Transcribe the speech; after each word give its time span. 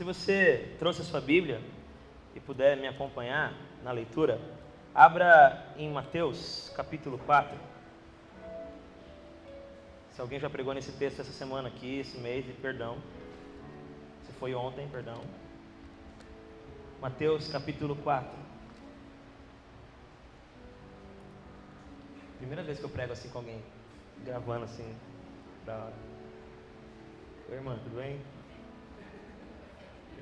Se 0.00 0.04
você 0.04 0.74
trouxe 0.78 1.02
a 1.02 1.04
sua 1.04 1.20
Bíblia 1.20 1.60
e 2.34 2.40
puder 2.40 2.74
me 2.74 2.88
acompanhar 2.88 3.52
na 3.84 3.92
leitura, 3.92 4.40
abra 4.94 5.74
em 5.76 5.90
Mateus 5.92 6.72
capítulo 6.74 7.18
4. 7.18 7.54
Se 10.12 10.18
alguém 10.22 10.40
já 10.40 10.48
pregou 10.48 10.72
nesse 10.72 10.90
texto 10.92 11.20
essa 11.20 11.32
semana 11.32 11.68
aqui, 11.68 11.98
esse 11.98 12.16
mês, 12.16 12.46
perdão. 12.62 12.96
Se 14.24 14.32
foi 14.32 14.54
ontem, 14.54 14.88
perdão. 14.88 15.20
Mateus 16.98 17.48
capítulo 17.48 17.94
4. 17.96 18.26
Primeira 22.38 22.62
vez 22.62 22.78
que 22.78 22.84
eu 22.86 22.90
prego 22.90 23.12
assim 23.12 23.28
com 23.28 23.40
alguém, 23.40 23.62
gravando 24.24 24.64
assim, 24.64 24.96
da 25.66 25.74
hora. 25.74 25.94
Oi, 27.50 27.54
irmã, 27.54 27.78
tudo 27.84 27.96
bem? 27.96 28.18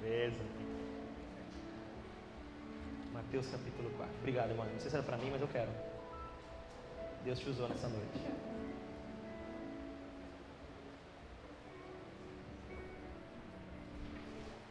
Beleza. 0.00 0.36
Mateus 3.12 3.46
capítulo 3.48 3.90
4. 3.96 4.14
Obrigado, 4.20 4.50
irmão. 4.50 4.66
Não 4.66 4.80
sei 4.80 4.90
se 4.90 4.96
era 4.96 5.04
para 5.04 5.16
mim, 5.16 5.28
mas 5.30 5.40
eu 5.40 5.48
quero. 5.48 5.70
Deus 7.24 7.38
te 7.38 7.50
usou 7.50 7.68
nessa 7.68 7.88
noite. 7.88 8.20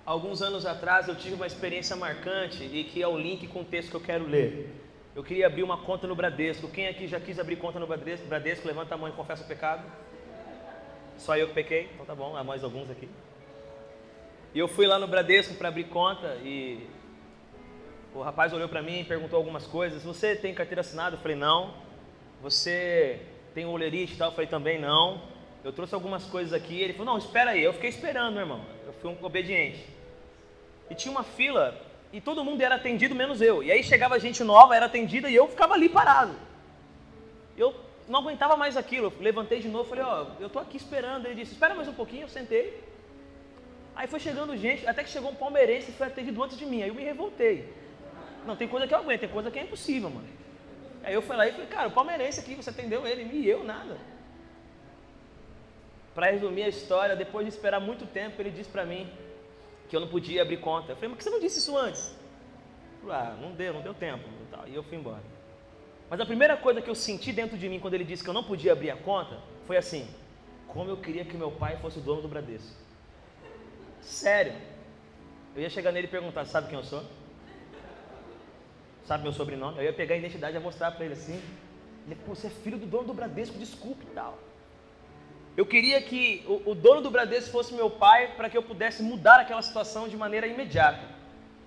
Alguns 0.05 0.41
anos 0.41 0.65
atrás 0.65 1.09
eu 1.09 1.15
tive 1.15 1.35
uma 1.35 1.45
experiência 1.45 1.93
marcante 1.93 2.63
e 2.63 2.85
que 2.85 3.03
é 3.03 3.07
o 3.07 3.17
link 3.17 3.45
com 3.47 3.59
o 3.59 3.65
texto 3.65 3.89
que 3.89 3.95
eu 3.97 4.01
quero 4.01 4.25
ler. 4.25 4.73
Eu 5.13 5.21
queria 5.21 5.47
abrir 5.47 5.63
uma 5.63 5.79
conta 5.79 6.07
no 6.07 6.15
Bradesco. 6.15 6.69
Quem 6.69 6.87
aqui 6.87 7.07
já 7.07 7.19
quis 7.19 7.37
abrir 7.37 7.57
conta 7.57 7.77
no 7.77 7.85
Bradesco? 7.85 8.25
Bradesco 8.25 8.65
levanta 8.65 8.95
a 8.95 8.97
mão 8.97 9.09
e 9.09 9.11
confessa 9.11 9.43
o 9.43 9.47
pecado. 9.47 9.83
Só 11.17 11.35
eu 11.35 11.49
que 11.49 11.55
pequei? 11.55 11.89
Então 11.93 12.05
tá 12.05 12.15
bom, 12.15 12.37
há 12.37 12.43
mais 12.43 12.63
alguns 12.63 12.89
aqui. 12.89 13.09
E 14.57 14.59
eu 14.59 14.67
fui 14.67 14.87
lá 14.87 14.97
no 14.97 15.05
Bradesco 15.05 15.53
para 15.53 15.67
abrir 15.67 15.83
conta 15.83 16.35
e 16.43 16.79
o 18.11 18.23
rapaz 18.23 18.51
olhou 18.51 18.67
para 18.67 18.81
mim 18.81 19.01
e 19.01 19.03
perguntou 19.03 19.37
algumas 19.37 19.67
coisas. 19.67 20.01
Você 20.01 20.35
tem 20.35 20.51
carteira 20.51 20.81
assinada? 20.81 21.15
Eu 21.15 21.19
falei, 21.19 21.37
não. 21.37 21.75
Você 22.41 23.21
tem 23.53 23.67
olerite 23.67 24.15
e 24.15 24.17
tal? 24.17 24.29
Eu 24.29 24.31
falei, 24.31 24.47
também 24.49 24.81
não. 24.81 25.21
Eu 25.63 25.71
trouxe 25.71 25.93
algumas 25.93 26.25
coisas 26.25 26.53
aqui. 26.53 26.81
Ele 26.81 26.93
falou, 26.93 27.13
não, 27.13 27.19
espera 27.19 27.51
aí. 27.51 27.63
Eu 27.63 27.71
fiquei 27.71 27.91
esperando, 27.91 28.33
meu 28.33 28.41
irmão. 28.41 28.65
Eu 28.87 28.93
fui 28.93 29.11
um 29.11 29.23
obediente. 29.23 29.85
E 30.89 30.95
tinha 30.95 31.11
uma 31.11 31.23
fila 31.23 31.79
e 32.11 32.19
todo 32.19 32.43
mundo 32.43 32.59
era 32.59 32.77
atendido, 32.77 33.13
menos 33.13 33.43
eu. 33.43 33.61
E 33.61 33.71
aí 33.71 33.83
chegava 33.83 34.19
gente 34.19 34.43
nova, 34.43 34.75
era 34.75 34.87
atendida 34.87 35.29
e 35.29 35.35
eu 35.35 35.47
ficava 35.47 35.75
ali 35.75 35.87
parado. 35.87 36.33
Eu 37.55 37.75
não 38.07 38.21
aguentava 38.21 38.57
mais 38.57 38.75
aquilo. 38.75 39.13
Eu 39.15 39.21
levantei 39.21 39.59
de 39.59 39.67
novo, 39.67 39.87
falei, 39.87 40.03
ó, 40.03 40.25
oh, 40.25 40.41
eu 40.41 40.49
tô 40.49 40.57
aqui 40.57 40.77
esperando. 40.77 41.27
Ele 41.27 41.35
disse, 41.35 41.51
espera 41.51 41.75
mais 41.75 41.87
um 41.87 41.93
pouquinho. 41.93 42.23
Eu 42.23 42.29
sentei. 42.29 42.96
Aí 43.97 44.07
foi 44.07 44.19
chegando 44.19 44.55
gente, 44.55 44.85
até 44.85 45.03
que 45.03 45.09
chegou 45.09 45.31
um 45.31 45.35
palmeirense 45.35 45.89
e 45.89 45.93
foi 45.93 46.05
atendido 46.05 46.41
antes 46.43 46.55
de 46.55 46.67
mim. 46.67 46.83
Aí 46.83 46.89
eu 46.89 46.93
me 46.93 47.03
revoltei. 47.03 47.73
Não, 48.45 48.55
tem 48.55 48.67
coisa 48.67 48.85
que 48.87 48.93
eu 48.93 48.99
aguento, 48.99 49.21
tem 49.21 49.29
coisa 49.29 49.49
que 49.49 49.57
é 49.57 49.63
impossível, 49.63 50.11
mano. 50.11 50.27
Aí 51.03 51.15
eu 51.15 51.21
fui 51.23 51.35
lá 51.35 51.47
e 51.47 51.51
falei, 51.51 51.65
cara, 51.65 51.87
o 51.87 51.91
palmeirense 51.91 52.39
aqui, 52.39 52.53
você 52.53 52.69
atendeu 52.69 53.07
ele, 53.07 53.23
e 53.23 53.49
eu 53.49 53.63
nada. 53.63 53.97
Para 56.13 56.27
resumir 56.27 56.63
a 56.63 56.67
história, 56.67 57.15
depois 57.15 57.47
de 57.47 57.51
esperar 57.51 57.79
muito 57.79 58.05
tempo, 58.05 58.39
ele 58.39 58.51
disse 58.51 58.69
para 58.69 58.85
mim 58.85 59.09
que 59.89 59.95
eu 59.95 59.99
não 59.99 60.07
podia 60.07 60.43
abrir 60.43 60.57
conta. 60.57 60.91
Eu 60.91 60.95
falei, 60.95 61.09
mas 61.09 61.17
que 61.17 61.23
você 61.23 61.31
não 61.31 61.39
disse 61.39 61.57
isso 61.57 61.75
antes? 61.75 62.15
Ah, 63.09 63.35
não 63.41 63.51
deu, 63.53 63.73
não 63.73 63.81
deu 63.81 63.95
tempo. 63.95 64.29
E, 64.29 64.51
tal. 64.51 64.67
e 64.67 64.75
eu 64.75 64.83
fui 64.83 64.97
embora. 64.97 65.23
Mas 66.07 66.19
a 66.19 66.25
primeira 66.25 66.55
coisa 66.55 66.83
que 66.83 66.89
eu 66.89 66.95
senti 66.95 67.33
dentro 67.33 67.57
de 67.57 67.67
mim 67.67 67.79
quando 67.79 67.95
ele 67.95 68.03
disse 68.03 68.23
que 68.23 68.29
eu 68.29 68.33
não 68.33 68.43
podia 68.43 68.73
abrir 68.73 68.91
a 68.91 68.95
conta 68.95 69.39
foi 69.65 69.75
assim: 69.75 70.07
como 70.67 70.89
eu 70.89 70.97
queria 70.97 71.25
que 71.25 71.35
meu 71.35 71.51
pai 71.51 71.77
fosse 71.77 71.97
o 71.97 72.01
dono 72.01 72.21
do 72.21 72.27
Bradesco. 72.27 72.86
Sério. 74.07 74.53
Eu 75.53 75.61
ia 75.61 75.69
chegar 75.69 75.91
nele 75.91 76.07
e 76.07 76.09
perguntar: 76.09 76.45
sabe 76.45 76.69
quem 76.69 76.77
eu 76.77 76.83
sou? 76.83 77.03
Sabe 79.05 79.23
meu 79.23 79.33
sobrenome? 79.33 79.77
Eu 79.77 79.83
ia 79.83 79.93
pegar 79.93 80.15
a 80.15 80.17
identidade 80.17 80.55
e 80.55 80.59
mostrar 80.59 80.91
para 80.91 81.05
ele 81.05 81.13
assim. 81.13 81.41
Ele, 82.05 82.15
pô, 82.25 82.33
você 82.33 82.47
é 82.47 82.49
filho 82.49 82.77
do 82.77 82.85
dono 82.85 83.07
do 83.07 83.13
Bradesco, 83.13 83.57
desculpe 83.57 84.05
e 84.09 84.13
tal. 84.13 84.37
Eu 85.57 85.65
queria 85.65 86.01
que 86.01 86.45
o, 86.47 86.71
o 86.71 86.75
dono 86.75 87.01
do 87.01 87.11
Bradesco 87.11 87.51
fosse 87.51 87.73
meu 87.73 87.89
pai 87.89 88.33
para 88.37 88.49
que 88.49 88.57
eu 88.57 88.63
pudesse 88.63 89.03
mudar 89.03 89.41
aquela 89.41 89.61
situação 89.61 90.07
de 90.07 90.15
maneira 90.15 90.47
imediata. 90.47 91.05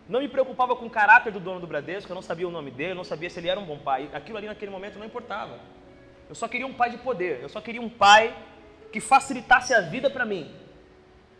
Não 0.09 0.20
me 0.20 0.28
preocupava 0.28 0.75
com 0.75 0.86
o 0.86 0.91
caráter 0.91 1.32
do 1.32 1.41
dono 1.41 1.60
do 1.60 1.66
Bradesco, 1.66 2.10
eu 2.10 2.15
não 2.15 2.22
sabia 2.22 2.48
o 2.48 2.50
nome 2.50 2.70
dele, 2.70 2.92
eu 2.92 2.97
não 2.97 3.04
sabia 3.04 3.28
se 3.28 3.38
ele 3.38 3.48
era 3.48 3.60
um 3.60 3.66
bom 3.66 3.78
pai. 3.78 4.09
Aquilo 4.12 4.38
ali 4.38 4.47
naquele 4.47 4.70
momento 4.70 4.98
não 4.98 5.06
importava. 5.06 5.59
Eu 6.28 6.34
só 6.34 6.48
queria 6.48 6.66
um 6.66 6.72
pai 6.72 6.91
de 6.91 6.98
poder, 6.98 7.41
eu 7.42 7.48
só 7.48 7.60
queria 7.60 7.82
um 7.82 7.91
pai 7.91 8.34
que 8.92 9.00
facilitasse 9.00 9.75
a 9.75 9.81
vida 9.81 10.09
para 10.09 10.25
mim. 10.25 10.50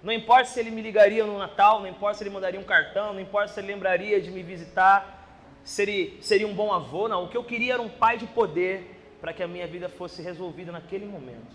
Não 0.03 0.12
importa 0.12 0.47
se 0.47 0.59
ele 0.59 0.71
me 0.71 0.81
ligaria 0.81 1.27
no 1.27 1.38
Natal, 1.38 1.81
não 1.81 1.87
importa 1.87 2.19
se 2.19 2.22
ele 2.25 2.31
mandaria 2.31 2.59
um 2.59 2.65
cartão, 2.65 3.12
não 3.12 3.21
importa 3.21 3.49
se 3.49 3.61
ele 3.61 3.66
lembraria 3.66 4.21
de 4.21 4.31
me 4.31 4.43
visitar, 4.43 5.21
se 5.62 5.83
ele 5.83 6.19
seria 6.22 6.47
um 6.47 6.55
bom 6.55 6.72
avô, 6.72 7.06
não. 7.06 7.25
O 7.25 7.28
que 7.28 7.37
eu 7.37 7.44
queria 7.44 7.75
era 7.75 7.83
um 7.83 7.88
pai 7.88 8.16
de 8.16 8.27
poder 8.27 8.99
para 9.21 9.33
que 9.34 9.43
a 9.43 9.49
minha 9.49 9.66
vida 9.66 9.88
fosse 9.88 10.22
resolvida 10.22 10.72
naquele 10.72 11.05
momento. 11.05 11.55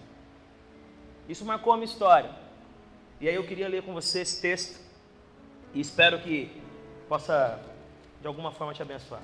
Isso 1.27 1.43
marcou 1.43 1.73
a 1.73 1.77
minha 1.77 1.85
história. 1.85 2.29
E 3.19 3.27
aí 3.27 3.33
eu 3.33 3.45
queria 3.45 3.67
ler 3.67 3.81
com 3.81 3.93
você 3.93 4.21
esse 4.21 4.39
texto 4.39 4.79
e 5.73 5.79
espero 5.79 6.19
que 6.19 6.61
possa 7.09 7.59
de 8.21 8.27
alguma 8.27 8.51
forma 8.51 8.73
te 8.73 8.81
abençoar. 8.81 9.21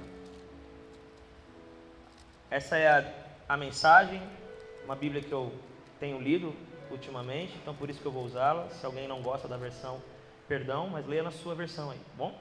Essa 2.50 2.78
é 2.78 2.88
a, 2.88 3.14
a 3.48 3.58
mensagem, 3.58 4.22
uma 4.84 4.96
Bíblia 4.96 5.22
que 5.22 5.32
eu 5.32 5.54
tenho 6.00 6.20
lido 6.20 6.56
ultimamente, 6.92 7.58
então 7.62 7.74
por 7.74 7.90
isso 7.90 8.00
que 8.00 8.06
eu 8.06 8.12
vou 8.12 8.24
usá-la. 8.24 8.70
Se 8.70 8.86
alguém 8.86 9.08
não 9.08 9.22
gosta 9.22 9.48
da 9.48 9.58
versão, 9.58 10.02
perdão, 10.48 10.90
mas 10.90 11.08
leia 11.08 11.24
na 11.24 11.32
sua 11.32 11.56
versão 11.56 11.92
aí, 11.92 11.98
tá 11.98 12.12
bom? 12.18 12.38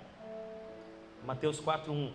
Mateus 1.24 1.60
4:1. 1.60 2.12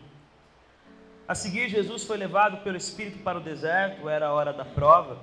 A 1.27 1.33
seguir, 1.33 1.69
Jesus 1.69 2.03
foi 2.03 2.17
levado 2.17 2.63
pelo 2.63 2.77
Espírito 2.77 3.19
para 3.23 3.39
o 3.39 3.41
deserto, 3.41 4.07
era 4.07 4.27
a 4.27 4.33
hora 4.33 4.53
da 4.53 4.65
prova, 4.65 5.17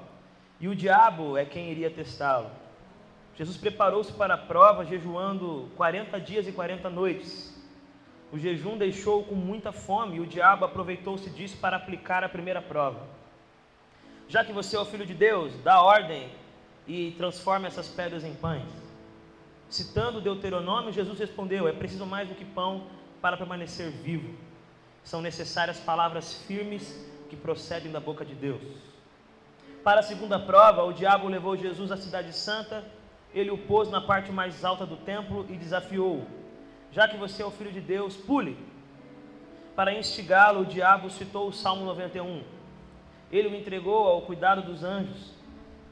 e 0.59 0.67
o 0.67 0.75
diabo 0.75 1.37
é 1.37 1.45
quem 1.45 1.71
iria 1.71 1.91
testá-lo. 1.91 2.50
Jesus 3.37 3.56
preparou-se 3.56 4.12
para 4.12 4.34
a 4.34 4.39
prova, 4.39 4.84
jejuando 4.84 5.71
40 5.77 6.21
dias 6.21 6.47
e 6.47 6.53
40 6.53 6.91
noites. 6.91 7.53
O 8.33 8.39
jejum 8.39 8.77
deixou-o 8.77 9.25
com 9.25 9.34
muita 9.34 9.73
fome, 9.73 10.17
e 10.17 10.21
o 10.21 10.27
diabo 10.27 10.65
aproveitou-se 10.65 11.31
disso 11.31 11.56
para 11.59 11.77
aplicar 11.77 12.25
a 12.25 12.29
primeira 12.29 12.61
prova. 12.61 13.06
Já 14.29 14.44
que 14.44 14.53
você 14.53 14.77
é 14.77 14.81
o 14.81 14.84
filho 14.84 15.06
de 15.06 15.15
Deus, 15.15 15.53
dá 15.62 15.83
ordem 15.83 16.31
e 16.87 17.12
transforma 17.12 17.66
essas 17.66 17.88
pedras 17.88 18.25
em 18.25 18.34
pães. 18.34 18.65
Citando 19.69 20.20
Deuteronômio, 20.20 20.93
Jesus 20.93 21.19
respondeu: 21.19 21.66
É 21.66 21.72
preciso 21.72 22.04
mais 22.04 22.28
do 22.28 22.34
que 22.34 22.44
pão 22.44 22.87
para 23.20 23.37
permanecer 23.37 23.91
vivo. 23.91 24.34
São 25.04 25.20
necessárias 25.20 25.78
palavras 25.81 26.34
firmes 26.47 27.04
que 27.31 27.37
procedem 27.37 27.91
da 27.91 27.98
boca 28.00 28.25
de 28.25 28.34
Deus. 28.34 28.60
Para 29.82 30.00
a 30.00 30.03
segunda 30.03 30.38
prova, 30.38 30.84
o 30.84 30.93
diabo 30.93 31.28
levou 31.28 31.56
Jesus 31.56 31.91
à 31.91 31.97
cidade 31.97 32.32
santa, 32.32 32.84
ele 33.34 33.50
o 33.50 33.59
pôs 33.59 33.91
na 33.91 34.00
parte 34.00 34.31
mais 34.31 34.64
alta 34.64 34.84
do 34.84 34.97
templo 34.97 35.47
e 35.49 35.56
desafiou: 35.56 36.26
Já 36.91 37.09
que 37.09 37.16
você 37.16 37.43
é 37.43 37.47
o 37.47 37.50
filho 37.50 37.72
de 37.72 37.81
Deus, 37.81 38.16
pule. 38.16 38.56
Para 39.75 39.94
instigá-lo, 39.94 40.60
o 40.60 40.66
diabo 40.66 41.09
citou 41.09 41.49
o 41.49 41.53
Salmo 41.53 41.87
91. 41.87 42.43
Ele 43.31 43.49
o 43.49 43.56
entregou 43.56 44.06
ao 44.06 44.20
cuidado 44.22 44.60
dos 44.60 44.84
anjos 44.84 45.32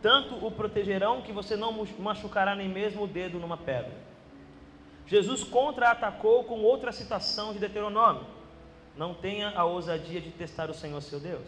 tanto 0.03 0.35
o 0.45 0.51
protegerão 0.51 1.23
que 1.23 1.33
você 1.33 1.57
não 1.57 1.87
machucará 1.99 2.55
nem 2.55 2.69
mesmo 2.69 3.05
o 3.05 3.07
dedo 3.07 3.39
numa 3.39 3.57
pedra. 3.57 3.93
Jesus 5.07 5.43
contra-atacou 5.43 6.45
com 6.45 6.61
outra 6.61 6.93
citação 6.93 7.53
de 7.53 7.59
Deuteronômio: 7.59 8.25
Não 8.97 9.13
tenha 9.13 9.51
a 9.51 9.65
ousadia 9.65 10.21
de 10.21 10.31
testar 10.31 10.71
o 10.71 10.75
Senhor 10.75 11.01
seu 11.03 11.19
Deus. 11.19 11.47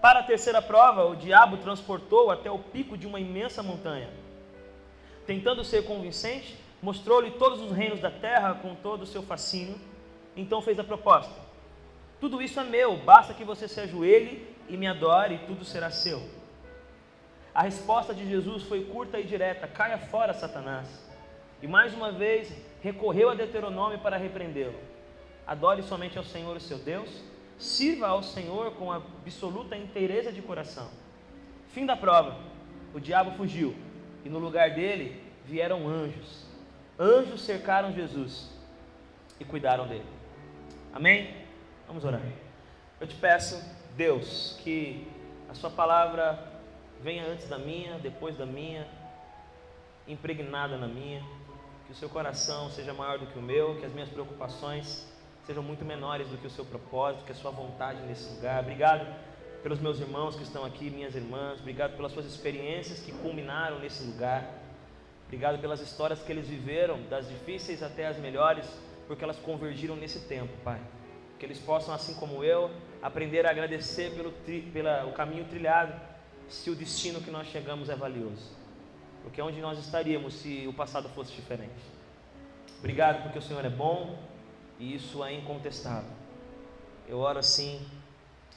Para 0.00 0.20
a 0.20 0.22
terceira 0.22 0.62
prova, 0.62 1.04
o 1.04 1.16
diabo 1.16 1.56
transportou 1.56 2.30
até 2.30 2.50
o 2.50 2.58
pico 2.58 2.96
de 2.96 3.06
uma 3.06 3.18
imensa 3.18 3.62
montanha. 3.62 4.08
Tentando 5.26 5.64
ser 5.64 5.84
convincente, 5.84 6.56
mostrou-lhe 6.80 7.32
todos 7.32 7.60
os 7.60 7.72
reinos 7.72 8.00
da 8.00 8.10
terra 8.10 8.54
com 8.54 8.74
todo 8.76 9.02
o 9.02 9.06
seu 9.06 9.22
fascínio. 9.22 9.80
Então 10.36 10.62
fez 10.62 10.78
a 10.78 10.84
proposta: 10.84 11.34
Tudo 12.20 12.40
isso 12.40 12.60
é 12.60 12.64
meu, 12.64 12.96
basta 12.98 13.34
que 13.34 13.44
você 13.44 13.66
se 13.66 13.80
ajoelhe 13.80 14.46
e 14.68 14.76
me 14.76 14.86
adore, 14.86 15.34
e 15.34 15.46
tudo 15.46 15.64
será 15.64 15.90
seu. 15.90 16.22
A 17.56 17.62
resposta 17.62 18.12
de 18.12 18.28
Jesus 18.28 18.64
foi 18.64 18.84
curta 18.84 19.18
e 19.18 19.24
direta: 19.24 19.66
caia 19.66 19.96
fora, 19.96 20.34
Satanás. 20.34 20.86
E 21.62 21.66
mais 21.66 21.94
uma 21.94 22.12
vez 22.12 22.54
recorreu 22.82 23.30
a 23.30 23.34
Deuteronômio 23.34 23.98
para 23.98 24.18
repreendê-lo. 24.18 24.78
Adore 25.46 25.82
somente 25.82 26.18
ao 26.18 26.24
Senhor, 26.24 26.54
o 26.54 26.60
seu 26.60 26.76
Deus, 26.76 27.08
sirva 27.56 28.08
ao 28.08 28.22
Senhor 28.22 28.72
com 28.72 28.92
absoluta 28.92 29.74
inteireza 29.74 30.30
de 30.30 30.42
coração. 30.42 30.90
Fim 31.68 31.86
da 31.86 31.96
prova. 31.96 32.36
O 32.92 33.00
diabo 33.00 33.30
fugiu 33.38 33.74
e 34.22 34.28
no 34.28 34.38
lugar 34.38 34.74
dele 34.74 35.18
vieram 35.46 35.88
anjos. 35.88 36.44
Anjos 37.00 37.40
cercaram 37.40 37.90
Jesus 37.90 38.50
e 39.40 39.46
cuidaram 39.46 39.88
dele. 39.88 40.04
Amém? 40.92 41.34
Vamos 41.86 42.04
orar. 42.04 42.20
Eu 43.00 43.06
te 43.06 43.14
peço, 43.14 43.58
Deus, 43.96 44.60
que 44.62 45.08
a 45.48 45.54
Sua 45.54 45.70
palavra 45.70 46.54
venha 47.02 47.26
antes 47.26 47.48
da 47.48 47.58
minha, 47.58 47.98
depois 47.98 48.36
da 48.36 48.46
minha, 48.46 48.86
impregnada 50.06 50.76
na 50.76 50.86
minha. 50.86 51.22
que 51.86 51.92
o 51.92 51.94
seu 51.94 52.08
coração 52.08 52.68
seja 52.70 52.92
maior 52.92 53.16
do 53.18 53.26
que 53.26 53.38
o 53.38 53.42
meu, 53.42 53.76
que 53.78 53.86
as 53.86 53.92
minhas 53.92 54.08
preocupações 54.08 55.06
sejam 55.46 55.62
muito 55.62 55.84
menores 55.84 56.28
do 56.28 56.36
que 56.36 56.46
o 56.46 56.50
seu 56.50 56.64
propósito, 56.64 57.24
que 57.24 57.30
a 57.30 57.34
sua 57.34 57.52
vontade 57.52 58.00
nesse 58.02 58.28
lugar. 58.34 58.60
Obrigado 58.60 59.06
pelos 59.62 59.80
meus 59.80 60.00
irmãos 60.00 60.34
que 60.34 60.42
estão 60.42 60.64
aqui, 60.64 60.90
minhas 60.90 61.14
irmãs. 61.14 61.60
Obrigado 61.60 61.96
pelas 61.96 62.10
suas 62.12 62.26
experiências 62.26 62.98
que 63.00 63.12
culminaram 63.12 63.78
nesse 63.78 64.02
lugar. 64.02 64.44
Obrigado 65.26 65.60
pelas 65.60 65.80
histórias 65.80 66.20
que 66.20 66.32
eles 66.32 66.48
viveram, 66.48 67.00
das 67.08 67.28
difíceis 67.28 67.82
até 67.82 68.06
as 68.06 68.16
melhores, 68.16 68.66
porque 69.06 69.22
elas 69.22 69.36
convergiram 69.38 69.94
nesse 69.96 70.20
tempo, 70.26 70.52
Pai. 70.64 70.80
Que 71.38 71.46
eles 71.46 71.58
possam, 71.58 71.94
assim 71.94 72.14
como 72.14 72.42
eu, 72.42 72.70
aprender 73.02 73.46
a 73.46 73.50
agradecer 73.50 74.12
pelo, 74.14 74.32
pelo 74.72 75.12
caminho 75.12 75.44
trilhado, 75.44 75.92
se 76.48 76.70
o 76.70 76.74
destino 76.74 77.20
que 77.20 77.30
nós 77.30 77.46
chegamos 77.48 77.88
é 77.88 77.96
valioso. 77.96 78.50
Porque 79.22 79.40
é 79.40 79.44
onde 79.44 79.60
nós 79.60 79.78
estaríamos 79.78 80.34
se 80.34 80.66
o 80.68 80.72
passado 80.72 81.08
fosse 81.08 81.32
diferente. 81.32 81.72
Obrigado 82.78 83.22
porque 83.22 83.38
o 83.38 83.42
Senhor 83.42 83.64
é 83.64 83.70
bom 83.70 84.18
e 84.78 84.94
isso 84.94 85.24
é 85.24 85.32
incontestável. 85.32 86.10
Eu 87.08 87.18
oro 87.18 87.38
assim 87.38 87.80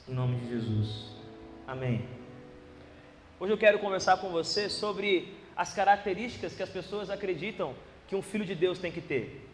em 0.08 0.14
nome 0.14 0.36
de 0.40 0.48
Jesus. 0.48 1.10
Amém. 1.66 2.04
Hoje 3.38 3.52
eu 3.52 3.58
quero 3.58 3.78
conversar 3.78 4.18
com 4.18 4.28
você 4.28 4.68
sobre 4.68 5.34
as 5.56 5.72
características 5.72 6.54
que 6.54 6.62
as 6.62 6.68
pessoas 6.68 7.10
acreditam 7.10 7.74
que 8.06 8.16
um 8.16 8.22
filho 8.22 8.44
de 8.44 8.54
Deus 8.54 8.78
tem 8.78 8.92
que 8.92 9.00
ter. 9.00 9.48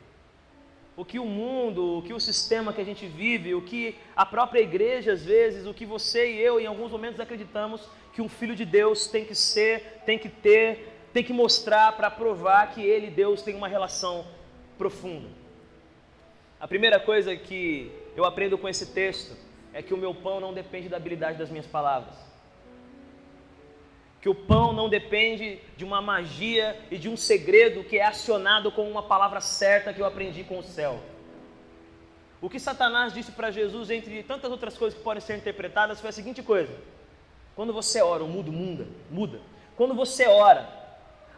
O 0.97 1.05
que 1.05 1.19
o 1.19 1.27
mundo, 1.27 1.99
o 1.99 2.03
que 2.03 2.15
o 2.15 2.19
sistema 2.19 2.73
que 2.73 2.81
a 2.81 2.85
gente 2.85 3.07
vive, 3.07 3.55
o 3.55 3.61
que 3.63 3.95
a 4.17 4.25
própria 4.25 4.61
igreja 4.61 5.13
às 5.13 5.25
vezes, 5.25 5.67
o 5.67 5.75
que 5.75 5.85
você 5.85 6.33
e 6.33 6.41
eu 6.41 6.59
em 6.59 6.67
alguns 6.67 6.91
momentos 6.91 7.21
acreditamos 7.21 7.87
que 8.17 8.23
um 8.23 8.31
filho 8.31 8.57
de 8.57 8.65
Deus 8.65 9.09
tem 9.09 9.27
que 9.27 9.35
ser, 9.35 10.01
tem 10.07 10.19
que 10.19 10.31
ter, 10.31 10.91
tem 11.13 11.23
que 11.23 11.35
mostrar 11.35 11.93
para 11.99 12.11
provar 12.11 12.73
que 12.73 12.81
ele 12.83 13.09
e 13.09 13.11
Deus 13.11 13.43
têm 13.43 13.55
uma 13.55 13.69
relação 13.69 14.27
profunda. 14.79 15.29
A 16.59 16.67
primeira 16.67 16.99
coisa 16.99 17.37
que 17.37 17.93
eu 18.17 18.25
aprendo 18.25 18.57
com 18.57 18.67
esse 18.67 18.87
texto 18.95 19.37
é 19.71 19.83
que 19.83 19.93
o 19.93 19.99
meu 19.99 20.15
pão 20.15 20.41
não 20.41 20.55
depende 20.55 20.89
da 20.89 20.97
habilidade 20.97 21.37
das 21.37 21.51
minhas 21.51 21.67
palavras. 21.67 22.15
Que 24.23 24.31
o 24.31 24.35
pão 24.35 24.73
não 24.73 24.89
depende 24.89 25.61
de 25.77 25.85
uma 25.85 26.01
magia 26.01 26.75
e 26.91 26.97
de 26.97 27.11
um 27.11 27.19
segredo 27.19 27.85
que 27.85 27.99
é 27.99 28.07
acionado 28.07 28.73
com 28.73 28.91
uma 28.91 29.03
palavra 29.03 29.43
certa 29.43 29.93
que 29.93 30.01
eu 30.01 30.07
aprendi 30.07 30.43
com 30.43 30.61
o 30.61 30.63
céu. 30.63 31.03
O 32.41 32.49
que 32.49 32.59
Satanás 32.59 33.13
disse 33.13 33.33
para 33.33 33.51
Jesus, 33.51 33.91
entre 33.91 34.23
tantas 34.23 34.51
outras 34.51 34.75
coisas 34.79 34.99
que 34.99 35.05
podem 35.05 35.21
ser 35.21 35.37
interpretadas, 35.37 36.01
foi 36.01 36.09
a 36.09 36.13
seguinte 36.15 36.43
coisa: 36.43 36.73
quando 37.57 37.73
você 37.73 38.03
ora, 38.03 38.23
o 38.23 38.29
mundo 38.29 38.53
muda, 38.53 38.87
muda. 39.11 39.41
Quando 39.77 39.95
você 39.95 40.27
ora, 40.27 40.69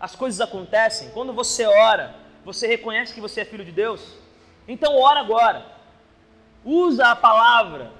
as 0.01 0.17
coisas 0.17 0.41
acontecem, 0.41 1.11
quando 1.11 1.33
você 1.33 1.65
ora, 1.65 2.13
você 2.45 2.67
reconhece 2.67 3.15
que 3.15 3.21
você 3.21 3.43
é 3.43 3.45
filho 3.45 3.65
de 3.65 3.71
Deus? 3.71 4.17
Então 4.67 4.99
ora 4.99 5.21
agora. 5.21 5.65
Usa 6.65 7.07
a 7.07 7.17
palavra 7.17 7.93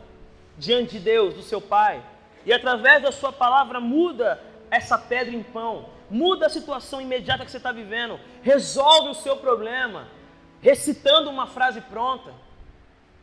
diante 0.59 0.99
de 0.99 0.99
Deus, 0.99 1.35
do 1.35 1.43
seu 1.43 1.61
Pai, 1.61 2.03
e 2.45 2.53
através 2.53 3.01
da 3.01 3.13
sua 3.13 3.33
palavra 3.33 3.79
muda 3.79 4.43
essa 4.69 4.99
pedra 4.99 5.33
em 5.33 5.43
pão, 5.43 5.87
muda 6.11 6.47
a 6.47 6.51
situação 6.51 7.01
imediata 7.01 7.45
que 7.45 7.51
você 7.53 7.59
está 7.59 7.71
vivendo, 7.71 8.19
resolve 8.43 9.11
o 9.11 9.15
seu 9.15 9.37
problema, 9.37 10.09
recitando 10.61 11.31
uma 11.31 11.47
frase 11.47 11.81
pronta, 11.83 12.35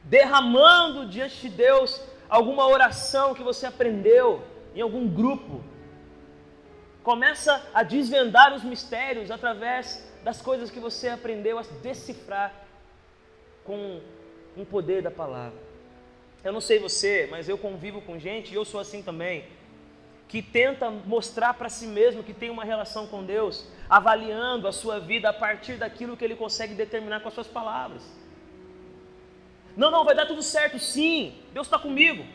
derramando 0.06 1.06
diante 1.06 1.42
de 1.42 1.50
Deus 1.50 2.02
alguma 2.30 2.66
oração 2.66 3.36
que 3.36 3.44
você 3.44 3.66
aprendeu 3.66 4.55
em 4.76 4.82
algum 4.82 5.08
grupo, 5.08 5.64
Começa 7.06 7.64
a 7.72 7.84
desvendar 7.84 8.52
os 8.56 8.64
mistérios 8.64 9.30
através 9.30 10.04
das 10.24 10.42
coisas 10.42 10.72
que 10.72 10.80
você 10.80 11.08
aprendeu 11.08 11.60
a 11.60 11.62
decifrar 11.84 12.52
com 13.64 14.02
o 14.58 14.66
poder 14.66 15.04
da 15.04 15.12
palavra. 15.12 15.60
Eu 16.44 16.52
não 16.52 16.60
sei 16.60 16.80
você, 16.80 17.28
mas 17.30 17.48
eu 17.48 17.60
convivo 17.60 18.02
com 18.02 18.18
gente, 18.18 18.52
e 18.52 18.56
eu 18.56 18.66
sou 18.66 18.80
assim 18.80 19.04
também, 19.04 19.46
que 20.28 20.42
tenta 20.42 20.90
mostrar 20.90 21.54
para 21.54 21.70
si 21.70 21.86
mesmo 21.86 22.24
que 22.24 22.34
tem 22.34 22.50
uma 22.50 22.66
relação 22.66 23.06
com 23.06 23.24
Deus, 23.24 23.68
avaliando 23.88 24.68
a 24.68 24.72
sua 24.72 25.00
vida 25.00 25.30
a 25.30 25.34
partir 25.34 25.76
daquilo 25.76 26.18
que 26.18 26.26
ele 26.26 26.36
consegue 26.36 26.74
determinar 26.74 27.20
com 27.20 27.28
as 27.28 27.36
suas 27.36 27.48
palavras. 27.48 28.02
Não, 29.78 29.92
não, 29.92 30.04
vai 30.04 30.16
dar 30.16 30.26
tudo 30.26 30.42
certo, 30.42 30.80
sim, 30.80 31.36
Deus 31.54 31.68
está 31.68 31.78
comigo. 31.78 32.26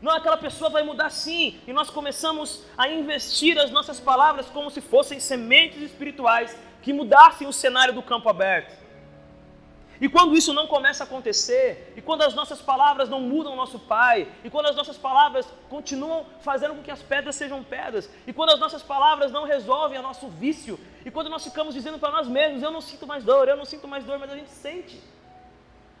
Não, 0.00 0.12
aquela 0.12 0.36
pessoa 0.36 0.70
vai 0.70 0.82
mudar 0.82 1.10
sim. 1.10 1.60
E 1.66 1.72
nós 1.72 1.90
começamos 1.90 2.64
a 2.76 2.88
investir 2.88 3.58
as 3.58 3.70
nossas 3.70 3.98
palavras 3.98 4.46
como 4.46 4.70
se 4.70 4.80
fossem 4.80 5.18
sementes 5.18 5.80
espirituais 5.82 6.56
que 6.82 6.92
mudassem 6.92 7.46
o 7.46 7.52
cenário 7.52 7.94
do 7.94 8.02
campo 8.02 8.28
aberto. 8.28 8.86
E 10.00 10.08
quando 10.08 10.36
isso 10.36 10.52
não 10.52 10.66
começa 10.66 11.04
a 11.04 11.06
acontecer, 11.06 11.94
e 11.96 12.02
quando 12.02 12.22
as 12.22 12.34
nossas 12.34 12.60
palavras 12.60 13.08
não 13.08 13.20
mudam 13.20 13.54
o 13.54 13.56
nosso 13.56 13.78
Pai, 13.78 14.28
e 14.44 14.50
quando 14.50 14.66
as 14.66 14.76
nossas 14.76 14.98
palavras 14.98 15.48
continuam 15.70 16.26
fazendo 16.40 16.74
com 16.74 16.82
que 16.82 16.90
as 16.90 17.02
pedras 17.02 17.34
sejam 17.34 17.62
pedras, 17.62 18.10
e 18.26 18.32
quando 18.32 18.50
as 18.50 18.60
nossas 18.60 18.82
palavras 18.82 19.32
não 19.32 19.44
resolvem 19.44 19.98
o 19.98 20.02
nosso 20.02 20.28
vício, 20.28 20.78
e 21.04 21.10
quando 21.10 21.30
nós 21.30 21.44
ficamos 21.44 21.72
dizendo 21.72 21.98
para 21.98 22.10
nós 22.10 22.28
mesmos: 22.28 22.62
Eu 22.62 22.70
não 22.70 22.82
sinto 22.82 23.06
mais 23.06 23.24
dor, 23.24 23.48
eu 23.48 23.56
não 23.56 23.64
sinto 23.64 23.88
mais 23.88 24.04
dor, 24.04 24.18
mas 24.18 24.30
a 24.30 24.36
gente 24.36 24.50
sente. 24.50 25.00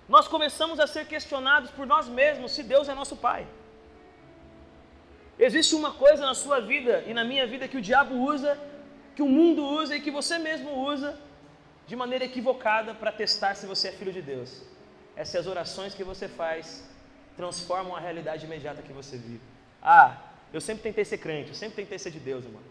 Nós 0.06 0.28
começamos 0.28 0.78
a 0.78 0.86
ser 0.86 1.06
questionados 1.06 1.70
por 1.70 1.86
nós 1.86 2.06
mesmos 2.06 2.52
se 2.52 2.62
Deus 2.62 2.88
é 2.88 2.94
nosso 2.94 3.16
Pai. 3.16 3.46
Existe 5.38 5.74
uma 5.74 5.92
coisa 5.92 6.24
na 6.24 6.34
sua 6.34 6.60
vida 6.60 7.04
e 7.06 7.12
na 7.12 7.24
minha 7.24 7.46
vida 7.46 7.68
que 7.68 7.76
o 7.76 7.80
diabo 7.80 8.14
usa, 8.14 8.58
que 9.14 9.22
o 9.22 9.28
mundo 9.28 9.64
usa 9.64 9.96
e 9.96 10.00
que 10.00 10.10
você 10.10 10.38
mesmo 10.38 10.70
usa 10.70 11.18
de 11.86 11.94
maneira 11.94 12.24
equivocada 12.24 12.94
para 12.94 13.12
testar 13.12 13.54
se 13.54 13.66
você 13.66 13.88
é 13.88 13.92
filho 13.92 14.12
de 14.12 14.22
Deus. 14.22 14.62
Essas 15.14 15.46
orações 15.46 15.94
que 15.94 16.02
você 16.02 16.26
faz 16.26 16.88
transformam 17.36 17.94
a 17.94 18.00
realidade 18.00 18.46
imediata 18.46 18.82
que 18.82 18.92
você 18.92 19.16
vive. 19.18 19.42
Ah, 19.82 20.16
eu 20.52 20.60
sempre 20.60 20.82
tentei 20.82 21.04
ser 21.04 21.18
crente, 21.18 21.50
eu 21.50 21.54
sempre 21.54 21.76
tentei 21.76 21.98
ser 21.98 22.10
de 22.10 22.18
Deus, 22.18 22.44
irmão. 22.44 22.62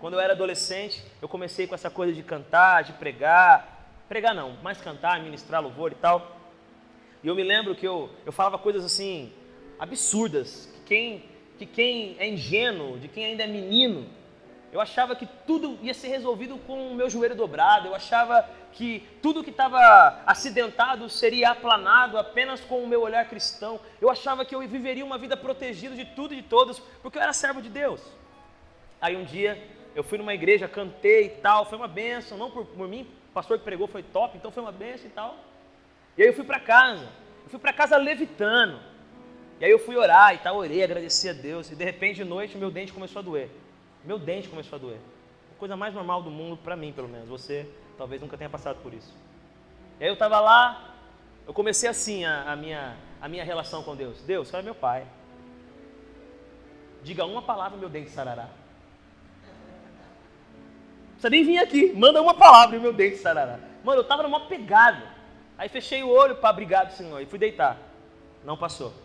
Quando 0.00 0.14
eu 0.14 0.20
era 0.20 0.32
adolescente, 0.32 1.02
eu 1.20 1.28
comecei 1.28 1.66
com 1.66 1.74
essa 1.74 1.90
coisa 1.90 2.12
de 2.12 2.22
cantar, 2.22 2.82
de 2.82 2.94
pregar. 2.94 3.72
Pregar 4.08 4.34
não, 4.34 4.56
mas 4.62 4.80
cantar, 4.80 5.22
ministrar 5.22 5.62
louvor 5.62 5.92
e 5.92 5.94
tal. 5.94 6.40
E 7.22 7.28
eu 7.28 7.34
me 7.34 7.42
lembro 7.42 7.74
que 7.74 7.86
eu, 7.86 8.10
eu 8.26 8.32
falava 8.32 8.58
coisas 8.58 8.84
assim, 8.84 9.32
absurdas, 9.78 10.68
que 10.74 10.80
quem 10.80 11.33
que 11.58 11.66
quem 11.66 12.16
é 12.18 12.28
ingênuo, 12.28 12.98
de 12.98 13.08
quem 13.08 13.26
ainda 13.26 13.44
é 13.44 13.46
menino, 13.46 14.06
eu 14.72 14.80
achava 14.80 15.14
que 15.14 15.26
tudo 15.46 15.78
ia 15.82 15.94
ser 15.94 16.08
resolvido 16.08 16.58
com 16.66 16.90
o 16.90 16.94
meu 16.96 17.08
joelho 17.08 17.36
dobrado, 17.36 17.88
eu 17.88 17.94
achava 17.94 18.44
que 18.72 19.06
tudo 19.22 19.44
que 19.44 19.50
estava 19.50 20.20
acidentado 20.26 21.08
seria 21.08 21.50
aplanado 21.50 22.18
apenas 22.18 22.60
com 22.60 22.82
o 22.82 22.88
meu 22.88 23.02
olhar 23.02 23.24
cristão, 23.28 23.78
eu 24.00 24.10
achava 24.10 24.44
que 24.44 24.52
eu 24.52 24.60
viveria 24.66 25.04
uma 25.04 25.16
vida 25.16 25.36
protegida 25.36 25.94
de 25.94 26.04
tudo 26.04 26.34
e 26.34 26.38
de 26.38 26.42
todos, 26.42 26.80
porque 27.00 27.16
eu 27.16 27.22
era 27.22 27.32
servo 27.32 27.62
de 27.62 27.68
Deus. 27.68 28.02
Aí 29.00 29.16
um 29.16 29.24
dia 29.24 29.62
eu 29.94 30.02
fui 30.02 30.18
numa 30.18 30.34
igreja, 30.34 30.66
cantei 30.66 31.26
e 31.26 31.30
tal, 31.30 31.66
foi 31.66 31.78
uma 31.78 31.86
benção, 31.86 32.36
não 32.36 32.50
por, 32.50 32.66
por 32.66 32.88
mim, 32.88 33.02
o 33.30 33.32
pastor 33.32 33.58
que 33.58 33.64
pregou 33.64 33.86
foi 33.86 34.02
top, 34.02 34.36
então 34.36 34.50
foi 34.50 34.62
uma 34.62 34.72
benção 34.72 35.06
e 35.06 35.10
tal. 35.10 35.38
E 36.18 36.22
aí 36.22 36.28
eu 36.28 36.34
fui 36.34 36.44
para 36.44 36.58
casa, 36.58 37.08
eu 37.44 37.50
fui 37.50 37.60
para 37.60 37.72
casa 37.72 37.96
levitando. 37.96 38.80
E 39.64 39.66
aí 39.66 39.72
eu 39.72 39.78
fui 39.78 39.96
orar 39.96 40.34
e 40.34 40.36
tal, 40.36 40.58
orei, 40.58 40.84
agradeci 40.84 41.26
a 41.26 41.32
Deus. 41.32 41.70
E 41.70 41.74
de 41.74 41.82
repente, 41.82 42.16
de 42.16 42.24
noite, 42.24 42.54
meu 42.58 42.70
dente 42.70 42.92
começou 42.92 43.20
a 43.20 43.22
doer. 43.22 43.48
Meu 44.04 44.18
dente 44.18 44.46
começou 44.46 44.76
a 44.76 44.78
doer. 44.78 44.98
A 45.56 45.58
coisa 45.58 45.74
mais 45.74 45.94
normal 45.94 46.22
do 46.22 46.30
mundo, 46.30 46.58
para 46.58 46.76
mim, 46.76 46.92
pelo 46.92 47.08
menos. 47.08 47.30
Você 47.30 47.66
talvez 47.96 48.20
nunca 48.20 48.36
tenha 48.36 48.50
passado 48.50 48.76
por 48.82 48.92
isso. 48.92 49.10
E 49.98 50.04
aí 50.04 50.10
eu 50.10 50.12
estava 50.12 50.38
lá, 50.38 50.94
eu 51.46 51.54
comecei 51.54 51.88
assim 51.88 52.26
a, 52.26 52.52
a, 52.52 52.54
minha, 52.56 52.94
a 53.22 53.26
minha 53.26 53.42
relação 53.42 53.82
com 53.82 53.96
Deus. 53.96 54.20
Deus, 54.20 54.48
você 54.48 54.58
é 54.58 54.60
meu 54.60 54.74
pai. 54.74 55.06
Diga 57.02 57.24
uma 57.24 57.40
palavra, 57.40 57.78
meu 57.78 57.88
dente 57.88 58.10
sarará. 58.10 58.50
Você 61.16 61.30
nem 61.30 61.42
vir 61.42 61.56
aqui, 61.56 61.90
manda 61.94 62.20
uma 62.20 62.34
palavra 62.34 62.76
e 62.76 62.80
meu 62.80 62.92
dente 62.92 63.16
sarará. 63.16 63.58
Mano, 63.82 64.00
eu 64.00 64.02
estava 64.02 64.24
numa 64.24 64.40
pegada. 64.40 65.08
Aí 65.56 65.70
fechei 65.70 66.02
o 66.02 66.10
olho 66.10 66.36
para 66.36 66.50
obrigado, 66.50 66.90
Senhor, 66.90 67.18
e 67.22 67.24
fui 67.24 67.38
deitar. 67.38 67.78
Não 68.44 68.58
passou. 68.58 69.03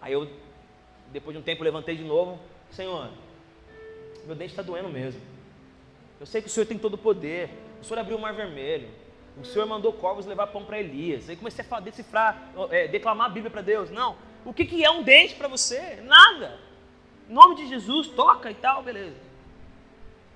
Aí 0.00 0.12
eu, 0.12 0.30
depois 1.12 1.34
de 1.34 1.40
um 1.40 1.44
tempo, 1.44 1.62
levantei 1.62 1.96
de 1.96 2.04
novo. 2.04 2.38
Senhor, 2.70 3.10
meu 4.24 4.34
dente 4.34 4.52
está 4.52 4.62
doendo 4.62 4.88
mesmo. 4.88 5.20
Eu 6.18 6.26
sei 6.26 6.40
que 6.40 6.48
o 6.48 6.50
Senhor 6.50 6.66
tem 6.66 6.78
todo 6.78 6.94
o 6.94 6.98
poder. 6.98 7.50
O 7.80 7.84
Senhor 7.84 8.00
abriu 8.00 8.16
o 8.16 8.20
mar 8.20 8.34
vermelho. 8.34 8.88
O 9.40 9.44
Senhor 9.44 9.66
mandou 9.66 9.92
corvos 9.92 10.26
levar 10.26 10.48
pão 10.48 10.64
para 10.64 10.78
Elias. 10.78 11.28
Aí 11.28 11.36
comecei 11.36 11.64
a 11.70 11.80
decifrar, 11.80 12.50
é, 12.70 12.88
declamar 12.88 13.26
a 13.26 13.30
Bíblia 13.30 13.50
para 13.50 13.62
Deus. 13.62 13.90
Não. 13.90 14.16
O 14.44 14.52
que, 14.52 14.64
que 14.64 14.84
é 14.84 14.90
um 14.90 15.02
dente 15.02 15.34
para 15.34 15.48
você? 15.48 16.00
Nada. 16.02 16.58
Em 17.28 17.32
nome 17.32 17.56
de 17.56 17.68
Jesus, 17.68 18.08
toca 18.08 18.50
e 18.50 18.54
tal, 18.54 18.82
beleza. 18.82 19.16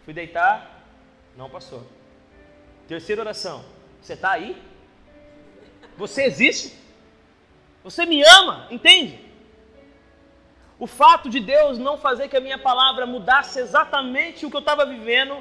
Fui 0.05 0.15
deitar, 0.15 0.85
não 1.37 1.49
passou. 1.51 1.85
Terceira 2.87 3.23
oração. 3.23 3.65
Você 4.01 4.13
está 4.13 4.33
aí? 4.33 4.61
Você 5.97 6.25
existe? 6.25 6.77
Você 7.83 8.05
me 8.07 8.23
ama? 8.23 8.69
Entende? 8.71 9.24
O 10.79 10.87
fato 10.87 11.29
de 11.29 11.41
Deus 11.41 11.79
não 11.79 11.97
fazer 11.97 12.29
que 12.29 12.37
a 12.37 12.41
minha 12.41 12.59
palavra 12.59 13.07
mudasse 13.07 13.59
exatamente 13.59 14.45
o 14.45 14.51
que 14.51 14.57
eu 14.57 14.61
estava 14.61 14.85
vivendo, 14.85 15.37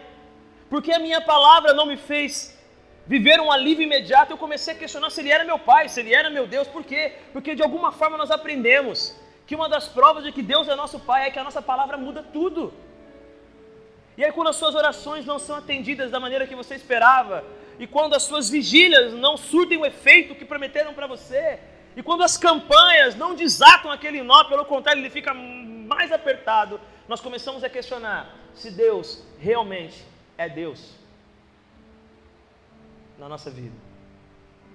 porque 0.70 0.92
a 0.92 1.00
minha 1.00 1.22
palavra 1.22 1.74
não 1.74 1.86
me 1.86 1.98
fez 1.98 2.58
viver 3.06 3.40
um 3.40 3.52
alívio 3.52 3.84
imediato, 3.84 4.32
eu 4.32 4.38
comecei 4.38 4.74
a 4.74 4.78
questionar 4.78 5.10
se 5.10 5.22
ele 5.22 5.32
era 5.32 5.44
meu 5.44 5.60
pai, 5.60 5.90
se 5.90 6.00
ele 6.00 6.14
era 6.14 6.30
meu 6.30 6.48
Deus. 6.48 6.68
Por 6.68 6.84
quê? 6.84 7.14
Porque 7.34 7.56
de 7.56 7.64
alguma 7.64 7.92
forma 7.92 8.18
nós 8.18 8.32
aprendemos 8.32 9.16
que 9.46 9.56
uma 9.56 9.68
das 9.68 9.88
provas 9.88 10.24
de 10.24 10.32
que 10.32 10.42
Deus 10.42 10.68
é 10.68 10.76
nosso 10.76 11.00
pai 11.00 11.28
é 11.28 11.32
que 11.32 11.40
a 11.40 11.44
nossa 11.44 11.62
palavra 11.62 11.98
muda 11.98 12.24
tudo. 12.24 12.74
E 14.18 14.24
aí, 14.24 14.32
quando 14.32 14.50
as 14.50 14.56
suas 14.56 14.76
orações 14.76 15.26
não 15.26 15.40
são 15.40 15.56
atendidas 15.56 16.12
da 16.12 16.20
maneira 16.20 16.46
que 16.46 16.56
você 16.56 16.76
esperava, 16.76 17.44
e 17.80 17.88
quando 17.88 18.14
as 18.14 18.24
suas 18.24 18.50
vigílias 18.50 19.14
não 19.14 19.36
surtem 19.36 19.80
o 19.80 19.86
efeito 19.86 20.36
que 20.36 20.46
prometeram 20.46 20.94
para 20.94 21.08
você, 21.08 21.60
e 21.96 22.02
quando 22.02 22.24
as 22.24 22.38
campanhas 22.38 23.16
não 23.16 23.36
desatam 23.36 23.92
aquele 23.92 24.24
nó, 24.24 24.44
pelo 24.46 24.66
contrário, 24.66 25.02
ele 25.02 25.10
fica 25.10 25.34
mais 25.34 26.12
apertado, 26.12 26.80
nós 27.08 27.22
começamos 27.22 27.64
a 27.64 27.70
questionar 27.70 28.36
se 28.54 28.72
Deus 28.72 29.24
realmente 29.40 30.04
é 30.38 30.50
Deus 30.50 30.96
na 33.18 33.30
nossa 33.30 33.52
vida. 33.52 33.76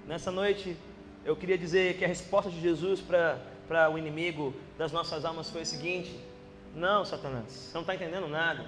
Nessa 0.07 0.31
noite, 0.31 0.77
eu 1.25 1.37
queria 1.37 1.59
dizer 1.59 1.99
que 1.99 2.05
a 2.05 2.09
resposta 2.09 2.51
de 2.51 2.61
Jesus 2.61 3.01
para 3.01 3.91
o 3.91 3.99
inimigo 3.99 4.55
das 4.77 4.93
nossas 4.93 5.25
almas 5.25 5.51
foi 5.51 5.63
a 5.63 5.67
seguinte: 5.67 6.19
Não, 6.75 7.05
Satanás, 7.05 7.53
você 7.53 7.75
não 7.75 7.83
está 7.83 7.95
entendendo 7.95 8.29
nada. 8.29 8.65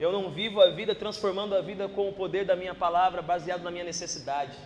Eu 0.00 0.10
não 0.10 0.30
vivo 0.30 0.60
a 0.60 0.70
vida 0.70 0.94
transformando 0.94 1.54
a 1.54 1.60
vida 1.60 1.88
com 1.88 2.08
o 2.08 2.12
poder 2.12 2.44
da 2.44 2.56
minha 2.56 2.74
palavra, 2.74 3.20
baseado 3.20 3.62
na 3.62 3.70
minha 3.70 3.84
necessidade. 3.84 4.56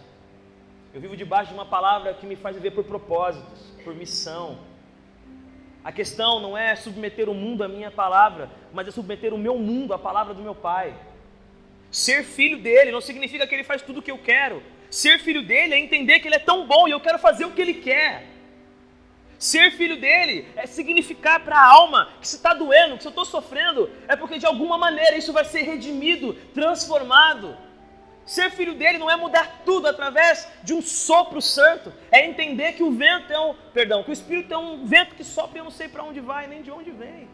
Eu 0.96 1.00
vivo 1.02 1.14
debaixo 1.14 1.48
de 1.48 1.54
uma 1.58 1.66
palavra 1.66 2.14
que 2.14 2.24
me 2.24 2.36
faz 2.36 2.56
viver 2.56 2.70
por 2.70 2.82
propósitos, 2.82 3.60
por 3.84 3.94
missão. 3.94 4.58
A 5.84 5.92
questão 5.92 6.40
não 6.40 6.56
é 6.56 6.74
submeter 6.74 7.28
o 7.28 7.34
mundo 7.34 7.62
à 7.62 7.68
minha 7.68 7.90
palavra, 7.90 8.48
mas 8.72 8.88
é 8.88 8.90
submeter 8.90 9.34
o 9.34 9.36
meu 9.36 9.58
mundo 9.58 9.92
à 9.92 9.98
palavra 9.98 10.32
do 10.32 10.40
meu 10.40 10.54
Pai. 10.54 10.94
Ser 11.90 12.24
filho 12.24 12.62
dele 12.62 12.90
não 12.92 13.02
significa 13.02 13.46
que 13.46 13.54
ele 13.54 13.62
faz 13.62 13.82
tudo 13.82 14.00
o 14.00 14.02
que 14.02 14.10
eu 14.10 14.16
quero. 14.16 14.62
Ser 14.88 15.18
filho 15.18 15.42
dele 15.42 15.74
é 15.74 15.78
entender 15.78 16.20
que 16.20 16.28
ele 16.28 16.36
é 16.36 16.38
tão 16.38 16.66
bom 16.66 16.88
e 16.88 16.92
eu 16.92 17.00
quero 17.00 17.18
fazer 17.18 17.44
o 17.44 17.50
que 17.50 17.60
ele 17.60 17.74
quer. 17.74 18.24
Ser 19.38 19.72
filho 19.72 20.00
dele 20.00 20.48
é 20.56 20.64
significar 20.64 21.40
para 21.44 21.58
a 21.58 21.72
alma 21.74 22.08
que 22.22 22.26
se 22.26 22.36
está 22.36 22.54
doendo, 22.54 22.96
que 22.96 23.02
se 23.02 23.08
eu 23.08 23.10
estou 23.10 23.26
sofrendo, 23.26 23.90
é 24.08 24.16
porque 24.16 24.38
de 24.38 24.46
alguma 24.46 24.78
maneira 24.78 25.18
isso 25.18 25.30
vai 25.30 25.44
ser 25.44 25.60
redimido, 25.60 26.32
transformado. 26.54 27.65
Ser 28.26 28.50
filho 28.50 28.74
dele 28.74 28.98
não 28.98 29.08
é 29.08 29.14
mudar 29.14 29.62
tudo 29.64 29.86
através 29.86 30.48
de 30.64 30.74
um 30.74 30.82
sopro 30.82 31.40
santo, 31.40 31.92
é 32.10 32.26
entender 32.26 32.72
que 32.72 32.82
o 32.82 32.90
vento 32.90 33.32
é 33.32 33.38
um, 33.38 33.54
perdão, 33.72 34.02
que 34.02 34.10
o 34.10 34.12
espírito 34.12 34.52
é 34.52 34.58
um 34.58 34.84
vento 34.84 35.14
que 35.14 35.22
sopra 35.22 35.58
e 35.58 35.60
eu 35.60 35.64
não 35.64 35.70
sei 35.70 35.86
para 35.88 36.02
onde 36.02 36.18
vai 36.20 36.48
nem 36.48 36.60
de 36.60 36.70
onde 36.72 36.90
vem. 36.90 37.28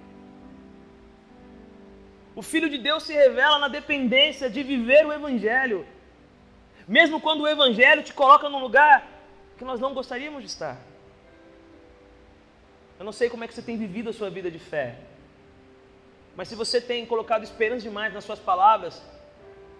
O 2.37 2.43
filho 2.43 2.69
de 2.69 2.77
Deus 2.77 3.05
se 3.05 3.15
revela 3.15 3.59
na 3.59 3.69
dependência 3.69 4.51
de 4.51 4.63
viver 4.63 5.07
o 5.07 5.13
evangelho. 5.13 5.87
Mesmo 6.87 7.19
quando 7.21 7.41
o 7.41 7.49
evangelho 7.49 8.03
te 8.03 8.13
coloca 8.13 8.51
num 8.51 8.59
lugar 8.59 9.07
que 9.57 9.65
nós 9.65 9.81
não 9.81 9.95
gostaríamos 9.95 10.43
de 10.43 10.49
estar. 10.49 10.77
Eu 12.99 13.05
não 13.05 13.13
sei 13.13 13.31
como 13.31 13.45
é 13.45 13.49
que 13.49 13.55
você 13.55 13.63
tem 13.63 13.79
vivido 13.79 14.11
a 14.11 14.13
sua 14.13 14.29
vida 14.29 14.51
de 14.51 14.59
fé. 14.59 14.97
Mas 16.37 16.49
se 16.49 16.55
você 16.55 16.81
tem 16.81 17.05
colocado 17.07 17.45
esperança 17.45 17.83
demais 17.83 18.13
nas 18.13 18.25
suas 18.25 18.39
palavras, 18.39 19.03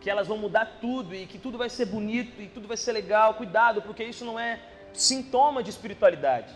que 0.03 0.11
elas 0.11 0.27
vão 0.27 0.37
mudar 0.37 0.79
tudo 0.81 1.15
e 1.15 1.27
que 1.27 1.39
tudo 1.39 1.57
vai 1.57 1.71
ser 1.71 1.87
bonito 1.87 2.43
e 2.43 2.49
tudo 2.49 2.67
vai 2.67 2.77
ser 2.77 2.91
legal, 2.91 3.35
cuidado, 3.35 3.81
porque 3.83 4.03
isso 4.03 4.25
não 4.25 4.39
é 4.39 4.59
sintoma 4.93 5.63
de 5.63 5.71
espiritualidade. 5.71 6.53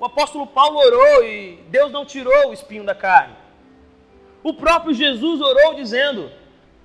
O 0.00 0.04
apóstolo 0.06 0.46
Paulo 0.46 0.78
orou 0.78 1.22
e 1.22 1.62
Deus 1.68 1.92
não 1.92 2.06
tirou 2.06 2.48
o 2.48 2.52
espinho 2.54 2.82
da 2.82 2.94
carne. 2.94 3.36
O 4.42 4.54
próprio 4.54 4.94
Jesus 4.94 5.40
orou 5.40 5.74
dizendo: 5.74 6.30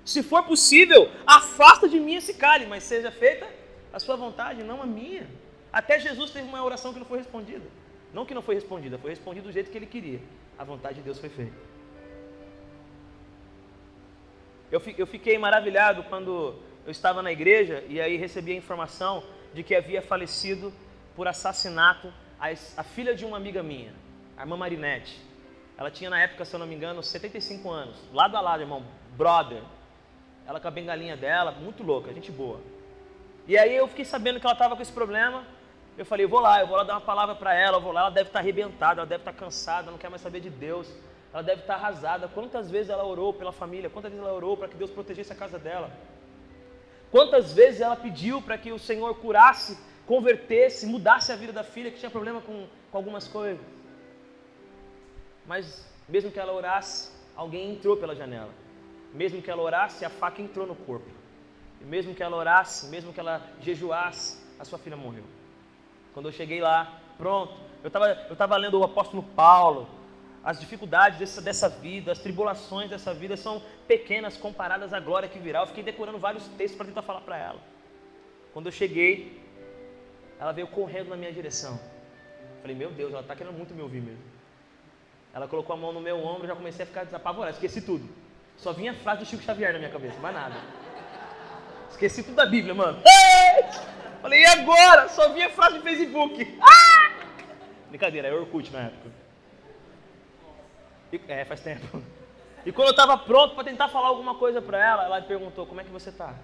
Se 0.04 0.22
for 0.22 0.44
possível, 0.44 1.10
afasta 1.26 1.88
de 1.88 2.00
mim 2.00 2.16
esse 2.16 2.34
cálice, 2.34 2.70
mas 2.70 2.84
seja 2.84 3.10
feita 3.10 3.48
a 3.94 4.00
sua 4.00 4.18
vontade, 4.18 4.64
não 4.64 4.82
a 4.82 4.86
minha. 4.86 5.26
Até 5.72 6.00
Jesus 6.00 6.32
teve 6.32 6.48
uma 6.48 6.64
oração 6.64 6.92
que 6.92 7.00
não 7.00 7.06
foi 7.06 7.20
respondida. 7.20 7.66
Não 8.14 8.26
que 8.26 8.34
não 8.34 8.42
foi 8.42 8.56
respondida, 8.56 8.98
foi 8.98 9.12
respondida 9.12 9.48
do 9.48 9.54
jeito 9.54 9.72
que 9.72 9.78
ele 9.78 9.86
queria. 9.86 10.20
A 10.60 10.66
vontade 10.66 10.96
de 10.96 11.02
Deus 11.02 11.18
foi 11.18 11.30
feita. 11.30 11.71
Eu 14.72 15.06
fiquei 15.06 15.38
maravilhado 15.38 16.04
quando 16.04 16.56
eu 16.86 16.92
estava 16.92 17.22
na 17.22 17.32
igreja 17.32 17.84
e 17.90 18.00
aí 18.00 18.16
recebi 18.16 18.54
a 18.54 18.56
informação 18.56 19.24
de 19.54 19.64
que 19.64 19.76
havia 19.76 20.02
falecido 20.02 20.74
por 21.16 21.28
assassinato 21.28 22.12
a, 22.40 22.48
a 22.78 22.84
filha 22.84 23.14
de 23.14 23.26
uma 23.26 23.38
amiga 23.38 23.62
minha, 23.62 23.94
a 24.38 24.42
irmã 24.42 24.56
Marinette. 24.56 25.20
Ela 25.78 25.92
tinha 25.92 26.10
na 26.10 26.22
época, 26.22 26.46
se 26.46 26.56
eu 26.56 26.60
não 26.60 26.66
me 26.66 26.76
engano, 26.76 27.04
75 27.04 27.70
anos. 27.70 27.98
Lado 28.14 28.38
a 28.38 28.42
lado, 28.42 28.62
irmão, 28.62 28.84
brother. 29.18 29.62
Ela 30.48 30.60
com 30.60 30.68
a 30.68 30.72
bengalinha 30.72 31.18
dela, 31.18 31.52
muito 31.52 31.84
louca, 31.84 32.14
gente 32.14 32.32
boa. 32.32 32.62
E 33.48 33.58
aí 33.58 33.76
eu 33.76 33.88
fiquei 33.88 34.06
sabendo 34.06 34.40
que 34.40 34.46
ela 34.46 34.54
estava 34.54 34.76
com 34.76 34.82
esse 34.82 34.92
problema. 34.92 35.46
Eu 35.98 36.06
falei, 36.06 36.26
eu 36.26 36.30
vou 36.30 36.40
lá, 36.40 36.62
eu 36.62 36.68
vou 36.68 36.78
lá 36.78 36.84
dar 36.84 36.94
uma 36.94 37.02
palavra 37.02 37.36
para 37.36 37.54
ela, 37.54 37.78
eu 37.78 37.82
vou 37.82 37.92
lá, 37.92 38.02
ela 38.02 38.10
deve 38.10 38.30
estar 38.30 38.40
tá 38.40 38.44
arrebentada, 38.44 39.02
ela 39.02 39.08
deve 39.08 39.22
estar 39.22 39.34
tá 39.34 39.38
cansada, 39.38 39.92
não 39.92 39.98
quer 39.98 40.10
mais 40.10 40.22
saber 40.22 40.40
de 40.40 40.50
Deus. 40.50 40.88
Ela 41.34 41.44
deve 41.44 41.62
estar 41.62 41.76
arrasada. 41.76 42.28
Quantas 42.28 42.70
vezes 42.70 42.90
ela 42.90 43.06
orou 43.06 43.34
pela 43.34 43.52
família? 43.52 43.90
Quantas 43.90 44.12
vezes 44.12 44.26
ela 44.26 44.36
orou 44.36 44.58
para 44.58 44.68
que 44.68 44.76
Deus 44.76 44.92
protegesse 44.92 45.32
a 45.32 45.36
casa 45.36 45.58
dela? 45.58 45.92
Quantas 47.10 47.54
vezes 47.54 47.82
ela 47.82 47.96
pediu 47.96 48.42
para 48.42 48.58
que 48.58 48.72
o 48.72 48.80
Senhor 48.80 49.14
curasse, 49.16 49.78
convertesse, 50.06 50.86
mudasse 50.86 51.32
a 51.32 51.36
vida 51.36 51.54
da 51.54 51.64
filha 51.64 51.92
que 51.92 52.00
tinha 52.00 52.12
problema 52.12 52.42
com, 52.42 52.68
com 52.90 52.98
algumas 52.98 53.28
coisas? 53.28 53.64
Mas 55.46 55.86
mesmo 56.08 56.32
que 56.32 56.40
ela 56.40 56.54
orasse, 56.54 57.12
alguém 57.36 57.72
entrou 57.74 57.98
pela 57.98 58.16
janela. 58.16 58.50
Mesmo 59.14 59.42
que 59.42 59.52
ela 59.52 59.62
orasse, 59.62 60.06
a 60.06 60.10
faca 60.10 60.42
entrou 60.42 60.66
no 60.66 60.76
corpo. 60.76 61.10
E 61.82 61.84
mesmo 61.84 62.14
que 62.14 62.24
ela 62.24 62.38
orasse, 62.38 62.88
mesmo 62.88 63.12
que 63.14 63.20
ela 63.20 63.42
jejuasse, 63.62 64.38
a 64.60 64.66
sua 64.66 64.78
filha 64.78 64.96
morreu. 64.96 65.24
Quando 66.14 66.28
eu 66.28 66.32
cheguei 66.32 66.62
lá, 66.62 67.00
pronto, 67.18 67.54
eu 67.84 67.88
estava 67.88 68.08
eu 68.30 68.36
tava 68.36 68.58
lendo 68.58 68.80
o 68.80 68.84
apóstolo 68.84 69.24
Paulo, 69.24 69.88
as 70.44 70.60
dificuldades 70.60 71.20
dessa, 71.20 71.42
dessa 71.42 71.70
vida, 71.70 72.12
as 72.12 72.20
tribulações 72.20 72.90
dessa 72.90 73.14
vida 73.14 73.38
são 73.38 73.62
pequenas 73.88 74.36
comparadas 74.38 74.92
à 74.94 75.00
glória 75.00 75.30
que 75.30 75.38
virá. 75.38 75.60
Eu 75.62 75.68
fiquei 75.68 75.84
decorando 75.84 76.18
vários 76.18 76.48
textos 76.50 76.76
para 76.76 76.88
tentar 76.88 77.04
falar 77.04 77.22
para 77.22 77.38
ela. 77.38 77.60
Quando 78.52 78.66
eu 78.66 78.72
cheguei, 78.72 79.40
ela 80.40 80.52
veio 80.52 80.68
correndo 80.68 81.10
na 81.10 81.16
minha 81.16 81.32
direção. 81.32 81.80
Falei, 82.62 82.76
meu 82.76 82.92
Deus, 82.92 83.12
ela 83.12 83.22
está 83.22 83.36
querendo 83.36 83.54
muito 83.54 83.74
me 83.76 83.82
ouvir 83.82 84.02
mesmo. 84.02 84.24
Ela 85.34 85.48
colocou 85.48 85.74
a 85.76 85.78
mão 85.78 85.94
no 85.94 86.02
meu 86.02 86.18
ombro 86.18 86.46
e 86.46 86.48
já 86.48 86.56
comecei 86.56 86.84
a 86.84 86.88
ficar 86.88 87.04
desapavorado. 87.04 87.54
Esqueci 87.54 87.82
tudo. 87.82 88.10
Só 88.58 88.74
vinha 88.74 88.92
a 88.92 88.96
frase 88.96 89.22
do 89.22 89.26
Chico 89.26 89.44
Xavier 89.44 89.74
na 89.74 89.80
minha 89.80 89.92
cabeça, 89.92 90.20
mais 90.20 90.36
nada. 90.36 90.56
Esqueci 91.90 92.24
tudo 92.24 92.36
da 92.36 92.46
Bíblia, 92.46 92.74
mano. 92.74 93.00
Falei, 94.22 94.42
e 94.42 94.46
agora? 94.46 95.08
Só 95.10 95.30
vinha 95.30 95.48
a 95.48 95.50
frase 95.52 95.78
de 95.78 95.84
Facebook. 95.84 96.60
Ah! 96.62 97.12
Brincadeira, 97.90 98.28
é 98.28 98.34
Orkut 98.34 98.72
na 98.72 98.82
época. 98.82 99.21
E, 101.12 101.22
é, 101.28 101.46
faz 101.46 101.62
tempo. 101.62 102.02
E 102.66 102.72
quando 102.72 102.90
eu 102.90 102.92
estava 102.92 103.18
pronto 103.18 103.56
para 103.56 103.64
tentar 103.64 103.88
falar 103.88 104.08
alguma 104.08 104.36
coisa 104.36 104.62
para 104.62 104.78
ela, 104.78 105.06
ela 105.06 105.22
me 105.22 105.28
perguntou: 105.28 105.66
Como 105.66 105.82
é 105.82 105.84
que 105.84 105.90
você 105.90 106.10
está? 106.10 106.36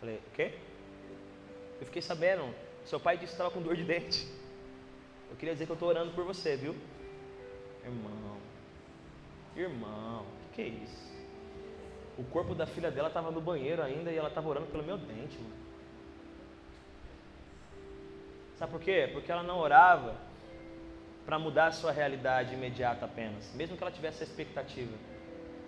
Falei: 0.00 0.16
O 0.16 0.30
quê? 0.34 0.54
Eu 1.80 1.86
fiquei 1.86 2.02
sabendo. 2.02 2.54
Seu 2.84 2.98
pai 2.98 3.16
disse 3.16 3.28
que 3.28 3.32
estava 3.34 3.50
com 3.50 3.60
dor 3.60 3.76
de 3.76 3.84
dente. 3.84 4.26
Eu 5.30 5.36
queria 5.36 5.54
dizer 5.54 5.66
que 5.66 5.72
eu 5.72 5.74
estou 5.74 5.88
orando 5.88 6.12
por 6.12 6.24
você, 6.24 6.56
viu? 6.56 6.74
Irmão, 7.84 8.36
irmão, 9.56 10.22
o 10.22 10.48
que, 10.48 10.54
que 10.54 10.62
é 10.62 10.68
isso? 10.68 11.10
O 12.18 12.24
corpo 12.24 12.54
da 12.54 12.66
filha 12.66 12.90
dela 12.90 13.08
estava 13.08 13.30
no 13.30 13.40
banheiro 13.40 13.82
ainda 13.82 14.10
e 14.10 14.16
ela 14.16 14.28
estava 14.28 14.48
orando 14.48 14.66
pelo 14.66 14.82
meu 14.82 14.98
dente, 14.98 15.38
mano. 15.38 15.60
Sabe 18.58 18.72
por 18.72 18.80
quê? 18.80 19.08
Porque 19.12 19.32
ela 19.32 19.42
não 19.42 19.58
orava 19.58 20.16
para 21.24 21.38
mudar 21.38 21.66
a 21.68 21.72
sua 21.72 21.92
realidade 21.92 22.54
imediata 22.54 23.04
apenas, 23.04 23.52
mesmo 23.54 23.76
que 23.76 23.82
ela 23.82 23.92
tivesse 23.92 24.22
a 24.22 24.26
expectativa. 24.26 24.96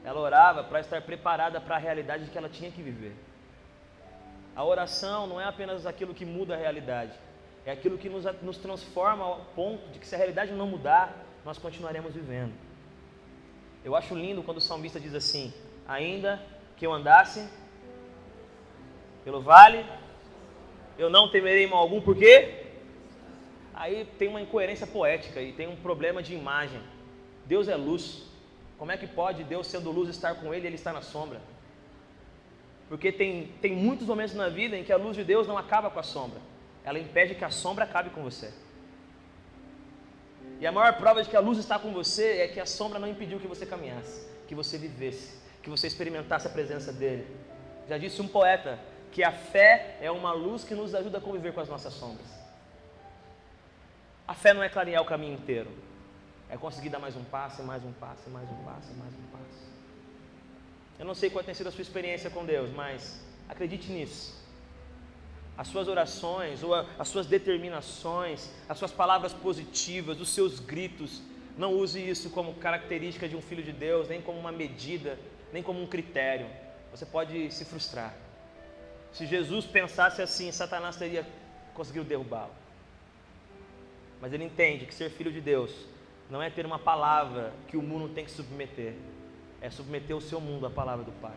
Ela 0.05 0.21
orava 0.21 0.65
para 0.65 0.81
estar 0.81 1.01
preparada 1.03 1.61
para 1.61 1.77
a 1.77 1.79
realidade 1.79 2.31
que 2.31 2.37
ela 2.37 2.49
tinha 2.49 2.71
que 2.71 2.83
viver. 2.83 3.15
A 4.55 4.65
oração 4.65 5.27
não 5.27 5.41
é 5.41 5.45
apenas 5.45 5.87
aquilo 5.87 6.15
que 6.15 6.25
muda 6.25 6.55
a 6.55 6.59
realidade, 6.59 7.13
é 7.65 7.71
aquilo 7.71 7.97
que 7.97 8.09
nos, 8.09 8.25
nos 8.43 8.59
transforma 8.59 9.25
ao 9.25 9.37
ponto 9.55 9.89
de 9.91 9.99
que 9.99 10.07
se 10.07 10.15
a 10.15 10.19
realidade 10.19 10.53
não 10.53 10.67
mudar, 10.67 11.17
nós 11.45 11.59
continuaremos 11.59 12.15
vivendo. 12.15 12.53
Eu 13.85 13.97
acho 13.97 14.15
lindo 14.15 14.43
quando 14.43 14.59
o 14.59 14.61
salmista 14.61 15.01
diz 15.01 15.15
assim: 15.15 15.53
Ainda 15.87 16.41
que 16.77 16.87
eu 16.87 16.93
andasse 16.93 17.49
pelo 19.25 19.41
vale, 19.41 19.85
eu 20.99 21.09
não 21.09 21.31
temerei 21.31 21.67
mal 21.67 21.81
algum, 21.81 22.01
por 22.01 22.17
quê? 22.17 22.62
Aí 23.75 24.07
tem 24.19 24.29
uma 24.29 24.41
incoerência 24.41 24.87
poética 24.87 25.41
e 25.41 25.53
tem 25.53 25.69
um 25.69 25.77
problema 25.77 26.23
de 26.23 26.35
imagem. 26.35 26.81
Deus 27.47 27.69
é 27.69 27.77
luz. 27.77 28.23
Como 28.79 28.91
é 28.91 28.97
que 28.97 29.07
pode 29.07 29.45
Deus, 29.45 29.67
sendo 29.67 29.91
luz, 29.91 30.09
estar 30.09 30.35
com 30.37 30.53
ele 30.53 30.65
e 30.65 30.69
ele 30.69 30.75
estar 30.75 30.93
na 30.93 31.03
sombra? 31.03 31.41
Porque 32.89 33.11
tem, 33.13 33.49
tem 33.61 33.75
muitos 33.75 34.07
momentos 34.07 34.35
na 34.35 34.49
vida 34.49 34.77
em 34.77 34.85
que 34.85 34.93
a 34.93 34.97
luz 34.97 35.17
de 35.17 35.25
Deus 35.25 35.47
não 35.47 35.57
acaba 35.57 35.91
com 35.91 35.99
a 35.99 36.03
sombra, 36.03 36.41
ela 36.85 36.99
impede 36.99 37.35
que 37.35 37.45
a 37.45 37.51
sombra 37.51 37.85
acabe 37.85 38.11
com 38.11 38.23
você. 38.23 38.53
E 40.61 40.67
a 40.67 40.73
maior 40.73 40.97
prova 40.99 41.23
de 41.23 41.29
que 41.29 41.37
a 41.37 41.41
luz 41.41 41.59
está 41.59 41.79
com 41.79 41.93
você 41.93 42.39
é 42.39 42.49
que 42.49 42.61
a 42.61 42.67
sombra 42.67 42.99
não 42.99 43.09
impediu 43.09 43.41
que 43.41 43.47
você 43.47 43.65
caminhasse, 43.65 44.27
que 44.47 44.55
você 44.55 44.77
vivesse, 44.77 45.39
que 45.63 45.71
você 45.71 45.87
experimentasse 45.87 46.47
a 46.47 46.51
presença 46.51 46.93
dele. 46.93 47.27
Já 47.89 47.97
disse 47.99 48.21
um 48.21 48.29
poeta 48.29 48.79
que 49.11 49.23
a 49.23 49.33
fé 49.33 49.97
é 50.01 50.11
uma 50.11 50.33
luz 50.33 50.65
que 50.65 50.75
nos 50.75 50.95
ajuda 50.95 51.19
a 51.19 51.21
conviver 51.21 51.53
com 51.53 51.61
as 51.61 51.69
nossas 51.69 51.93
sombras. 51.93 52.42
A 54.27 54.35
fé 54.35 54.55
não 54.55 54.63
é 54.63 54.69
clarear 54.69 55.03
o 55.03 55.07
caminho 55.07 55.35
inteiro, 55.35 55.71
é 56.49 56.57
conseguir 56.57 56.89
dar 56.89 56.99
mais 56.99 57.17
um 57.17 57.25
passo, 57.25 57.63
mais 57.63 57.85
um 57.85 57.93
passo, 57.93 58.31
mais 58.31 58.49
um 58.49 58.65
passo, 58.65 58.95
mais 58.95 59.13
um 59.15 59.27
passo. 59.33 59.73
Eu 60.99 61.05
não 61.05 61.15
sei 61.15 61.31
qual 61.31 61.43
tem 61.43 61.55
sido 61.55 61.67
a 61.67 61.73
sua 61.73 61.83
experiência 61.83 62.31
com 62.31 62.45
Deus, 62.45 62.71
mas 62.71 63.21
acredite 63.49 63.91
nisso. 63.91 64.41
As 65.59 65.67
suas 65.69 65.89
orações, 65.89 66.63
ou 66.63 66.75
as 66.75 67.09
suas 67.09 67.27
determinações, 67.27 68.49
as 68.69 68.79
suas 68.79 68.93
palavras 68.93 69.33
positivas, 69.33 70.21
os 70.21 70.29
seus 70.31 70.61
gritos, 70.61 71.21
não 71.59 71.73
use 71.75 72.01
isso 72.01 72.31
como 72.31 72.55
característica 72.55 73.29
de 73.29 73.37
um 73.37 73.43
filho 73.43 73.63
de 73.63 73.73
Deus, 73.73 74.09
nem 74.09 74.23
como 74.23 74.39
uma 74.39 74.53
medida, 74.53 75.19
nem 75.53 75.63
como 75.63 75.83
um 75.83 75.87
critério. 75.87 76.47
Você 76.91 77.05
pode 77.05 77.51
se 77.51 77.65
frustrar. 77.65 78.15
Se 79.13 79.27
Jesus 79.27 79.67
pensasse 79.67 80.23
assim, 80.23 80.51
Satanás 80.53 80.97
teria 80.97 81.27
conseguido 81.75 82.05
derrubá-lo. 82.05 82.62
Mas 84.23 84.33
ele 84.33 84.45
entende 84.45 84.87
que 84.87 84.95
ser 84.95 85.11
filho 85.11 85.33
de 85.33 85.41
Deus 85.41 85.75
não 86.31 86.41
é 86.41 86.49
ter 86.49 86.65
uma 86.65 86.79
palavra 86.79 87.53
que 87.67 87.77
o 87.77 87.83
mundo 87.83 88.15
tem 88.15 88.25
que 88.25 88.31
submeter, 88.31 88.95
é 89.61 89.69
submeter 89.69 90.17
o 90.17 90.21
seu 90.21 90.41
mundo 90.41 90.65
à 90.65 90.71
palavra 90.71 91.05
do 91.05 91.11
Pai. 91.21 91.37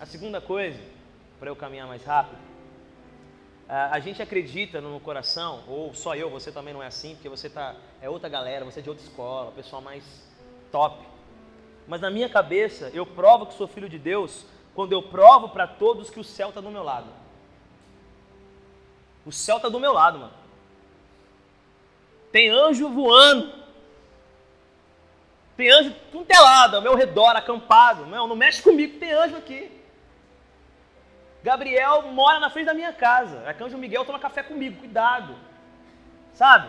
A 0.00 0.04
segunda 0.04 0.40
coisa, 0.40 0.80
para 1.38 1.48
eu 1.48 1.54
caminhar 1.54 1.86
mais 1.86 2.04
rápido, 2.04 2.40
a 3.68 4.00
gente 4.00 4.20
acredita 4.20 4.80
no 4.80 4.98
coração, 4.98 5.62
ou 5.68 5.94
só 5.94 6.16
eu, 6.16 6.28
você 6.28 6.50
também 6.50 6.74
não 6.74 6.82
é 6.82 6.88
assim, 6.88 7.14
porque 7.14 7.28
você 7.28 7.48
tá, 7.48 7.76
é 8.02 8.10
outra 8.10 8.28
galera, 8.28 8.64
você 8.64 8.80
é 8.80 8.82
de 8.82 8.88
outra 8.88 9.04
escola, 9.04 9.52
pessoal 9.52 9.80
mais 9.80 10.02
top. 10.72 11.06
Mas 11.86 12.00
na 12.00 12.10
minha 12.10 12.28
cabeça, 12.28 12.90
eu 12.92 13.06
provo 13.06 13.46
que 13.46 13.54
sou 13.54 13.68
filho 13.68 13.88
de 13.88 13.98
Deus 13.98 14.44
quando 14.74 14.92
eu 14.92 15.02
provo 15.02 15.50
para 15.50 15.68
todos 15.68 16.10
que 16.10 16.18
o 16.18 16.24
céu 16.24 16.48
está 16.48 16.60
do 16.60 16.70
meu 16.70 16.82
lado. 16.82 17.06
O 19.24 19.30
céu 19.30 19.58
está 19.58 19.68
do 19.68 19.78
meu 19.78 19.92
lado, 19.92 20.18
mano. 20.18 20.37
Tem 22.30 22.48
anjo 22.48 22.88
voando. 22.88 23.52
Tem 25.56 25.70
anjo 25.70 25.94
tudo 26.12 26.24
telado 26.24 26.76
ao 26.76 26.82
meu 26.82 26.94
redor, 26.94 27.36
acampado. 27.36 28.06
Não, 28.06 28.26
não 28.26 28.36
mexe 28.36 28.62
comigo, 28.62 28.98
tem 28.98 29.12
anjo 29.12 29.36
aqui. 29.36 29.70
Gabriel 31.42 32.02
mora 32.12 32.38
na 32.40 32.50
frente 32.50 32.66
da 32.66 32.74
minha 32.74 32.92
casa. 32.92 33.42
Arcanjo 33.46 33.78
Miguel 33.78 34.04
toma 34.04 34.18
café 34.18 34.42
comigo, 34.42 34.78
cuidado. 34.78 35.34
Sabe? 36.32 36.68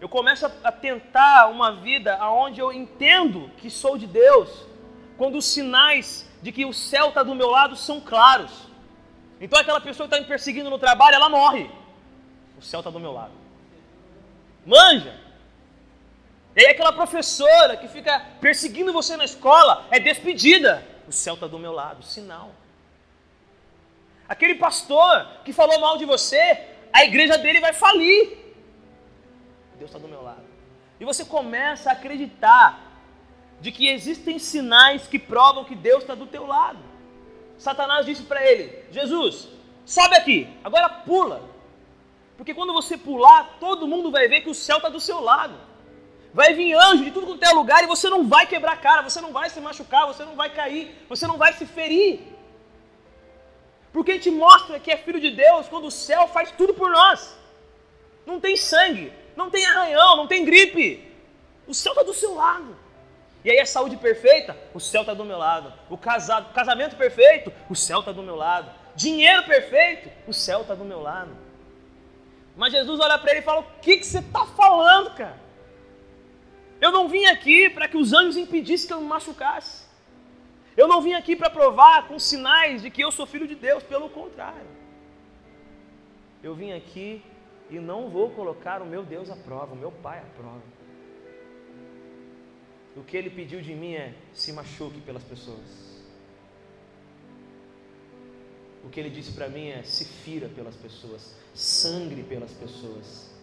Eu 0.00 0.08
começo 0.08 0.44
a 0.62 0.72
tentar 0.72 1.48
uma 1.48 1.72
vida 1.72 2.18
onde 2.26 2.60
eu 2.60 2.72
entendo 2.72 3.50
que 3.56 3.70
sou 3.70 3.96
de 3.96 4.06
Deus, 4.06 4.66
quando 5.16 5.38
os 5.38 5.46
sinais 5.46 6.30
de 6.42 6.52
que 6.52 6.66
o 6.66 6.72
céu 6.72 7.08
está 7.08 7.22
do 7.22 7.34
meu 7.34 7.48
lado 7.48 7.74
são 7.74 8.00
claros. 8.00 8.68
Então 9.40 9.58
aquela 9.58 9.80
pessoa 9.80 10.06
que 10.06 10.14
está 10.14 10.22
me 10.22 10.28
perseguindo 10.28 10.68
no 10.68 10.78
trabalho, 10.78 11.14
ela 11.14 11.30
morre. 11.30 11.70
O 12.58 12.62
céu 12.62 12.80
está 12.80 12.90
do 12.90 13.00
meu 13.00 13.12
lado. 13.12 13.32
Manja! 14.64 15.14
E 16.56 16.60
aí 16.60 16.72
aquela 16.72 16.92
professora 16.92 17.76
que 17.76 17.86
fica 17.86 18.18
perseguindo 18.40 18.92
você 18.92 19.16
na 19.16 19.24
escola 19.24 19.86
é 19.90 20.00
despedida. 20.00 20.86
O 21.06 21.12
céu 21.12 21.34
está 21.34 21.46
do 21.46 21.58
meu 21.58 21.72
lado, 21.72 22.02
sinal. 22.02 22.50
Aquele 24.28 24.54
pastor 24.56 25.26
que 25.44 25.52
falou 25.52 25.78
mal 25.78 25.98
de 25.98 26.04
você, 26.04 26.66
a 26.92 27.04
igreja 27.04 27.36
dele 27.38 27.60
vai 27.60 27.72
falir. 27.72 28.38
Deus 29.78 29.90
está 29.90 29.98
do 29.98 30.08
meu 30.08 30.22
lado. 30.22 30.44
E 30.98 31.04
você 31.04 31.24
começa 31.24 31.90
a 31.90 31.92
acreditar 31.92 32.80
de 33.60 33.70
que 33.70 33.88
existem 33.88 34.38
sinais 34.38 35.06
que 35.06 35.18
provam 35.18 35.64
que 35.64 35.74
Deus 35.74 36.02
está 36.02 36.14
do 36.14 36.26
teu 36.26 36.46
lado. 36.46 36.78
Satanás 37.58 38.06
disse 38.06 38.22
para 38.22 38.44
ele: 38.44 38.84
Jesus, 38.90 39.48
sobe 39.84 40.16
aqui, 40.16 40.48
agora 40.64 40.88
pula. 40.88 41.55
Porque 42.36 42.54
quando 42.54 42.72
você 42.72 42.96
pular, 42.96 43.56
todo 43.58 43.88
mundo 43.88 44.10
vai 44.10 44.28
ver 44.28 44.42
que 44.42 44.50
o 44.50 44.54
céu 44.54 44.76
está 44.76 44.88
do 44.88 45.00
seu 45.00 45.20
lado. 45.20 45.54
Vai 46.32 46.52
vir 46.52 46.74
anjo 46.74 47.04
de 47.04 47.10
tudo 47.10 47.26
quanto 47.28 47.44
é 47.44 47.50
lugar 47.50 47.82
e 47.82 47.86
você 47.86 48.10
não 48.10 48.28
vai 48.28 48.46
quebrar 48.46 48.72
a 48.74 48.76
cara, 48.76 49.02
você 49.02 49.20
não 49.22 49.32
vai 49.32 49.48
se 49.48 49.58
machucar, 49.58 50.06
você 50.06 50.22
não 50.22 50.36
vai 50.36 50.50
cair, 50.50 50.94
você 51.08 51.26
não 51.26 51.38
vai 51.38 51.54
se 51.54 51.64
ferir. 51.64 52.20
Porque 53.90 54.10
a 54.10 54.14
gente 54.14 54.30
mostra 54.30 54.78
que 54.78 54.90
é 54.90 54.98
filho 54.98 55.18
de 55.18 55.30
Deus 55.30 55.68
quando 55.68 55.86
o 55.86 55.90
céu 55.90 56.28
faz 56.28 56.50
tudo 56.50 56.74
por 56.74 56.90
nós. 56.90 57.34
Não 58.26 58.38
tem 58.38 58.54
sangue, 58.54 59.10
não 59.34 59.48
tem 59.48 59.64
arranhão, 59.64 60.16
não 60.18 60.26
tem 60.26 60.44
gripe. 60.44 61.10
O 61.66 61.72
céu 61.72 61.92
está 61.92 62.02
do 62.02 62.12
seu 62.12 62.34
lado. 62.34 62.76
E 63.42 63.50
aí 63.50 63.58
a 63.58 63.64
saúde 63.64 63.96
perfeita, 63.96 64.54
o 64.74 64.80
céu 64.80 65.00
está 65.00 65.14
do 65.14 65.24
meu 65.24 65.38
lado. 65.38 65.72
O 65.88 65.96
casado, 65.96 66.52
casamento 66.52 66.96
perfeito, 66.96 67.50
o 67.70 67.74
céu 67.74 68.00
está 68.00 68.12
do 68.12 68.22
meu 68.22 68.36
lado. 68.36 68.70
Dinheiro 68.94 69.44
perfeito, 69.44 70.10
o 70.26 70.34
céu 70.34 70.60
está 70.62 70.74
do 70.74 70.84
meu 70.84 71.00
lado. 71.00 71.45
Mas 72.56 72.72
Jesus 72.72 72.98
olha 72.98 73.18
para 73.18 73.30
ele 73.30 73.40
e 73.40 73.44
fala: 73.44 73.60
O 73.60 73.80
que, 73.80 73.98
que 73.98 74.06
você 74.06 74.18
está 74.18 74.46
falando, 74.46 75.14
cara? 75.14 75.38
Eu 76.80 76.90
não 76.90 77.08
vim 77.08 77.24
aqui 77.26 77.70
para 77.70 77.86
que 77.88 77.96
os 77.96 78.12
anjos 78.12 78.36
impedissem 78.36 78.86
que 78.88 78.94
eu 78.94 79.00
me 79.00 79.06
machucasse. 79.06 79.86
Eu 80.76 80.86
não 80.86 81.00
vim 81.00 81.14
aqui 81.14 81.34
para 81.34 81.48
provar 81.48 82.06
com 82.06 82.18
sinais 82.18 82.82
de 82.82 82.90
que 82.90 83.02
eu 83.02 83.10
sou 83.10 83.26
filho 83.26 83.46
de 83.46 83.54
Deus, 83.54 83.82
pelo 83.82 84.10
contrário. 84.10 84.76
Eu 86.42 86.54
vim 86.54 86.72
aqui 86.72 87.22
e 87.70 87.78
não 87.78 88.10
vou 88.10 88.30
colocar 88.30 88.82
o 88.82 88.86
meu 88.86 89.02
Deus 89.02 89.30
à 89.30 89.36
prova, 89.36 89.72
o 89.74 89.76
meu 89.76 89.90
Pai 89.90 90.18
à 90.18 90.38
prova. 90.38 90.62
O 92.94 93.02
que 93.02 93.16
ele 93.16 93.30
pediu 93.30 93.60
de 93.60 93.74
mim 93.74 93.94
é: 93.94 94.14
se 94.32 94.52
machuque 94.52 95.00
pelas 95.00 95.24
pessoas. 95.24 95.95
O 98.86 98.88
que 98.88 99.00
ele 99.00 99.10
disse 99.10 99.32
para 99.32 99.48
mim 99.48 99.66
é: 99.66 99.82
se 99.82 100.04
fira 100.04 100.48
pelas 100.48 100.76
pessoas, 100.76 101.34
sangre 101.52 102.22
pelas 102.22 102.52
pessoas. 102.52 103.34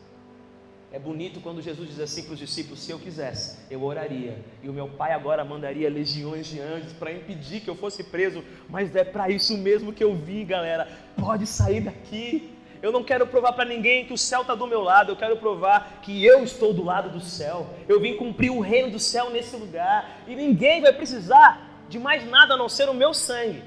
É 0.89 0.97
bonito 0.97 1.41
quando 1.41 1.61
Jesus 1.61 1.89
diz 1.89 1.99
assim 1.99 2.23
para 2.23 2.33
os 2.33 2.39
discípulos: 2.39 2.79
se 2.79 2.91
eu 2.91 2.97
quisesse, 2.97 3.57
eu 3.69 3.83
oraria, 3.83 4.39
e 4.63 4.69
o 4.69 4.73
meu 4.73 4.87
pai 4.87 5.11
agora 5.11 5.43
mandaria 5.43 5.89
legiões 5.89 6.47
de 6.47 6.61
anjos 6.61 6.93
para 6.93 7.11
impedir 7.11 7.59
que 7.59 7.69
eu 7.69 7.75
fosse 7.75 8.05
preso, 8.05 8.41
mas 8.69 8.95
é 8.95 9.03
para 9.03 9.29
isso 9.29 9.57
mesmo 9.57 9.91
que 9.91 10.03
eu 10.03 10.15
vim, 10.15 10.45
galera. 10.45 10.87
Pode 11.19 11.45
sair 11.45 11.81
daqui. 11.81 12.49
Eu 12.81 12.91
não 12.91 13.03
quero 13.03 13.27
provar 13.27 13.51
para 13.51 13.65
ninguém 13.65 14.05
que 14.05 14.13
o 14.13 14.17
céu 14.17 14.41
está 14.41 14.55
do 14.55 14.67
meu 14.67 14.81
lado, 14.81 15.11
eu 15.11 15.15
quero 15.15 15.37
provar 15.37 15.99
que 16.01 16.25
eu 16.25 16.43
estou 16.43 16.73
do 16.73 16.83
lado 16.83 17.09
do 17.09 17.19
céu. 17.19 17.67
Eu 17.87 17.99
vim 17.99 18.15
cumprir 18.15 18.49
o 18.49 18.61
reino 18.61 18.91
do 18.91 18.99
céu 18.99 19.29
nesse 19.29 19.55
lugar. 19.57 20.23
E 20.27 20.35
ninguém 20.35 20.81
vai 20.81 20.93
precisar 20.93 21.85
de 21.89 21.99
mais 21.99 22.25
nada 22.29 22.53
a 22.53 22.57
não 22.57 22.67
ser 22.67 22.89
o 22.89 22.93
meu 22.93 23.13
sangue, 23.13 23.61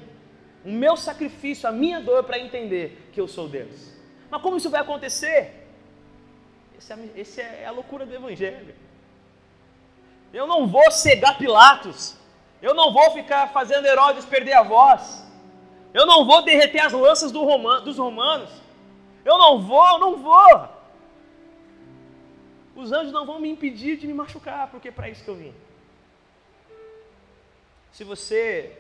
o 0.67 0.73
meu 0.73 0.97
sacrifício, 0.97 1.69
a 1.69 1.73
minha 1.73 2.01
dor 2.01 2.25
para 2.25 2.41
entender 2.41 3.09
que 3.13 3.21
eu 3.21 3.29
sou 3.29 3.49
Deus. 3.49 3.93
Mas 4.29 4.43
como 4.43 4.57
isso 4.57 4.69
vai 4.69 4.81
acontecer? 4.81 5.65
Essa 6.77 6.95
é, 6.95 7.11
esse 7.15 7.41
é 7.41 7.65
a 7.65 7.71
loucura 7.71 8.05
do 8.05 8.13
Evangelho. 8.13 8.75
Eu 10.33 10.45
não 10.45 10.67
vou 10.67 10.91
cegar 10.91 11.39
Pilatos. 11.39 12.17
Eu 12.61 12.75
não 12.75 12.93
vou 12.93 13.13
ficar 13.13 13.53
fazendo 13.53 13.87
Herodes 13.87 14.25
perder 14.25 14.55
a 14.55 14.65
voz. 14.65 15.25
Eu 15.95 16.05
não 16.05 16.27
vou 16.27 16.43
derreter 16.43 16.81
as 16.81 16.93
lanças 16.93 17.31
do 17.31 17.45
dos 17.83 17.97
romanos. 17.97 18.51
Eu 19.25 19.39
não 19.39 19.63
vou, 19.63 20.01
não 20.01 20.17
vou. 20.17 20.69
Os 22.75 22.91
anjos 22.91 23.13
não 23.13 23.25
vão 23.25 23.39
me 23.39 23.49
impedir 23.49 23.99
de 23.99 24.07
me 24.09 24.13
machucar, 24.13 24.69
porque 24.69 24.89
é 24.89 24.93
para 24.93 25.09
isso 25.09 25.23
que 25.23 25.31
eu 25.31 25.37
vim. 25.37 25.55
Se 27.93 28.03
você 28.03 28.77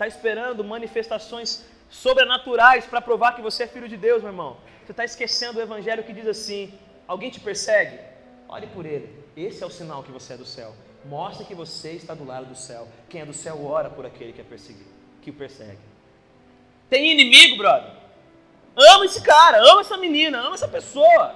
está 0.00 0.06
esperando 0.06 0.64
manifestações 0.64 1.66
sobrenaturais 1.90 2.86
para 2.86 3.02
provar 3.02 3.34
que 3.36 3.42
você 3.42 3.64
é 3.64 3.66
filho 3.66 3.86
de 3.86 3.98
Deus, 3.98 4.22
meu 4.22 4.30
irmão, 4.30 4.56
você 4.82 4.92
está 4.92 5.04
esquecendo 5.04 5.58
o 5.58 5.62
evangelho 5.62 6.02
que 6.02 6.14
diz 6.14 6.26
assim: 6.26 6.72
alguém 7.06 7.28
te 7.28 7.38
persegue? 7.38 7.98
Ore 8.48 8.66
por 8.68 8.86
ele. 8.86 9.14
Esse 9.36 9.62
é 9.62 9.66
o 9.66 9.70
sinal 9.70 10.02
que 10.02 10.10
você 10.10 10.32
é 10.32 10.36
do 10.38 10.46
céu. 10.46 10.74
Mostre 11.04 11.44
que 11.44 11.54
você 11.54 11.90
está 11.92 12.14
do 12.14 12.24
lado 12.24 12.46
do 12.46 12.56
céu. 12.56 12.88
Quem 13.10 13.20
é 13.20 13.26
do 13.26 13.34
céu 13.34 13.62
ora 13.64 13.90
por 13.90 14.06
aquele 14.06 14.32
que 14.32 14.40
é 14.40 14.44
perseguido, 14.44 14.90
que 15.20 15.30
o 15.30 15.34
persegue. 15.34 15.78
Tem 16.88 17.12
inimigo, 17.12 17.58
brother? 17.58 17.92
Ama 18.74 19.04
esse 19.04 19.22
cara, 19.22 19.58
ama 19.70 19.82
essa 19.82 19.98
menina, 19.98 20.40
ama 20.40 20.54
essa 20.54 20.68
pessoa. 20.68 21.34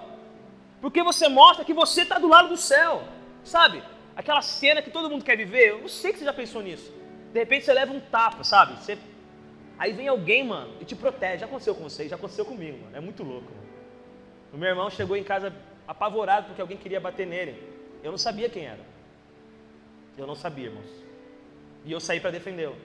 Porque 0.81 1.03
você 1.03 1.29
mostra 1.29 1.67
que 1.67 1.75
você 1.75 2.03
está 2.03 2.19
do 2.19 2.29
lado 2.29 2.49
do 2.49 2.57
céu. 2.57 3.03
Sabe? 3.45 3.83
Aquela 4.17 4.41
cena 4.41 4.81
que 4.81 4.91
todo 4.91 5.11
mundo 5.11 5.25
quer 5.25 5.37
viver. 5.37 5.69
Eu 5.83 5.89
sei 5.89 6.13
que 6.13 6.19
você 6.19 6.25
já 6.25 6.33
pensou 6.33 6.63
nisso. 6.63 7.04
De 7.35 7.41
repente 7.41 7.65
você 7.65 7.73
leva 7.73 7.93
um 7.93 7.99
tapa, 7.99 8.45
sabe? 8.45 8.81
Você... 8.81 8.97
Aí 9.77 9.93
vem 9.93 10.07
alguém, 10.07 10.45
mano, 10.45 10.73
e 10.81 10.85
te 10.85 10.95
protege. 10.95 11.39
Já 11.39 11.47
aconteceu 11.47 11.75
com 11.75 11.83
você, 11.83 12.09
já 12.09 12.15
aconteceu 12.15 12.45
comigo, 12.45 12.79
mano. 12.79 12.97
É 12.97 13.01
muito 13.01 13.25
louco. 13.25 13.53
Mano. 13.53 13.67
O 14.53 14.57
meu 14.57 14.69
irmão 14.69 14.89
chegou 14.89 15.17
em 15.17 15.25
casa 15.25 15.53
apavorado 15.87 16.47
porque 16.47 16.61
alguém 16.61 16.77
queria 16.77 17.01
bater 17.01 17.27
nele. 17.27 17.61
Eu 18.05 18.13
não 18.13 18.19
sabia 18.19 18.49
quem 18.49 18.67
era. 18.67 18.79
Eu 20.17 20.29
não 20.29 20.37
sabia, 20.37 20.67
irmãos. 20.67 20.89
E 21.85 21.91
eu 21.91 21.99
saí 21.99 22.21
para 22.21 22.31
defendê-lo. 22.31 22.77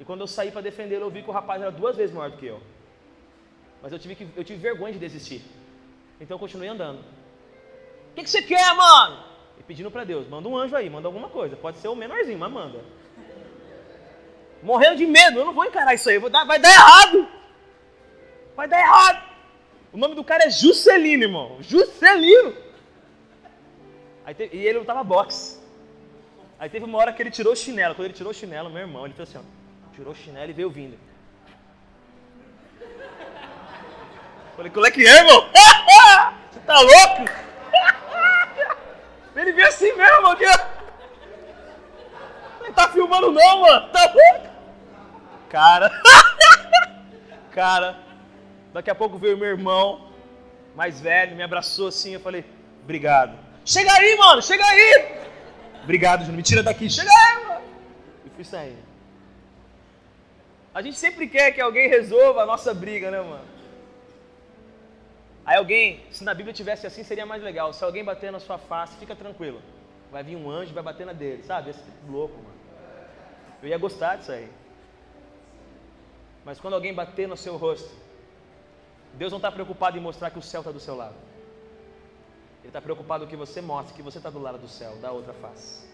E 0.00 0.04
quando 0.04 0.22
eu 0.22 0.26
saí 0.26 0.50
para 0.50 0.62
defendê-lo, 0.62 1.04
eu 1.04 1.10
vi 1.10 1.22
que 1.22 1.28
o 1.28 1.32
rapaz 1.32 1.60
era 1.60 1.70
duas 1.70 1.94
vezes 1.94 2.14
maior 2.14 2.30
do 2.30 2.38
que 2.38 2.46
eu. 2.46 2.58
Mas 3.82 3.92
eu 3.92 3.98
tive, 3.98 4.14
que, 4.14 4.26
eu 4.34 4.42
tive 4.42 4.60
vergonha 4.60 4.94
de 4.94 4.98
desistir. 4.98 5.42
Então 6.18 6.36
eu 6.36 6.38
continuei 6.38 6.70
andando. 6.70 7.00
O 7.00 8.14
que, 8.14 8.22
que 8.22 8.30
você 8.30 8.40
quer, 8.40 8.74
mano? 8.74 9.22
E 9.58 9.62
pedindo 9.62 9.90
para 9.90 10.04
Deus, 10.04 10.26
manda 10.26 10.48
um 10.48 10.56
anjo 10.56 10.74
aí, 10.74 10.88
manda 10.88 11.06
alguma 11.06 11.28
coisa. 11.28 11.54
Pode 11.54 11.76
ser 11.76 11.88
o 11.88 11.94
menorzinho, 11.94 12.38
mas 12.38 12.50
manda. 12.50 12.82
Morrendo 14.62 14.96
de 14.96 15.06
medo, 15.06 15.40
eu 15.40 15.44
não 15.44 15.52
vou 15.52 15.64
encarar 15.64 15.94
isso 15.94 16.08
aí, 16.08 16.18
dar, 16.30 16.44
vai 16.44 16.58
dar 16.58 16.70
errado. 16.70 17.28
Vai 18.54 18.68
dar 18.68 18.78
errado. 18.78 19.32
O 19.92 19.96
nome 19.96 20.14
do 20.14 20.22
cara 20.22 20.44
é 20.44 20.50
Juscelino, 20.50 21.24
irmão. 21.24 21.58
Juscelino. 21.60 22.56
Aí 24.24 24.34
e 24.52 24.66
ele 24.66 24.78
lutava 24.78 25.02
boxe. 25.02 25.60
Aí 26.58 26.70
teve 26.70 26.84
uma 26.84 26.96
hora 26.98 27.12
que 27.12 27.20
ele 27.20 27.30
tirou 27.30 27.52
o 27.52 27.56
chinelo. 27.56 27.94
Quando 27.94 28.06
ele 28.06 28.14
tirou 28.14 28.30
o 28.30 28.34
chinelo, 28.34 28.70
meu 28.70 28.82
irmão, 28.82 29.04
ele 29.04 29.14
fez 29.14 29.28
assim, 29.28 29.38
ó, 29.38 29.94
tirou 29.94 30.12
o 30.12 30.16
chinelo 30.16 30.48
e 30.50 30.54
veio 30.54 30.70
vindo. 30.70 30.96
Falei, 34.56 34.70
qual 34.70 34.86
é 34.86 34.90
que 34.90 35.04
é, 35.04 35.18
irmão? 35.18 35.48
Você 36.52 36.60
tá 36.60 36.78
louco? 36.78 37.24
Ele 39.34 39.52
veio 39.52 39.66
assim 39.66 39.92
mesmo, 39.94 40.26
aqui. 40.26 40.44
Não 42.60 42.72
tá 42.74 42.90
filmando 42.90 43.32
não, 43.32 43.60
mano. 43.62 43.88
Tá 43.88 44.12
louco? 44.12 44.51
Cara. 45.52 45.90
Cara. 47.52 47.98
Daqui 48.72 48.90
a 48.90 48.94
pouco 48.94 49.18
veio 49.18 49.36
meu 49.36 49.50
irmão, 49.50 50.10
mais 50.74 50.98
velho, 50.98 51.36
me 51.36 51.42
abraçou 51.42 51.88
assim. 51.88 52.14
Eu 52.14 52.20
falei, 52.20 52.42
obrigado. 52.82 53.38
Chega 53.62 53.92
aí, 53.92 54.16
mano, 54.16 54.40
chega 54.40 54.64
aí. 54.64 55.20
Obrigado, 55.82 56.20
Júnior. 56.20 56.38
Me 56.38 56.42
tira 56.42 56.62
daqui. 56.62 56.88
Chega 56.88 57.10
aí, 57.10 57.44
mano. 57.44 57.64
E 58.24 58.30
fui 58.30 58.44
saindo. 58.44 58.82
A 60.74 60.80
gente 60.80 60.96
sempre 60.96 61.28
quer 61.28 61.52
que 61.52 61.60
alguém 61.60 61.86
resolva 61.86 62.44
a 62.44 62.46
nossa 62.46 62.72
briga, 62.72 63.10
né, 63.10 63.20
mano? 63.20 63.44
Aí 65.44 65.58
alguém, 65.58 66.02
se 66.10 66.24
na 66.24 66.32
Bíblia 66.32 66.54
tivesse 66.54 66.86
assim, 66.86 67.04
seria 67.04 67.26
mais 67.26 67.42
legal. 67.42 67.74
Se 67.74 67.84
alguém 67.84 68.02
bater 68.02 68.32
na 68.32 68.40
sua 68.40 68.56
face, 68.56 68.96
fica 68.96 69.14
tranquilo. 69.14 69.60
Vai 70.10 70.22
vir 70.22 70.36
um 70.36 70.50
anjo 70.50 70.72
vai 70.72 70.82
bater 70.82 71.04
na 71.04 71.12
dele, 71.12 71.42
sabe? 71.42 71.70
Esse 71.70 71.80
tipo 71.80 72.10
louco, 72.10 72.36
mano. 72.36 72.56
Eu 73.62 73.68
ia 73.68 73.76
gostar 73.76 74.16
disso 74.16 74.32
aí. 74.32 74.48
Mas 76.44 76.58
quando 76.58 76.74
alguém 76.74 76.92
bater 76.92 77.28
no 77.28 77.36
seu 77.36 77.56
rosto, 77.56 77.90
Deus 79.14 79.30
não 79.30 79.38
está 79.38 79.50
preocupado 79.50 79.96
em 79.96 80.00
mostrar 80.00 80.30
que 80.30 80.38
o 80.38 80.42
céu 80.42 80.60
está 80.60 80.72
do 80.72 80.80
seu 80.80 80.96
lado. 80.96 81.14
Ele 82.60 82.68
está 82.68 82.80
preocupado 82.80 83.26
que 83.26 83.36
você 83.36 83.60
mostre 83.60 83.94
que 83.94 84.02
você 84.02 84.18
está 84.18 84.30
do 84.30 84.38
lado 84.40 84.58
do 84.58 84.68
céu, 84.68 84.96
da 84.96 85.10
outra 85.10 85.34
face. 85.34 85.86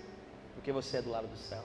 Porque 0.55 0.71
você 0.71 0.99
é 0.99 1.03
do 1.03 1.11
lado 1.11 1.27
do 1.27 1.37
céu. 1.37 1.63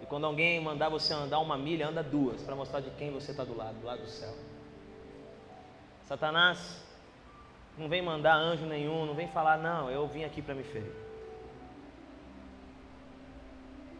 E 0.00 0.06
quando 0.06 0.26
alguém 0.26 0.60
mandar 0.60 0.88
você 0.88 1.12
andar 1.12 1.38
uma 1.40 1.58
milha, 1.58 1.88
anda 1.88 2.02
duas, 2.02 2.42
para 2.42 2.54
mostrar 2.54 2.80
de 2.80 2.90
quem 2.92 3.10
você 3.10 3.32
está 3.32 3.44
do 3.44 3.56
lado, 3.56 3.78
do 3.78 3.86
lado 3.86 4.00
do 4.00 4.08
céu. 4.08 4.34
Satanás 6.06 6.82
não 7.76 7.88
vem 7.88 8.02
mandar 8.02 8.34
anjo 8.34 8.66
nenhum, 8.66 9.06
não 9.06 9.14
vem 9.14 9.28
falar, 9.28 9.58
não, 9.58 9.90
eu 9.90 10.06
vim 10.06 10.24
aqui 10.24 10.42
para 10.42 10.54
me 10.54 10.62
ferir. 10.62 10.92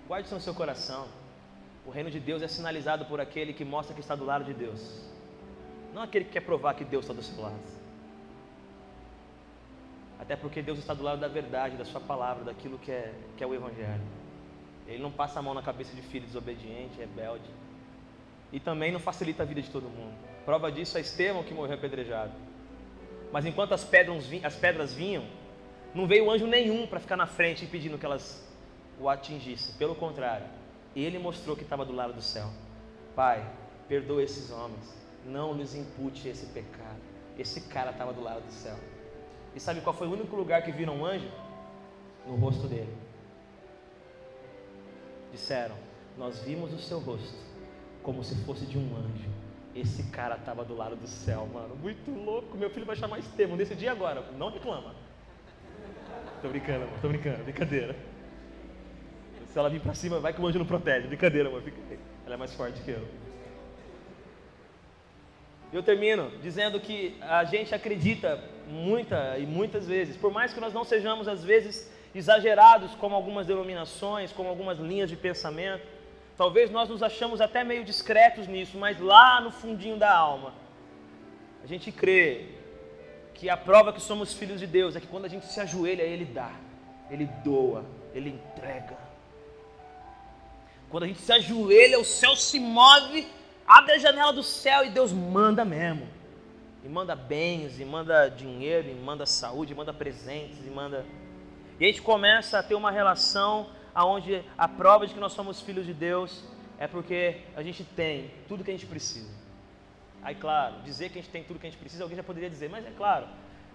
Guarde 0.06 0.26
isso 0.26 0.34
no 0.34 0.40
seu 0.40 0.54
coração. 0.54 1.06
O 1.86 1.90
reino 1.90 2.10
de 2.10 2.20
Deus 2.20 2.42
é 2.42 2.48
sinalizado 2.48 3.04
por 3.06 3.20
aquele 3.20 3.52
que 3.52 3.64
mostra 3.64 3.94
que 3.94 4.00
está 4.00 4.14
do 4.14 4.24
lado 4.24 4.44
de 4.44 4.52
Deus, 4.52 5.00
não 5.94 6.02
aquele 6.02 6.24
que 6.24 6.32
quer 6.32 6.40
provar 6.40 6.74
que 6.74 6.84
Deus 6.84 7.04
está 7.04 7.14
do 7.14 7.22
seu 7.22 7.42
lado. 7.42 7.80
Até 10.20 10.36
porque 10.36 10.60
Deus 10.60 10.78
está 10.78 10.92
do 10.92 11.02
lado 11.02 11.18
da 11.18 11.28
verdade, 11.28 11.76
da 11.76 11.84
Sua 11.84 12.00
palavra, 12.00 12.44
daquilo 12.44 12.78
que 12.78 12.92
é, 12.92 13.12
que 13.36 13.42
é 13.42 13.46
o 13.46 13.54
Evangelho. 13.54 14.02
Ele 14.86 15.02
não 15.02 15.10
passa 15.10 15.38
a 15.38 15.42
mão 15.42 15.54
na 15.54 15.62
cabeça 15.62 15.94
de 15.96 16.02
filho 16.02 16.26
desobediente, 16.26 16.98
rebelde. 16.98 17.48
E 18.52 18.60
também 18.60 18.92
não 18.92 19.00
facilita 19.00 19.42
a 19.42 19.46
vida 19.46 19.62
de 19.62 19.70
todo 19.70 19.84
mundo. 19.84 20.14
Prova 20.44 20.70
disso 20.70 20.98
é 20.98 21.00
Estevão 21.00 21.42
que 21.42 21.54
morreu 21.54 21.74
apedrejado. 21.74 22.32
Mas 23.32 23.46
enquanto 23.46 23.72
as 23.72 23.84
pedras, 23.84 24.28
as 24.44 24.56
pedras 24.56 24.92
vinham, 24.92 25.24
não 25.94 26.06
veio 26.06 26.30
anjo 26.30 26.46
nenhum 26.46 26.86
para 26.86 27.00
ficar 27.00 27.16
na 27.16 27.26
frente 27.26 27.64
impedindo 27.64 27.96
que 27.96 28.04
elas 28.04 28.46
o 28.98 29.08
atingissem. 29.08 29.74
Pelo 29.76 29.94
contrário, 29.94 30.46
ele 30.96 31.18
mostrou 31.18 31.56
que 31.56 31.62
estava 31.62 31.84
do 31.84 31.92
lado 31.92 32.12
do 32.12 32.22
céu. 32.22 32.48
Pai, 33.14 33.44
perdoa 33.88 34.22
esses 34.22 34.50
homens. 34.50 34.96
Não 35.24 35.54
lhes 35.54 35.74
impute 35.74 36.28
esse 36.28 36.46
pecado. 36.46 37.00
Esse 37.38 37.62
cara 37.62 37.90
estava 37.90 38.12
do 38.12 38.22
lado 38.22 38.44
do 38.44 38.52
céu. 38.52 38.76
E 39.54 39.60
sabe 39.60 39.80
qual 39.80 39.94
foi 39.94 40.06
o 40.06 40.12
único 40.12 40.34
lugar 40.36 40.62
que 40.62 40.72
viram 40.72 40.96
um 40.96 41.04
anjo? 41.04 41.30
No 42.26 42.36
rosto 42.36 42.66
dele. 42.66 42.94
Disseram: 45.32 45.76
Nós 46.16 46.40
vimos 46.40 46.72
o 46.72 46.78
seu 46.78 46.98
rosto 46.98 47.38
como 48.02 48.24
se 48.24 48.34
fosse 48.44 48.64
de 48.66 48.78
um 48.78 48.96
anjo 48.96 49.40
esse 49.74 50.02
cara 50.04 50.36
estava 50.36 50.64
do 50.64 50.76
lado 50.76 50.96
do 50.96 51.06
céu, 51.06 51.48
mano. 51.52 51.76
Muito 51.76 52.10
louco. 52.10 52.56
Meu 52.56 52.70
filho 52.70 52.86
vai 52.86 52.96
chamar 52.96 53.18
Estevão 53.18 53.56
desse 53.56 53.74
dia 53.74 53.92
agora. 53.92 54.22
Não 54.36 54.50
reclama. 54.50 54.94
Tô 56.42 56.48
brincando. 56.48 56.86
Tô 57.00 57.08
brincando. 57.08 57.44
Brincadeira. 57.44 57.96
Se 59.50 59.58
ela 59.58 59.68
vir 59.68 59.80
pra 59.80 59.94
cima, 59.94 60.18
vai 60.20 60.32
que 60.32 60.40
o 60.40 60.46
anjo 60.46 60.58
não 60.58 60.66
protege. 60.66 61.06
Brincadeira, 61.06 61.48
amor. 61.48 61.62
Ela 62.24 62.34
é 62.34 62.38
mais 62.38 62.54
forte 62.54 62.80
que 62.82 62.90
eu. 62.90 63.06
Eu 65.72 65.82
termino 65.82 66.30
dizendo 66.42 66.80
que 66.80 67.16
a 67.20 67.44
gente 67.44 67.74
acredita 67.74 68.42
muita 68.68 69.38
e 69.38 69.46
muitas 69.46 69.86
vezes, 69.86 70.16
por 70.16 70.32
mais 70.32 70.52
que 70.52 70.60
nós 70.60 70.72
não 70.72 70.84
sejamos 70.84 71.28
às 71.28 71.44
vezes 71.44 71.90
exagerados 72.14 72.94
como 72.96 73.14
algumas 73.14 73.46
denominações, 73.46 74.32
como 74.32 74.48
algumas 74.48 74.78
linhas 74.78 75.08
de 75.08 75.16
pensamento, 75.16 75.86
Talvez 76.40 76.70
nós 76.70 76.88
nos 76.88 77.02
achamos 77.02 77.38
até 77.38 77.62
meio 77.62 77.84
discretos 77.84 78.46
nisso, 78.46 78.78
mas 78.78 78.98
lá 78.98 79.42
no 79.42 79.50
fundinho 79.50 79.98
da 79.98 80.10
alma, 80.10 80.54
a 81.62 81.66
gente 81.66 81.92
crê 81.92 82.46
que 83.34 83.50
a 83.50 83.58
prova 83.58 83.92
que 83.92 84.00
somos 84.00 84.32
filhos 84.32 84.58
de 84.58 84.66
Deus 84.66 84.96
é 84.96 85.00
que 85.00 85.06
quando 85.06 85.26
a 85.26 85.28
gente 85.28 85.44
se 85.44 85.60
ajoelha, 85.60 86.02
Ele 86.02 86.24
dá, 86.24 86.50
Ele 87.10 87.26
doa, 87.44 87.84
Ele 88.14 88.30
entrega. 88.30 88.96
Quando 90.90 91.04
a 91.04 91.06
gente 91.06 91.20
se 91.20 91.32
ajoelha, 91.32 92.00
o 92.00 92.04
céu 92.04 92.34
se 92.34 92.58
move, 92.58 93.26
abre 93.66 93.92
a 93.92 93.98
janela 93.98 94.32
do 94.32 94.42
céu 94.42 94.84
e 94.84 94.90
Deus 94.90 95.12
manda 95.12 95.64
mesmo. 95.64 96.08
E 96.84 96.88
manda 96.88 97.14
bens, 97.14 97.78
e 97.78 97.84
manda 97.84 98.28
dinheiro, 98.28 98.88
e 98.88 98.94
manda 98.94 99.24
saúde, 99.24 99.72
e 99.72 99.76
manda 99.76 99.92
presentes, 99.92 100.58
e 100.66 100.70
manda. 100.70 101.06
E 101.78 101.84
a 101.84 101.86
gente 101.86 102.02
começa 102.02 102.58
a 102.58 102.62
ter 102.62 102.74
uma 102.74 102.90
relação 102.90 103.68
aonde 103.94 104.42
a 104.58 104.66
prova 104.66 105.06
de 105.06 105.14
que 105.14 105.20
nós 105.20 105.32
somos 105.32 105.60
filhos 105.60 105.86
de 105.86 105.94
Deus 105.94 106.44
é 106.78 106.88
porque 106.88 107.42
a 107.54 107.62
gente 107.62 107.84
tem 107.84 108.30
tudo 108.48 108.64
que 108.64 108.70
a 108.70 108.74
gente 108.74 108.86
precisa. 108.86 109.30
Aí, 110.22 110.34
claro, 110.34 110.82
dizer 110.82 111.10
que 111.10 111.18
a 111.18 111.22
gente 111.22 111.30
tem 111.30 111.44
tudo 111.44 111.60
que 111.60 111.66
a 111.66 111.70
gente 111.70 111.78
precisa, 111.78 112.02
alguém 112.02 112.16
já 112.16 112.22
poderia 112.22 112.50
dizer, 112.50 112.68
mas 112.68 112.86
é 112.86 112.90
claro, 112.90 113.26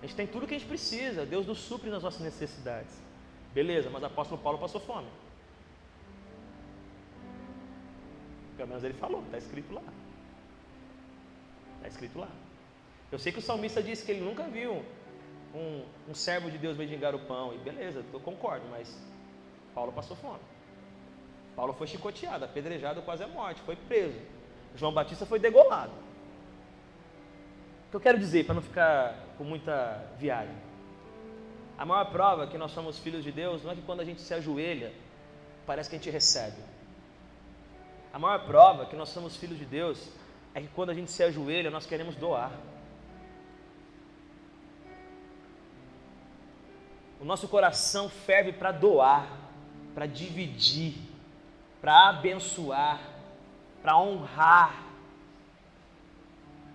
a 0.02 0.06
gente 0.06 0.16
tem 0.16 0.28
tudo 0.28 0.46
que 0.46 0.54
a 0.54 0.58
gente 0.58 0.68
precisa, 0.68 1.26
Deus 1.26 1.46
nos 1.46 1.60
supre 1.60 1.90
nas 1.90 2.04
nossas 2.04 2.22
necessidades. 2.22 3.02
Beleza, 3.54 3.90
mas 3.90 4.04
o 4.04 4.06
apóstolo 4.08 4.42
Paulo 4.42 4.60
passou 4.60 4.82
fome. 4.82 5.08
Pelo 8.56 8.70
menos 8.70 8.84
ele 8.84 8.94
falou, 8.94 9.22
está 9.24 9.38
escrito 9.38 9.74
lá. 9.74 9.84
Está 11.78 11.88
escrito 11.88 12.20
lá. 12.20 12.30
Eu 13.12 13.20
sei 13.20 13.32
que 13.32 13.40
o 13.40 13.42
salmista 13.42 13.82
disse 13.82 14.06
que 14.06 14.12
ele 14.12 14.22
nunca 14.22 14.44
viu 14.44 14.84
um, 15.54 15.84
um 16.10 16.14
servo 16.14 16.50
de 16.50 16.58
Deus 16.58 16.78
mendigar 16.78 17.16
o 17.16 17.20
pão, 17.20 17.54
e 17.54 17.58
beleza, 17.58 18.04
eu 18.12 18.20
concordo, 18.20 18.66
mas 18.70 18.98
Paulo 19.74 19.92
passou 19.92 20.16
fome. 20.18 20.40
Paulo 21.56 21.74
foi 21.74 21.88
chicoteado, 21.88 22.44
apedrejado 22.44 23.02
quase 23.02 23.24
à 23.24 23.28
morte, 23.28 23.62
foi 23.62 23.76
preso. 23.76 24.20
João 24.76 24.94
Batista 24.94 25.26
foi 25.26 25.40
degolado. 25.40 25.94
O 27.88 27.92
que 27.92 27.96
eu 27.96 28.02
quero 28.02 28.20
dizer, 28.20 28.46
para 28.46 28.56
não 28.56 28.62
ficar 28.62 29.16
com 29.38 29.44
muita 29.44 30.04
viagem? 30.18 30.56
A 31.78 31.86
maior 31.86 32.06
prova 32.12 32.48
que 32.48 32.58
nós 32.58 32.72
somos 32.72 33.00
filhos 33.00 33.24
de 33.24 33.32
Deus 33.32 33.64
não 33.64 33.72
é 33.72 33.76
que 33.76 33.82
quando 33.82 34.02
a 34.02 34.06
gente 34.06 34.22
se 34.22 34.34
ajoelha, 34.34 34.92
parece 35.66 35.90
que 35.90 35.96
a 35.96 36.00
gente 36.00 36.10
recebe. 36.10 36.58
A 38.16 38.18
maior 38.18 38.40
prova 38.46 38.86
que 38.86 38.96
nós 38.96 39.10
somos 39.10 39.36
filhos 39.36 39.60
de 39.60 39.66
Deus 39.66 40.10
é 40.56 40.62
que 40.62 40.70
quando 40.70 40.90
a 40.90 40.94
gente 40.94 41.12
se 41.12 41.22
ajoelha, 41.22 41.70
nós 41.70 41.86
queremos 41.86 42.16
doar. 42.16 42.52
O 47.20 47.26
nosso 47.26 47.48
coração 47.48 48.08
ferve 48.10 48.54
para 48.54 48.72
doar 48.72 49.28
para 49.96 50.06
dividir, 50.06 50.94
para 51.82 52.10
abençoar, 52.10 53.00
para 53.82 53.98
honrar. 53.98 54.84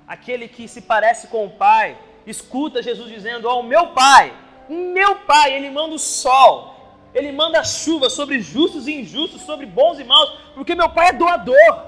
Aquele 0.09 0.48
que 0.48 0.66
se 0.66 0.81
parece 0.81 1.29
com 1.29 1.44
o 1.44 1.50
Pai, 1.50 1.98
escuta 2.26 2.83
Jesus 2.83 3.11
dizendo: 3.11 3.46
Ó, 3.46 3.61
oh, 3.61 3.62
meu 3.62 3.88
Pai, 3.88 4.35
meu 4.68 5.16
Pai, 5.20 5.53
Ele 5.53 5.68
manda 5.68 5.94
o 5.94 5.98
sol, 5.98 6.70
Ele 7.14 7.33
manda 7.33 7.62
chuva 7.64 8.09
sobre 8.09 8.40
justos 8.40 8.87
e 8.87 9.01
injustos, 9.01 9.42
sobre 9.42 9.66
bons 9.66 9.99
e 9.99 10.05
maus, 10.05 10.31
porque 10.55 10.75
meu 10.75 10.88
Pai 10.88 11.09
é 11.09 11.12
doador. 11.12 11.87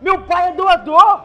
Meu 0.00 0.22
Pai 0.22 0.48
é 0.48 0.52
doador. 0.52 1.24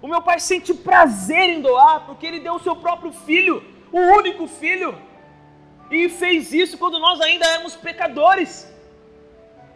O 0.00 0.08
meu 0.08 0.22
Pai 0.22 0.38
sente 0.40 0.72
prazer 0.72 1.50
em 1.50 1.60
doar, 1.60 2.06
porque 2.06 2.26
Ele 2.26 2.40
deu 2.40 2.54
o 2.54 2.60
seu 2.60 2.76
próprio 2.76 3.12
filho, 3.12 3.62
o 3.92 3.98
único 3.98 4.46
filho 4.46 4.96
e 5.90 6.08
fez 6.08 6.52
isso 6.52 6.78
quando 6.78 6.98
nós 6.98 7.20
ainda 7.20 7.44
éramos 7.46 7.74
pecadores, 7.74 8.72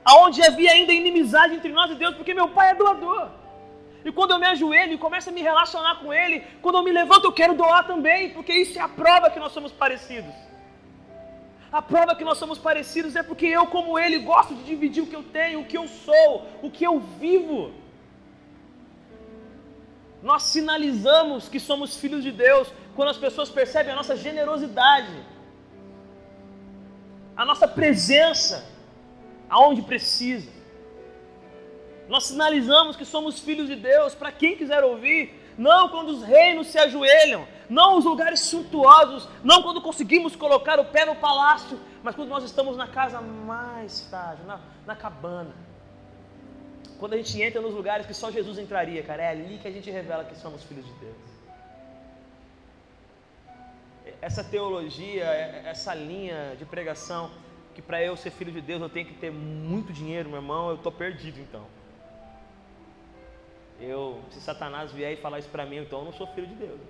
aonde 0.05 0.42
havia 0.42 0.70
ainda 0.70 0.92
inimizade 0.92 1.55
entre 1.55 1.72
nós 1.72 1.90
e 1.90 1.96
Deus, 1.96 2.14
porque 2.14 2.33
meu 2.33 2.48
pai 2.48 2.70
é 2.70 2.74
doador. 2.74 3.31
E 4.05 4.12
quando 4.12 4.33
eu 4.33 4.38
me 4.38 4.46
ajoelho 4.46 4.92
e 4.92 4.98
começo 4.98 5.31
a 5.31 5.33
me 5.33 5.42
relacionar 5.42 5.96
com 5.96 6.12
Ele, 6.12 6.44
quando 6.62 6.77
eu 6.77 6.85
me 6.85 6.92
levanto, 6.92 7.24
eu 7.24 7.33
quero 7.33 7.55
doar 7.55 7.87
também, 7.87 8.31
porque 8.31 8.53
isso 8.53 8.79
é 8.79 8.83
a 8.83 8.88
prova 8.88 9.31
que 9.31 9.40
nós 9.40 9.53
somos 9.53 9.72
parecidos. 9.72 10.33
A 11.79 11.83
prova 11.83 12.15
que 12.15 12.27
nós 12.29 12.39
somos 12.39 12.59
parecidos 12.67 13.17
é 13.17 13.23
porque 13.29 13.47
eu, 13.47 13.67
como 13.67 13.99
ele, 13.99 14.21
gosto 14.21 14.55
de 14.55 14.63
dividir 14.63 15.03
o 15.03 15.09
que 15.09 15.17
eu 15.21 15.25
tenho, 15.25 15.61
o 15.61 15.65
que 15.71 15.77
eu 15.77 15.89
sou, 15.89 16.47
o 16.63 16.71
que 16.71 16.85
eu 16.89 17.01
vivo. 17.23 17.73
Nós 20.23 20.45
sinalizamos 20.45 21.49
que 21.49 21.59
somos 21.59 21.97
filhos 21.97 22.23
de 22.23 22.31
Deus 22.31 22.69
quando 22.95 23.09
as 23.09 23.17
pessoas 23.17 23.51
percebem 23.51 23.93
a 23.93 23.97
nossa 23.97 24.15
generosidade, 24.15 25.17
a 27.37 27.45
nossa 27.45 27.67
presença 27.67 28.65
aonde 29.51 29.83
precisa. 29.83 30.53
Nós 32.09 32.23
sinalizamos 32.27 32.95
que 32.95 33.05
somos 33.05 33.41
filhos 33.41 33.67
de 33.67 33.75
Deus 33.75 34.15
para 34.15 34.31
quem 34.31 34.57
quiser 34.57 34.85
ouvir, 34.85 35.23
não 35.59 35.89
quando 35.89 36.11
os 36.11 36.23
reinos 36.23 36.69
se 36.69 36.79
ajoelham, 36.79 37.49
não 37.68 37.98
os 37.98 38.05
lugares 38.05 38.40
suntuosos, 38.40 39.29
não 39.42 39.62
quando 39.62 39.81
conseguimos 39.81 40.37
colocar 40.37 40.79
o 40.79 40.85
pé 40.85 41.05
no 41.05 41.16
palácio, 41.16 41.79
mas 42.03 42.14
quando 42.14 42.29
nós 42.29 42.44
estamos 42.44 42.77
na 42.77 42.87
casa 42.87 43.20
mais 43.20 44.07
frágil, 44.09 44.44
na, 44.44 44.61
na 44.87 44.94
cabana. 44.94 45.55
Quando 46.98 47.14
a 47.14 47.16
gente 47.16 47.40
entra 47.42 47.61
nos 47.61 47.74
lugares 47.74 48.07
que 48.07 48.14
só 48.14 48.31
Jesus 48.31 48.59
entraria, 48.59 49.03
cara, 49.03 49.22
é 49.22 49.29
ali 49.31 49.59
que 49.59 49.68
a 49.68 49.70
gente 49.70 49.90
revela 49.90 50.24
que 50.24 50.37
somos 50.37 50.62
filhos 50.62 50.85
de 50.85 50.92
Deus. 50.92 51.16
Essa 54.20 54.44
teologia, 54.44 55.24
é, 55.24 55.62
essa 55.66 55.94
linha 55.94 56.55
de 56.59 56.64
pregação, 56.64 57.31
que 57.74 57.83
para 57.83 58.03
eu 58.03 58.16
ser 58.16 58.31
filho 58.31 58.53
de 58.53 58.61
Deus 58.61 58.81
eu 58.81 58.88
tenho 58.88 59.07
que 59.07 59.14
ter 59.14 59.31
muito 59.31 59.92
dinheiro, 59.92 60.29
meu 60.29 60.38
irmão, 60.38 60.68
eu 60.68 60.77
estou 60.77 60.92
perdido 60.92 61.40
então. 61.40 61.66
Eu, 63.81 64.20
se 64.31 64.40
Satanás 64.40 64.92
vier 64.92 65.12
e 65.12 65.16
falar 65.16 65.40
isso 65.40 65.48
para 65.48 65.66
mim, 65.66 65.79
então 65.79 65.98
eu 66.00 66.05
não 66.07 66.12
sou 66.12 66.27
filho 66.29 66.46
de 66.46 66.55
Deus. 66.55 66.81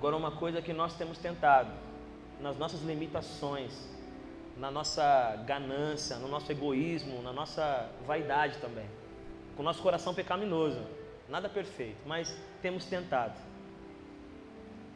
Agora, 0.00 0.16
uma 0.16 0.30
coisa 0.30 0.62
que 0.62 0.72
nós 0.72 0.94
temos 0.94 1.18
tentado, 1.18 1.70
nas 2.40 2.56
nossas 2.56 2.80
limitações, 2.80 3.86
na 4.56 4.70
nossa 4.70 5.36
ganância, 5.46 6.16
no 6.16 6.26
nosso 6.26 6.50
egoísmo, 6.50 7.20
na 7.20 7.34
nossa 7.34 7.86
vaidade 8.06 8.56
também, 8.62 8.88
com 9.54 9.60
o 9.60 9.62
nosso 9.62 9.82
coração 9.82 10.14
pecaminoso, 10.14 10.82
nada 11.28 11.50
perfeito, 11.50 11.98
mas 12.06 12.34
temos 12.62 12.86
tentado, 12.86 13.38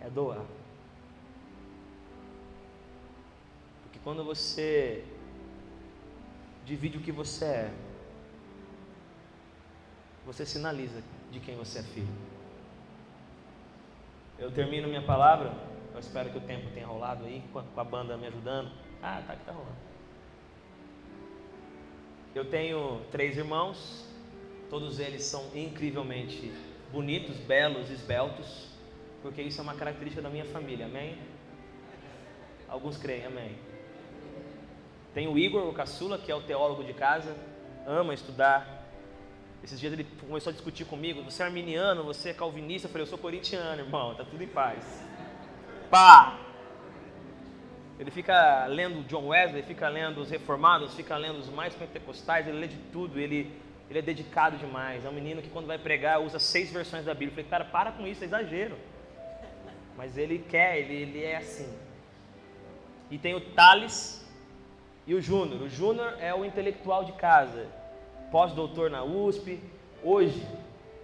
é 0.00 0.08
doar. 0.08 0.40
Porque 3.82 3.98
quando 4.02 4.24
você 4.24 5.04
divide 6.64 6.96
o 6.96 7.02
que 7.02 7.12
você 7.12 7.44
é, 7.44 7.74
você 10.24 10.46
sinaliza 10.46 11.02
de 11.30 11.40
quem 11.40 11.56
você 11.56 11.80
é 11.80 11.82
filho. 11.82 12.33
Eu 14.38 14.50
termino 14.50 14.88
minha 14.88 15.02
palavra, 15.02 15.52
eu 15.92 16.00
espero 16.00 16.30
que 16.30 16.38
o 16.38 16.40
tempo 16.40 16.68
tenha 16.74 16.86
rolado 16.86 17.24
aí, 17.24 17.42
com 17.52 17.80
a 17.80 17.84
banda 17.84 18.16
me 18.16 18.26
ajudando. 18.26 18.70
Ah, 19.02 19.22
tá 19.26 19.36
que 19.36 19.44
tá 19.44 19.52
rolando. 19.52 19.76
Eu 22.34 22.44
tenho 22.44 23.00
três 23.12 23.36
irmãos, 23.36 24.04
todos 24.68 24.98
eles 24.98 25.22
são 25.22 25.50
incrivelmente 25.54 26.52
bonitos, 26.90 27.36
belos, 27.38 27.90
esbeltos, 27.90 28.68
porque 29.22 29.40
isso 29.40 29.60
é 29.60 29.62
uma 29.62 29.74
característica 29.74 30.20
da 30.20 30.28
minha 30.28 30.44
família, 30.44 30.86
amém? 30.86 31.16
Alguns 32.68 32.96
creem, 32.96 33.26
amém. 33.26 33.56
Tem 35.14 35.28
o 35.28 35.38
Igor, 35.38 35.68
o 35.68 35.72
caçula, 35.72 36.18
que 36.18 36.32
é 36.32 36.34
o 36.34 36.42
teólogo 36.42 36.82
de 36.82 36.92
casa, 36.92 37.36
ama 37.86 38.12
estudar, 38.12 38.83
esses 39.64 39.80
dias 39.80 39.94
ele 39.94 40.06
começou 40.20 40.50
a 40.50 40.52
discutir 40.52 40.84
comigo: 40.84 41.22
você 41.22 41.42
é 41.42 41.46
arminiano, 41.46 42.04
você 42.04 42.28
é 42.30 42.34
calvinista? 42.34 42.86
Eu 42.86 42.92
falei: 42.92 43.02
eu 43.02 43.08
sou 43.08 43.18
corintiano, 43.18 43.80
irmão, 43.80 44.14
tá 44.14 44.22
tudo 44.22 44.44
em 44.44 44.46
paz. 44.46 45.02
Pá! 45.90 46.38
Ele 47.98 48.10
fica 48.10 48.66
lendo 48.66 49.02
John 49.04 49.28
Wesley, 49.28 49.62
fica 49.62 49.88
lendo 49.88 50.20
os 50.20 50.28
reformados, 50.28 50.94
fica 50.94 51.16
lendo 51.16 51.38
os 51.38 51.48
mais 51.48 51.74
pentecostais, 51.74 52.46
ele 52.46 52.58
lê 52.58 52.66
de 52.66 52.76
tudo, 52.92 53.18
ele, 53.18 53.58
ele 53.88 54.00
é 54.00 54.02
dedicado 54.02 54.58
demais. 54.58 55.04
É 55.04 55.08
um 55.08 55.12
menino 55.12 55.40
que 55.40 55.48
quando 55.48 55.66
vai 55.66 55.78
pregar 55.78 56.20
usa 56.20 56.38
seis 56.38 56.70
versões 56.70 57.06
da 57.06 57.14
Bíblia. 57.14 57.30
Eu 57.30 57.34
falei, 57.34 57.50
cara, 57.50 57.64
para 57.64 57.92
com 57.92 58.06
isso, 58.06 58.22
é 58.22 58.26
exagero. 58.26 58.76
Mas 59.96 60.18
ele 60.18 60.40
quer, 60.40 60.76
ele, 60.78 60.94
ele 60.94 61.22
é 61.22 61.36
assim. 61.36 61.72
E 63.10 63.16
tem 63.16 63.34
o 63.34 63.40
Thales 63.40 64.28
e 65.06 65.14
o 65.14 65.22
Júnior. 65.22 65.62
O 65.62 65.68
Júnior 65.68 66.16
é 66.18 66.34
o 66.34 66.44
intelectual 66.44 67.04
de 67.04 67.12
casa 67.12 67.66
pós-doutor 68.34 68.90
na 68.90 69.04
USP. 69.04 69.60
Hoje, 70.02 70.44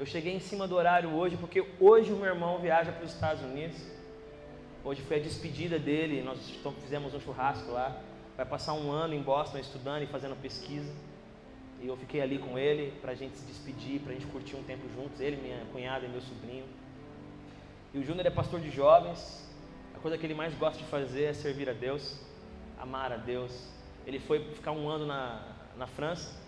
eu 0.01 0.05
cheguei 0.05 0.35
em 0.35 0.41
cima 0.41 0.67
do 0.67 0.75
horário 0.75 1.11
hoje, 1.11 1.37
porque 1.37 1.65
hoje 1.79 2.13
o 2.13 2.17
meu 2.17 2.27
irmão 2.27 2.59
viaja 2.59 2.91
para 2.91 3.05
os 3.05 3.15
Estados 3.15 3.41
Unidos. 3.45 3.81
Hoje 4.83 5.01
foi 5.03 5.19
a 5.19 5.23
despedida 5.23 5.79
dele, 5.79 6.25
nós 6.25 6.41
fizemos 6.83 7.15
um 7.15 7.21
churrasco 7.21 7.71
lá. 7.71 7.97
Vai 8.37 8.45
passar 8.45 8.73
um 8.73 8.91
ano 8.91 9.15
em 9.15 9.23
Boston 9.23 9.59
estudando 9.59 10.03
e 10.03 10.09
fazendo 10.09 10.35
pesquisa. 10.43 10.93
E 11.81 11.87
eu 11.87 11.97
fiquei 11.97 12.21
ali 12.21 12.37
com 12.37 12.59
ele 12.59 12.93
para 13.01 13.13
a 13.13 13.15
gente 13.15 13.39
se 13.39 13.47
despedir, 13.47 14.01
para 14.01 14.11
a 14.11 14.15
gente 14.15 14.27
curtir 14.27 14.57
um 14.57 14.65
tempo 14.65 14.89
juntos, 14.97 15.21
ele, 15.21 15.37
minha 15.37 15.65
cunhada 15.73 16.05
e 16.05 16.09
meu 16.09 16.21
sobrinho. 16.21 16.65
E 17.95 17.99
o 18.01 18.03
Júnior 18.03 18.27
é 18.27 18.31
pastor 18.31 18.59
de 18.59 18.73
jovens. 18.73 19.49
A 19.95 20.01
coisa 20.01 20.19
que 20.19 20.27
ele 20.27 20.35
mais 20.35 20.53
gosta 20.55 20.83
de 20.83 20.85
fazer 20.91 21.27
é 21.27 21.33
servir 21.33 21.71
a 21.71 21.75
Deus, 21.75 22.21
amar 22.77 23.13
a 23.13 23.17
Deus. 23.17 23.69
Ele 24.05 24.19
foi 24.19 24.43
ficar 24.53 24.73
um 24.73 24.89
ano 24.89 25.07
na, 25.07 25.47
na 25.79 25.87
França 25.87 26.40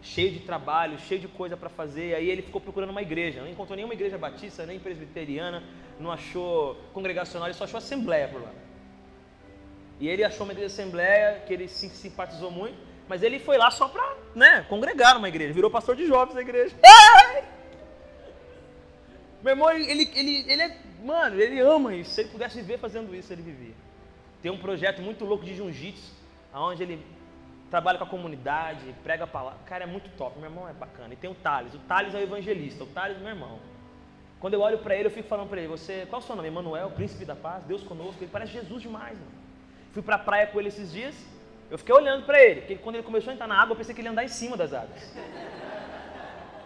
cheio 0.00 0.30
de 0.30 0.40
trabalho, 0.40 0.98
cheio 0.98 1.20
de 1.20 1.28
coisa 1.28 1.56
para 1.56 1.68
fazer. 1.68 2.14
Aí 2.14 2.28
ele 2.28 2.42
ficou 2.42 2.60
procurando 2.60 2.90
uma 2.90 3.02
igreja, 3.02 3.40
não 3.40 3.48
encontrou 3.48 3.76
nenhuma 3.76 3.94
igreja 3.94 4.16
batista, 4.16 4.64
nem 4.64 4.78
presbiteriana, 4.78 5.62
não 5.98 6.10
achou 6.10 6.76
congregacional, 6.92 7.48
ele 7.48 7.56
só 7.56 7.64
achou 7.64 7.78
assembleia 7.78 8.28
por 8.28 8.42
lá. 8.42 8.52
E 10.00 10.08
ele 10.08 10.22
achou 10.22 10.46
uma 10.46 10.52
igreja 10.52 10.72
assembleia 10.72 11.42
que 11.46 11.52
ele 11.52 11.66
se 11.66 11.88
simpatizou 11.90 12.50
muito, 12.50 12.76
mas 13.08 13.22
ele 13.22 13.38
foi 13.38 13.56
lá 13.56 13.70
só 13.70 13.88
para 13.88 14.16
né, 14.34 14.64
congregar 14.68 15.14
numa 15.14 15.28
igreja, 15.28 15.52
virou 15.52 15.70
pastor 15.70 15.96
de 15.96 16.06
jovens 16.06 16.34
da 16.34 16.40
igreja. 16.40 16.76
Meu 19.42 19.52
irmão, 19.52 19.70
ele, 19.70 20.10
ele, 20.14 20.44
ele 20.48 20.62
é, 20.62 20.76
mano, 21.04 21.40
ele 21.40 21.60
ama 21.60 21.94
isso. 21.94 22.10
Se 22.10 22.22
ele 22.22 22.28
pudesse 22.28 22.56
viver 22.56 22.78
fazendo 22.78 23.14
isso, 23.14 23.32
ele 23.32 23.42
vivia. 23.42 23.74
Tem 24.42 24.50
um 24.50 24.58
projeto 24.58 25.00
muito 25.00 25.24
louco 25.24 25.44
de 25.44 25.54
jiu-jitsu, 25.54 26.12
onde 26.52 26.82
ele 26.82 27.02
trabalha 27.70 27.98
com 27.98 28.04
a 28.04 28.08
comunidade, 28.08 28.94
prega 29.02 29.24
a 29.24 29.26
palavra. 29.26 29.58
Cara, 29.66 29.84
é 29.84 29.86
muito 29.86 30.10
top. 30.16 30.38
Meu 30.38 30.48
irmão 30.48 30.68
é 30.68 30.72
bacana. 30.72 31.12
E 31.12 31.16
tem 31.16 31.30
o 31.30 31.34
Thales. 31.34 31.74
O 31.74 31.78
Thales 31.80 32.14
é 32.14 32.18
o 32.18 32.22
evangelista. 32.22 32.84
O 32.84 32.86
Thales 32.86 33.18
meu 33.18 33.28
irmão. 33.28 33.58
Quando 34.40 34.54
eu 34.54 34.60
olho 34.60 34.78
para 34.78 34.94
ele, 34.94 35.06
eu 35.06 35.10
fico 35.10 35.28
falando 35.28 35.48
para 35.48 35.58
ele: 35.58 35.68
Você, 35.68 36.06
qual 36.08 36.20
é 36.20 36.24
o 36.24 36.26
seu 36.26 36.36
nome? 36.36 36.48
Emanuel, 36.48 36.90
príncipe 36.90 37.24
da 37.24 37.34
paz, 37.34 37.64
Deus 37.64 37.82
conosco. 37.82 38.22
Ele 38.22 38.30
parece 38.30 38.52
Jesus 38.52 38.82
demais, 38.82 39.18
mano. 39.18 39.32
Fui 39.92 40.02
para 40.02 40.16
a 40.16 40.18
praia 40.18 40.46
com 40.46 40.58
ele 40.58 40.68
esses 40.68 40.92
dias. 40.92 41.14
Eu 41.70 41.76
fiquei 41.76 41.94
olhando 41.94 42.24
para 42.24 42.42
ele, 42.42 42.60
porque 42.60 42.76
quando 42.76 42.96
ele 42.96 43.04
começou 43.04 43.30
a 43.30 43.34
entrar 43.34 43.46
na 43.46 43.60
água, 43.60 43.72
eu 43.72 43.76
pensei 43.76 43.94
que 43.94 44.00
ele 44.00 44.08
ia 44.08 44.12
andar 44.12 44.24
em 44.24 44.28
cima 44.28 44.56
das 44.56 44.72
águas. 44.72 45.14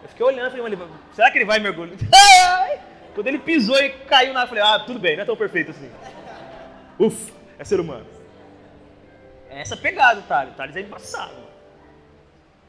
Eu 0.01 0.09
fiquei 0.09 0.25
olhando, 0.25 0.51
falei, 0.51 0.77
será 1.11 1.29
que 1.29 1.37
ele 1.37 1.45
vai 1.45 1.59
mergulhar? 1.59 1.97
Quando 3.13 3.27
ele 3.27 3.39
pisou 3.39 3.77
e 3.77 3.89
caiu 3.89 4.33
na 4.33 4.41
água, 4.41 4.57
eu 4.57 4.61
falei, 4.61 4.75
ah, 4.75 4.85
tudo 4.85 4.99
bem, 4.99 5.15
não 5.15 5.23
é 5.23 5.25
tão 5.25 5.35
perfeito 5.35 5.71
assim. 5.71 5.91
Ufa, 6.97 7.33
é 7.59 7.63
ser 7.63 7.79
humano. 7.79 8.05
É 9.53 9.61
essa 9.61 9.77
pegada 9.77 10.21
Thales. 10.23 10.55
Thales 10.55 10.75
é 10.75 10.81
embaçado, 10.81 11.35
mano. 11.35 11.47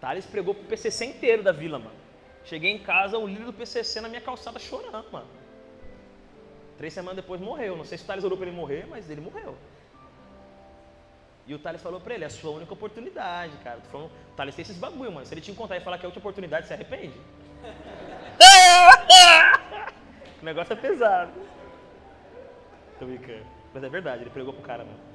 Thales 0.01 0.27
pregou 0.27 0.55
pro 0.55 0.65
PCC 0.65 1.07
inteiro 1.07 1.43
da 1.43 1.51
vila, 1.51 1.79
mano. 1.79 1.97
Cheguei 2.45 2.71
em 2.71 2.79
casa, 2.79 3.17
o 3.17 3.27
líder 3.27 3.47
do 3.47 3.55
PCC 3.55 4.03
na 4.03 4.09
minha 4.09 4.21
calçada 4.21 4.59
chorando, 4.59 5.11
mano. 5.11 5.27
Três 6.77 6.93
semanas 6.93 7.17
depois 7.17 7.41
morreu. 7.41 7.75
Não 7.75 7.85
sei 7.85 7.97
se 7.97 8.05
o 8.05 8.07
Thales 8.07 8.23
orou 8.23 8.37
para 8.37 8.49
ele 8.49 8.57
morrer, 8.57 8.87
mas 8.87 9.09
ele 9.09 9.23
morreu. 9.23 9.57
E 11.47 11.55
o 11.55 11.59
Thales 11.59 11.81
falou 11.81 12.01
para 12.01 12.15
ele, 12.15 12.25
é 12.25 12.27
a 12.27 12.31
sua 12.31 12.51
única 12.51 12.75
oportunidade, 12.75 13.57
cara. 13.65 13.81
Falando, 13.91 14.09
o 14.09 14.35
Thales 14.37 14.55
tem 14.55 14.63
esses 14.63 14.77
bagulho, 14.77 15.11
mano. 15.11 15.25
Se 15.25 15.33
ele 15.33 15.41
te 15.41 15.51
encontrar 15.51 15.79
e 15.79 15.81
falar 15.81 15.97
que 15.97 16.05
é 16.05 16.07
a 16.07 16.09
última 16.09 16.21
oportunidade, 16.21 16.67
se 16.67 16.75
arrepende. 16.75 17.17
o 20.41 20.45
negócio 20.45 20.75
é 20.75 20.77
pesado. 20.77 21.33
Tô 22.99 23.07
brincando. 23.07 23.47
Mas 23.73 23.83
é 23.83 23.89
verdade, 23.89 24.23
ele 24.23 24.31
pregou 24.31 24.53
pro 24.53 24.63
cara, 24.63 24.85
mano. 24.85 25.14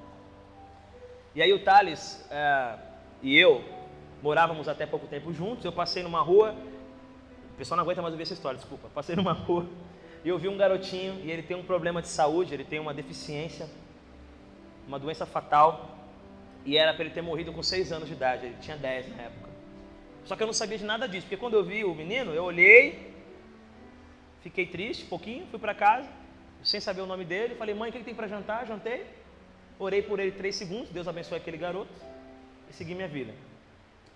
E 1.35 1.41
aí 1.41 1.53
o 1.53 1.63
Thales 1.63 2.25
é, 2.31 2.75
e 3.21 3.37
eu 3.37 3.63
morávamos 4.21 4.67
até 4.67 4.85
pouco 4.85 5.07
tempo 5.07 5.33
juntos. 5.33 5.63
Eu 5.63 5.71
passei 5.71 6.03
numa 6.03 6.21
rua, 6.21 6.55
o 7.53 7.57
pessoal 7.57 7.77
não 7.77 7.83
aguenta 7.83 8.01
mais 8.01 8.13
ouvir 8.13 8.23
essa 8.23 8.33
história, 8.33 8.57
desculpa. 8.57 8.89
Passei 8.93 9.15
numa 9.15 9.33
rua 9.33 9.67
e 10.23 10.29
eu 10.29 10.37
vi 10.37 10.47
um 10.47 10.57
garotinho 10.57 11.21
e 11.23 11.31
ele 11.31 11.43
tem 11.43 11.55
um 11.55 11.63
problema 11.63 12.01
de 12.01 12.07
saúde, 12.07 12.53
ele 12.53 12.63
tem 12.63 12.79
uma 12.79 12.93
deficiência, 12.93 13.69
uma 14.87 14.99
doença 14.99 15.25
fatal. 15.25 15.97
E 16.65 16.77
era 16.77 16.93
para 16.93 17.05
ele 17.05 17.13
ter 17.13 17.21
morrido 17.21 17.53
com 17.53 17.63
6 17.63 17.91
anos 17.91 18.07
de 18.07 18.13
idade, 18.13 18.47
ele 18.47 18.55
tinha 18.59 18.75
10 18.75 19.15
na 19.15 19.23
época. 19.23 19.49
Só 20.25 20.35
que 20.35 20.43
eu 20.43 20.47
não 20.47 20.53
sabia 20.53 20.77
de 20.77 20.83
nada 20.83 21.07
disso, 21.07 21.25
porque 21.25 21.37
quando 21.37 21.53
eu 21.53 21.63
vi 21.63 21.85
o 21.85 21.95
menino, 21.95 22.33
eu 22.33 22.43
olhei, 22.43 23.13
fiquei 24.41 24.65
triste 24.65 25.05
um 25.05 25.07
pouquinho, 25.07 25.47
fui 25.47 25.57
para 25.57 25.73
casa, 25.73 26.09
sem 26.61 26.81
saber 26.81 27.01
o 27.01 27.05
nome 27.05 27.23
dele, 27.23 27.55
falei, 27.55 27.73
mãe, 27.73 27.89
o 27.89 27.93
que 27.93 28.03
tem 28.03 28.13
para 28.13 28.27
jantar? 28.27 28.67
Jantei. 28.67 29.05
Orei 29.79 30.01
por 30.01 30.19
ele 30.19 30.33
três 30.33 30.57
segundos, 30.57 30.89
Deus 30.89 31.07
abençoe 31.07 31.37
aquele 31.37 31.57
garoto 31.57 31.89
e 32.69 32.73
segui 32.73 32.93
minha 32.93 33.07
vida. 33.07 33.33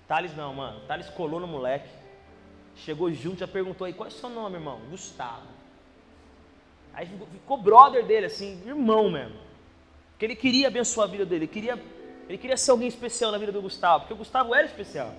Thales 0.07 0.35
não, 0.35 0.53
mano. 0.53 0.81
Thales 0.81 1.09
colou 1.09 1.39
no 1.39 1.47
moleque. 1.47 1.89
Chegou 2.75 3.11
junto, 3.13 3.39
já 3.39 3.47
perguntou 3.47 3.85
aí, 3.85 3.93
qual 3.93 4.09
é 4.09 4.11
o 4.11 4.13
seu 4.13 4.29
nome, 4.29 4.55
irmão? 4.55 4.79
Gustavo. 4.89 5.47
Aí 6.93 7.07
ficou, 7.07 7.27
ficou 7.27 7.57
brother 7.57 8.05
dele, 8.05 8.25
assim, 8.25 8.61
irmão 8.65 9.09
mesmo. 9.09 9.37
Porque 10.11 10.25
ele 10.25 10.35
queria 10.35 10.67
abençoar 10.67 11.07
a 11.07 11.11
vida 11.11 11.25
dele, 11.25 11.45
ele 11.45 11.51
queria, 11.51 11.81
ele 12.27 12.37
queria 12.37 12.57
ser 12.57 12.71
alguém 12.71 12.87
especial 12.87 13.31
na 13.31 13.37
vida 13.37 13.51
do 13.51 13.61
Gustavo, 13.61 14.01
porque 14.01 14.13
o 14.13 14.17
Gustavo 14.17 14.53
era 14.53 14.65
especial. 14.65 15.13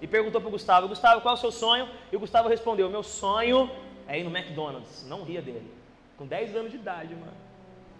E 0.00 0.06
perguntou 0.06 0.40
para 0.40 0.48
o 0.48 0.50
Gustavo: 0.50 0.88
Gustavo, 0.88 1.20
qual 1.20 1.34
é 1.34 1.38
o 1.38 1.40
seu 1.40 1.52
sonho? 1.52 1.88
E 2.10 2.16
o 2.16 2.20
Gustavo 2.20 2.48
respondeu: 2.48 2.90
Meu 2.90 3.02
sonho 3.02 3.70
é 4.08 4.18
ir 4.18 4.24
no 4.24 4.36
McDonald's. 4.36 5.06
Não 5.06 5.22
ria 5.22 5.40
dele. 5.40 5.70
Com 6.18 6.26
10 6.26 6.56
anos 6.56 6.70
de 6.70 6.78
idade, 6.78 7.14
mano. 7.14 7.32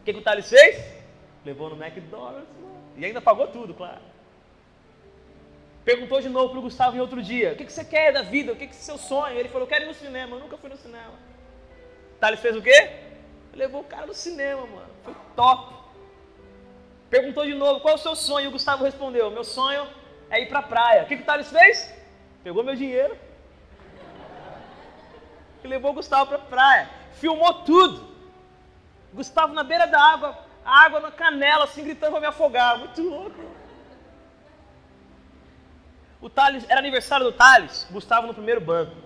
O 0.01 0.05
que, 0.05 0.13
que 0.13 0.19
o 0.19 0.23
Thales 0.23 0.49
fez? 0.49 1.04
Levou 1.45 1.71
no 1.71 1.83
McDonald's, 1.83 2.49
mano. 2.61 2.85
E 2.97 3.05
ainda 3.05 3.21
pagou 3.21 3.47
tudo, 3.49 3.75
claro. 3.75 4.01
Perguntou 5.85 6.21
de 6.21 6.29
novo 6.29 6.51
para 6.51 6.59
o 6.59 6.63
Gustavo 6.63 6.97
em 6.97 7.01
outro 7.01 7.23
dia: 7.23 7.53
O 7.53 7.57
que, 7.57 7.65
que 7.65 7.73
você 7.73 7.85
quer 7.85 8.13
da 8.13 8.23
vida? 8.23 8.53
O 8.53 8.57
que, 8.57 8.67
que 8.67 8.73
é 8.73 8.77
seu 8.77 8.97
sonho? 8.97 9.39
Ele 9.39 9.49
falou: 9.49 9.67
Quero 9.67 9.85
ir 9.85 9.89
no 9.89 9.95
cinema. 9.95 10.37
Eu 10.37 10.41
nunca 10.41 10.57
fui 10.57 10.71
no 10.71 10.77
cinema. 10.77 11.13
Thales 12.19 12.41
fez 12.41 12.57
o 12.57 12.63
quê? 12.63 12.91
Levou 13.53 13.83
o 13.83 13.85
cara 13.85 14.07
no 14.07 14.15
cinema, 14.15 14.67
mano. 14.67 14.91
Foi 15.05 15.15
top. 15.37 15.75
Perguntou 17.11 17.45
de 17.45 17.55
novo: 17.55 17.81
Qual 17.81 17.93
é 17.93 17.97
o 17.97 18.01
seu 18.01 18.17
sonho? 18.17 18.47
E 18.47 18.49
o 18.49 18.53
Gustavo 18.53 18.85
respondeu: 18.85 19.31
Meu 19.31 19.45
sonho 19.45 19.87
é 20.31 20.41
ir 20.41 20.47
para 20.47 20.61
a 20.61 20.63
praia. 20.63 21.03
O 21.03 21.07
que, 21.07 21.17
que 21.17 21.23
o 21.23 21.27
Thales 21.27 21.51
fez? 21.51 21.95
Pegou 22.43 22.65
meu 22.65 22.75
dinheiro 22.75 23.17
e 25.65 25.69
levou 25.69 25.91
o 25.91 25.95
Gustavo 25.95 26.27
para 26.27 26.37
a 26.37 26.47
praia. 26.47 26.91
Filmou 27.15 27.65
tudo. 27.65 28.15
Gustavo 29.13 29.55
na 29.55 29.63
beira 29.63 29.87
da 29.87 30.01
água, 30.01 30.37
água 30.65 31.01
na 31.01 31.11
canela, 31.11 31.65
assim, 31.65 31.85
gritando 31.85 32.13
para 32.13 32.21
me 32.21 32.27
afogar. 32.27 32.79
Muito 32.79 33.03
louco. 33.03 33.41
O 36.21 36.31
Thales, 36.31 36.65
era 36.69 36.81
aniversário 36.81 37.27
do 37.27 37.33
Thales, 37.33 37.87
Gustavo 37.91 38.27
no 38.27 38.35
primeiro 38.35 38.61
banco. 38.61 38.97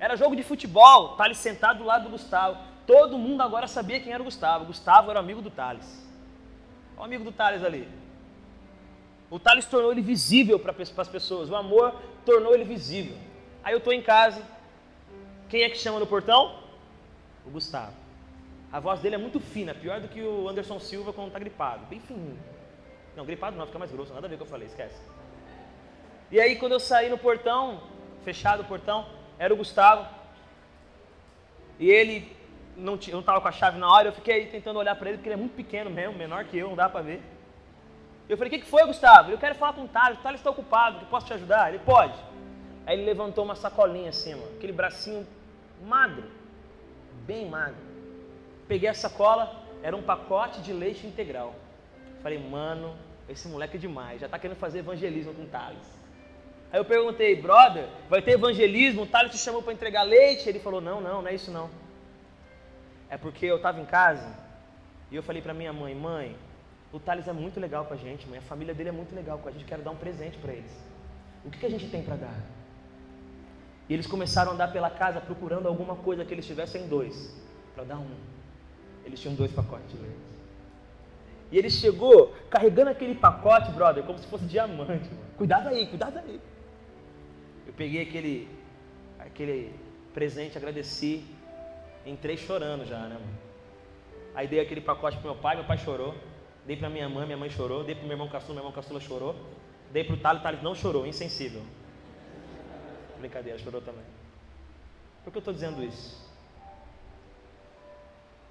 Era 0.00 0.16
jogo 0.16 0.34
de 0.34 0.42
futebol, 0.42 1.16
Thales 1.16 1.38
sentado 1.38 1.78
do 1.78 1.84
lado 1.84 2.04
do 2.04 2.10
Gustavo. 2.10 2.58
Todo 2.86 3.18
mundo 3.18 3.42
agora 3.42 3.66
sabia 3.66 4.00
quem 4.00 4.12
era 4.12 4.22
o 4.22 4.24
Gustavo. 4.24 4.64
Gustavo 4.64 5.10
era 5.10 5.20
amigo 5.20 5.42
do 5.42 5.50
Thales. 5.50 6.02
Olha 6.96 7.02
o 7.02 7.04
amigo 7.04 7.24
do 7.24 7.32
Thales 7.32 7.62
ali. 7.62 7.88
O 9.30 9.38
Thales 9.38 9.64
tornou 9.64 9.92
ele 9.92 10.02
visível 10.02 10.58
para 10.58 10.74
as 10.78 11.08
pessoas. 11.08 11.50
O 11.50 11.56
amor 11.56 11.94
tornou 12.24 12.54
ele 12.54 12.64
visível. 12.64 13.16
Aí 13.62 13.72
eu 13.72 13.78
estou 13.78 13.92
em 13.92 14.02
casa. 14.02 14.42
Quem 15.48 15.62
é 15.62 15.70
que 15.70 15.78
chama 15.78 15.98
no 15.98 16.06
portão? 16.06 16.58
O 17.46 17.50
Gustavo. 17.50 18.03
A 18.74 18.80
voz 18.80 18.98
dele 18.98 19.14
é 19.14 19.18
muito 19.18 19.38
fina, 19.38 19.72
pior 19.72 20.00
do 20.00 20.08
que 20.08 20.20
o 20.20 20.48
Anderson 20.48 20.80
Silva 20.80 21.12
quando 21.12 21.28
está 21.28 21.38
gripado. 21.38 21.86
Bem 21.86 22.00
fininho. 22.00 22.36
Não, 23.14 23.24
gripado 23.24 23.56
não, 23.56 23.66
fica 23.66 23.78
mais 23.78 23.92
grosso, 23.92 24.12
nada 24.12 24.26
a 24.26 24.28
ver 24.28 24.36
com 24.36 24.42
o 24.42 24.44
que 24.44 24.50
eu 24.50 24.50
falei, 24.50 24.66
esquece. 24.66 25.00
E 26.28 26.40
aí 26.40 26.56
quando 26.56 26.72
eu 26.72 26.80
saí 26.80 27.08
no 27.08 27.16
portão, 27.16 27.80
fechado 28.24 28.62
o 28.62 28.64
portão, 28.64 29.06
era 29.38 29.54
o 29.54 29.56
Gustavo. 29.56 30.08
E 31.78 31.88
ele 31.88 32.36
não 32.76 32.96
estava 32.96 33.40
com 33.40 33.46
a 33.46 33.52
chave 33.52 33.78
na 33.78 33.88
hora, 33.88 34.08
eu 34.08 34.12
fiquei 34.12 34.46
tentando 34.46 34.80
olhar 34.80 34.96
para 34.96 35.08
ele, 35.08 35.18
porque 35.18 35.28
ele 35.28 35.34
é 35.34 35.38
muito 35.38 35.54
pequeno 35.54 35.88
mesmo, 35.88 36.18
menor 36.18 36.44
que 36.44 36.58
eu, 36.58 36.70
não 36.70 36.74
dá 36.74 36.88
para 36.88 37.00
ver. 37.00 37.22
Eu 38.28 38.36
falei, 38.36 38.48
o 38.48 38.54
que, 38.56 38.64
que 38.64 38.68
foi, 38.68 38.84
Gustavo? 38.86 39.30
Eu 39.30 39.38
quero 39.38 39.54
falar 39.54 39.74
com 39.74 39.84
o 39.84 39.88
Thales, 39.88 40.18
o 40.18 40.22
Thales 40.22 40.40
está 40.40 40.50
ocupado, 40.50 40.98
eu 41.00 41.06
posso 41.06 41.26
te 41.26 41.32
ajudar? 41.32 41.68
Ele 41.68 41.78
pode. 41.78 42.18
Aí 42.84 42.98
ele 42.98 43.06
levantou 43.06 43.44
uma 43.44 43.54
sacolinha 43.54 44.10
assim, 44.10 44.34
mano, 44.34 44.50
aquele 44.56 44.72
bracinho 44.72 45.24
magro, 45.80 46.24
bem 47.24 47.48
magro. 47.48 47.83
Peguei 48.66 48.88
a 48.88 48.94
sacola, 48.94 49.62
era 49.82 49.96
um 49.96 50.02
pacote 50.02 50.60
de 50.62 50.72
leite 50.72 51.06
integral. 51.06 51.54
Falei, 52.22 52.38
mano, 52.38 52.94
esse 53.28 53.46
moleque 53.48 53.76
é 53.76 53.80
demais, 53.80 54.20
já 54.20 54.26
está 54.26 54.38
querendo 54.38 54.56
fazer 54.56 54.78
evangelismo 54.78 55.34
com 55.34 55.42
o 55.42 55.46
Thales. 55.46 56.04
Aí 56.72 56.80
eu 56.80 56.84
perguntei, 56.84 57.40
brother, 57.40 57.86
vai 58.08 58.20
ter 58.20 58.32
evangelismo? 58.32 59.02
O 59.02 59.06
Thales 59.06 59.30
te 59.30 59.38
chamou 59.38 59.62
para 59.62 59.72
entregar 59.72 60.02
leite? 60.02 60.48
Ele 60.48 60.58
falou, 60.58 60.80
não, 60.80 61.00
não, 61.00 61.22
não 61.22 61.28
é 61.28 61.34
isso 61.34 61.50
não. 61.50 61.70
É 63.08 63.16
porque 63.16 63.46
eu 63.46 63.56
estava 63.56 63.80
em 63.80 63.84
casa 63.84 64.34
e 65.10 65.16
eu 65.16 65.22
falei 65.22 65.40
para 65.40 65.54
minha 65.54 65.72
mãe, 65.72 65.94
mãe, 65.94 66.36
o 66.92 66.98
Thales 66.98 67.28
é 67.28 67.32
muito 67.32 67.60
legal 67.60 67.84
com 67.84 67.94
a 67.94 67.96
gente, 67.96 68.26
mãe, 68.26 68.38
a 68.38 68.42
família 68.42 68.74
dele 68.74 68.88
é 68.88 68.92
muito 68.92 69.14
legal 69.14 69.38
com 69.38 69.48
a 69.48 69.52
gente, 69.52 69.64
quero 69.64 69.82
dar 69.82 69.90
um 69.90 69.96
presente 69.96 70.38
para 70.38 70.52
eles. 70.52 70.72
O 71.44 71.50
que, 71.50 71.58
que 71.58 71.66
a 71.66 71.70
gente 71.70 71.88
tem 71.88 72.02
para 72.02 72.16
dar? 72.16 72.40
E 73.88 73.92
eles 73.92 74.06
começaram 74.06 74.52
a 74.52 74.54
andar 74.54 74.72
pela 74.72 74.88
casa 74.88 75.20
procurando 75.20 75.68
alguma 75.68 75.94
coisa 75.96 76.24
que 76.24 76.32
eles 76.32 76.46
tivessem 76.46 76.88
dois, 76.88 77.36
para 77.74 77.84
dar 77.84 77.98
um. 77.98 78.33
Eles 79.04 79.20
tinham 79.20 79.34
dois 79.34 79.52
pacotes 79.52 79.90
de 79.90 79.96
leite. 79.96 80.16
E 81.52 81.58
ele 81.58 81.70
chegou 81.70 82.34
carregando 82.50 82.90
aquele 82.90 83.14
pacote, 83.14 83.70
brother, 83.70 84.02
como 84.04 84.18
se 84.18 84.26
fosse 84.26 84.44
diamante. 84.44 85.08
Mano. 85.08 85.24
Cuidado 85.36 85.68
aí, 85.68 85.86
cuidado 85.86 86.18
aí. 86.18 86.40
Eu 87.66 87.72
peguei 87.72 88.02
aquele, 88.02 88.48
aquele 89.18 89.72
presente, 90.12 90.56
agradeci, 90.56 91.24
entrei 92.04 92.36
chorando 92.36 92.84
já, 92.84 92.98
né, 92.98 93.14
mano? 93.14 93.38
Aí 94.34 94.48
dei 94.48 94.60
aquele 94.60 94.80
pacote 94.80 95.16
pro 95.18 95.30
meu 95.32 95.40
pai, 95.40 95.56
meu 95.56 95.64
pai 95.64 95.78
chorou. 95.78 96.14
Dei 96.66 96.76
pra 96.76 96.88
minha 96.88 97.08
mãe, 97.08 97.24
minha 97.26 97.36
mãe 97.36 97.50
chorou. 97.50 97.84
Dei 97.84 97.94
pro 97.94 98.04
meu 98.04 98.14
irmão 98.14 98.28
caçula, 98.28 98.54
meu 98.54 98.62
irmão 98.62 98.72
caçula 98.72 98.98
chorou. 98.98 99.36
Dei 99.92 100.02
pro 100.02 100.16
Thales, 100.16 100.42
Thales 100.42 100.62
não 100.62 100.74
chorou, 100.74 101.06
insensível. 101.06 101.62
Brincadeira, 103.20 103.58
chorou 103.58 103.80
também. 103.80 104.04
Por 105.22 105.30
que 105.30 105.38
eu 105.38 105.40
estou 105.40 105.54
dizendo 105.54 105.84
isso? 105.84 106.23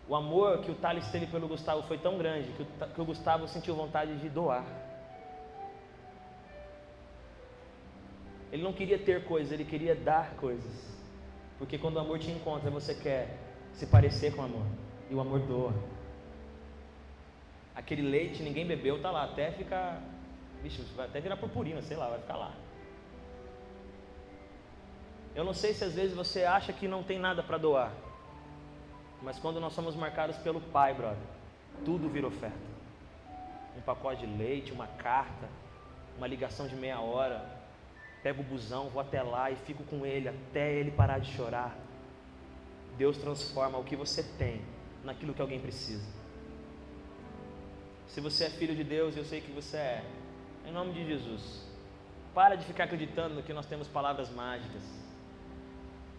O 0.08 0.16
amor 0.16 0.60
que 0.60 0.72
o 0.72 0.76
Thales 0.76 1.08
teve 1.10 1.28
pelo 1.28 1.48
Gustavo 1.48 1.84
foi 1.84 1.98
tão 1.98 2.18
grande 2.18 2.52
que 2.52 2.64
o, 2.64 2.66
que 2.66 3.02
o 3.02 3.06
Gustavo 3.06 3.48
sentiu 3.48 3.76
vontade 3.76 4.18
de 4.18 4.30
doar. 4.30 4.66
Ele 8.52 8.62
não 8.62 8.74
queria 8.74 9.00
ter 9.00 9.24
coisas, 9.26 9.52
ele 9.52 9.66
queria 9.66 9.96
dar 9.96 10.36
coisas. 10.36 10.94
Porque 11.58 11.78
quando 11.78 11.96
o 11.96 12.00
amor 12.00 12.20
te 12.20 12.30
encontra, 12.30 12.70
você 12.70 12.94
quer 12.94 13.38
se 13.74 13.88
parecer 13.88 14.36
com 14.36 14.42
o 14.42 14.46
amor. 14.46 14.66
E 15.10 15.16
o 15.16 15.22
amor 15.22 15.40
doa. 15.40 15.74
Aquele 17.76 18.02
leite 18.02 18.44
ninguém 18.44 18.68
bebeu, 18.68 19.02
tá 19.02 19.10
lá, 19.10 19.24
até 19.24 19.52
ficar. 19.52 20.02
Vixe, 20.62 20.82
vai 20.96 21.08
até 21.08 21.20
virar 21.20 21.38
purpurina, 21.38 21.82
sei 21.82 21.98
lá, 21.98 22.10
vai 22.10 22.20
ficar 22.20 22.36
lá. 22.36 22.54
Eu 25.36 25.44
não 25.44 25.54
sei 25.54 25.74
se 25.74 25.84
às 25.84 25.96
vezes 25.96 26.16
você 26.16 26.44
acha 26.44 26.72
que 26.72 26.88
não 26.88 27.02
tem 27.02 27.18
nada 27.18 27.42
para 27.42 27.58
doar, 27.58 27.92
mas 29.24 29.40
quando 29.40 29.60
nós 29.60 29.74
somos 29.74 29.96
marcados 29.96 30.36
pelo 30.38 30.60
Pai, 30.60 30.94
brother, 30.94 31.24
tudo 31.86 32.10
vira 32.10 32.28
oferta. 32.28 32.74
Um 33.78 33.82
pacote 33.82 34.28
de 34.28 34.38
leite, 34.38 34.72
uma 34.72 34.86
carta, 34.86 35.48
uma 36.18 36.28
ligação 36.28 36.68
de 36.68 36.76
meia 36.76 37.00
hora, 37.00 37.44
pego 38.22 38.42
o 38.42 38.46
busão, 38.46 38.90
vou 38.90 39.02
até 39.02 39.24
lá 39.24 39.50
e 39.50 39.56
fico 39.56 39.84
com 39.86 40.06
ele 40.06 40.28
até 40.28 40.74
ele 40.74 40.92
parar 40.92 41.20
de 41.20 41.32
chorar. 41.32 41.76
Deus 42.98 43.18
transforma 43.18 43.78
o 43.78 43.84
que 43.84 43.96
você 43.96 44.22
tem 44.38 44.62
naquilo 45.04 45.34
que 45.34 45.42
alguém 45.42 45.60
precisa. 45.60 46.06
Se 48.08 48.22
você 48.22 48.44
é 48.46 48.50
filho 48.50 48.76
de 48.76 48.84
Deus, 48.84 49.18
eu 49.18 49.26
sei 49.26 49.42
que 49.42 49.52
você 49.52 49.78
é, 49.78 50.04
em 50.68 50.72
nome 50.72 50.94
de 50.94 51.06
Jesus, 51.06 51.66
para 52.34 52.56
de 52.56 52.66
ficar 52.66 52.84
acreditando 52.84 53.42
que 53.42 53.54
nós 53.54 53.66
temos 53.66 53.88
palavras 53.88 54.30
mágicas 54.30 54.84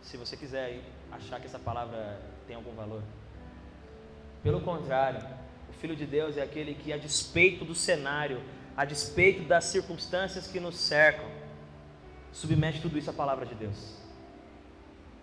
se 0.03 0.17
você 0.17 0.37
quiser 0.37 0.83
achar 1.15 1.41
que 1.41 1.47
essa 1.47 1.59
palavra 1.59 2.21
tem 2.47 2.57
algum 2.57 2.75
valor. 2.75 3.03
Pelo 4.43 4.61
contrário, 4.61 5.27
o 5.69 5.73
Filho 5.73 5.97
de 5.97 6.07
Deus 6.07 6.37
é 6.37 6.43
aquele 6.43 6.75
que, 6.75 6.93
a 6.93 6.97
despeito 6.97 7.65
do 7.65 7.75
cenário, 7.75 8.43
a 8.77 8.85
despeito 8.85 9.45
das 9.45 9.65
circunstâncias 9.65 10.47
que 10.47 10.61
nos 10.61 10.77
cercam, 10.77 11.27
submete 12.33 12.81
tudo 12.81 12.99
isso 12.99 13.11
à 13.11 13.13
palavra 13.13 13.47
de 13.47 13.55
Deus. 13.55 13.97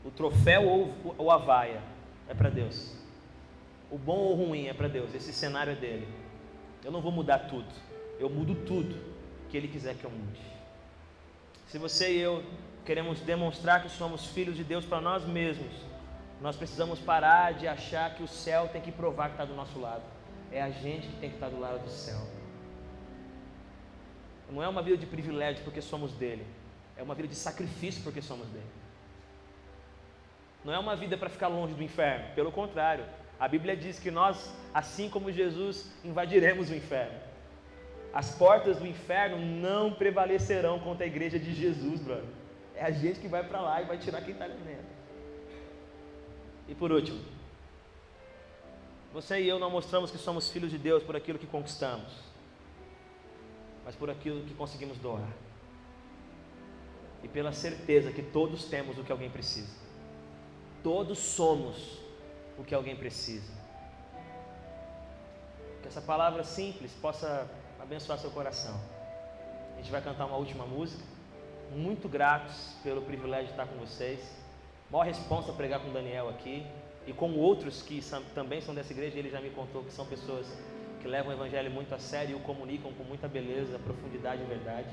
O 0.04 0.10
troféu 0.10 0.68
ou, 0.68 1.16
ou 1.18 1.30
a 1.30 1.38
vaia 1.38 1.82
é 2.28 2.34
para 2.34 2.50
Deus. 2.50 2.96
O 3.92 3.98
bom 3.98 4.18
ou 4.18 4.36
ruim 4.36 4.68
é 4.68 4.74
para 4.74 4.88
Deus. 4.88 5.14
Esse 5.14 5.34
cenário 5.34 5.74
é 5.74 5.76
dele. 5.76 6.08
Eu 6.84 6.92
não 6.92 7.02
vou 7.02 7.12
mudar 7.12 7.40
tudo. 7.40 7.70
Eu 8.20 8.30
mudo 8.30 8.56
tudo 8.66 8.96
que 9.50 9.58
Ele 9.58 9.68
quiser 9.68 9.96
que 9.96 10.06
eu 10.06 10.10
mude. 10.10 10.42
Se 11.68 11.78
você 11.78 12.16
e 12.16 12.20
eu 12.20 12.44
queremos 12.86 13.20
demonstrar 13.22 13.82
que 13.82 13.90
somos 13.90 14.26
filhos 14.28 14.56
de 14.56 14.64
Deus 14.64 14.86
para 14.86 15.02
nós 15.02 15.26
mesmos, 15.26 15.72
nós 16.42 16.56
precisamos 16.56 17.00
parar 17.00 17.54
de 17.54 17.68
achar 17.68 18.16
que 18.16 18.24
o 18.24 18.28
céu 18.28 18.68
tem 18.68 18.82
que 18.82 18.92
provar 18.92 19.28
que 19.28 19.34
está 19.34 19.46
do 19.46 19.54
nosso 19.54 19.80
lado. 19.80 20.04
É 20.52 20.62
a 20.62 20.72
gente 20.72 21.08
que 21.08 21.16
tem 21.18 21.30
que 21.30 21.36
estar 21.36 21.50
do 21.50 21.60
lado 21.60 21.84
do 21.84 21.90
céu. 21.90 22.20
Não 24.50 24.62
é 24.62 24.68
uma 24.68 24.82
vida 24.82 24.98
de 24.98 25.06
privilégio 25.06 25.64
porque 25.64 25.82
somos 25.82 26.14
dele, 26.14 26.46
é 26.98 27.04
uma 27.04 27.16
vida 27.16 27.28
de 27.28 27.36
sacrifício 27.36 28.04
porque 28.04 28.22
somos 28.22 28.48
dele. 28.48 28.66
Não 30.66 30.74
é 30.74 30.80
uma 30.80 30.96
vida 30.96 31.18
para 31.18 31.30
ficar 31.30 31.48
longe 31.48 31.74
do 31.74 31.82
inferno, 31.82 32.36
pelo 32.36 32.52
contrário, 32.52 33.06
a 33.42 33.48
Bíblia 33.48 33.76
diz 33.76 33.98
que 33.98 34.12
nós, 34.12 34.54
assim 34.72 35.10
como 35.10 35.32
Jesus, 35.32 35.92
invadiremos 36.04 36.70
o 36.70 36.76
inferno. 36.76 37.18
As 38.14 38.36
portas 38.36 38.78
do 38.78 38.86
inferno 38.86 39.40
não 39.40 39.92
prevalecerão 39.92 40.80
contra 40.80 41.06
a 41.06 41.08
igreja 41.08 41.40
de 41.40 41.52
Jesus, 41.52 42.00
brother. 42.02 42.41
É 42.82 42.86
a 42.86 42.90
gente 42.90 43.20
que 43.20 43.28
vai 43.28 43.44
para 43.44 43.62
lá 43.62 43.80
e 43.80 43.86
vai 43.86 44.00
tirar 44.00 44.22
quem 44.24 44.32
está 44.34 44.46
ali 44.46 44.56
dentro. 44.56 44.88
E 46.68 46.74
por 46.74 46.92
último, 46.92 47.24
você 49.14 49.40
e 49.40 49.48
eu 49.48 49.60
não 49.60 49.70
mostramos 49.70 50.10
que 50.10 50.18
somos 50.18 50.50
filhos 50.50 50.72
de 50.72 50.80
Deus 50.80 51.04
por 51.04 51.16
aquilo 51.16 51.38
que 51.38 51.46
conquistamos, 51.46 52.12
mas 53.86 53.96
por 53.96 54.10
aquilo 54.10 54.44
que 54.46 54.56
conseguimos 54.56 54.98
doar. 54.98 55.32
E 57.24 57.28
pela 57.28 57.54
certeza 57.54 58.12
que 58.12 58.24
todos 58.24 58.66
temos 58.66 58.98
o 58.98 59.04
que 59.04 59.12
alguém 59.12 59.30
precisa. 59.30 59.78
Todos 60.82 61.20
somos 61.20 62.00
o 62.58 62.64
que 62.64 62.74
alguém 62.74 62.96
precisa. 62.96 63.54
Que 65.84 65.88
essa 65.88 66.02
palavra 66.02 66.44
simples 66.44 66.92
possa 66.94 67.48
abençoar 67.80 68.18
seu 68.18 68.32
coração. 68.32 68.74
A 69.76 69.78
gente 69.78 69.92
vai 69.92 70.02
cantar 70.02 70.26
uma 70.26 70.38
última 70.38 70.66
música. 70.66 71.11
Muito 71.76 72.10
gratos 72.10 72.76
pelo 72.84 73.02
privilégio 73.02 73.48
de 73.48 73.52
estar 73.52 73.66
com 73.66 73.78
vocês. 73.78 74.20
Maior 74.90 75.06
responsa 75.06 75.54
pregar 75.54 75.80
com 75.80 75.92
Daniel 75.92 76.28
aqui 76.30 76.66
e 77.08 77.14
com 77.14 77.34
outros 77.38 77.82
que 77.82 78.02
também 78.36 78.60
são 78.60 78.76
dessa 78.76 78.92
igreja. 78.92 79.18
Ele 79.18 79.30
já 79.30 79.40
me 79.40 79.50
contou 79.50 79.84
que 79.84 79.92
são 79.92 80.06
pessoas 80.06 80.46
que 81.02 81.08
levam 81.08 81.32
o 81.32 81.36
evangelho 81.36 81.72
muito 81.72 81.96
a 81.96 82.00
sério 82.00 82.32
e 82.32 82.36
o 82.36 82.40
comunicam 82.40 82.92
com 82.94 83.04
muita 83.04 83.28
beleza, 83.28 83.80
profundidade 83.80 84.42
e 84.42 84.46
verdade. 84.46 84.90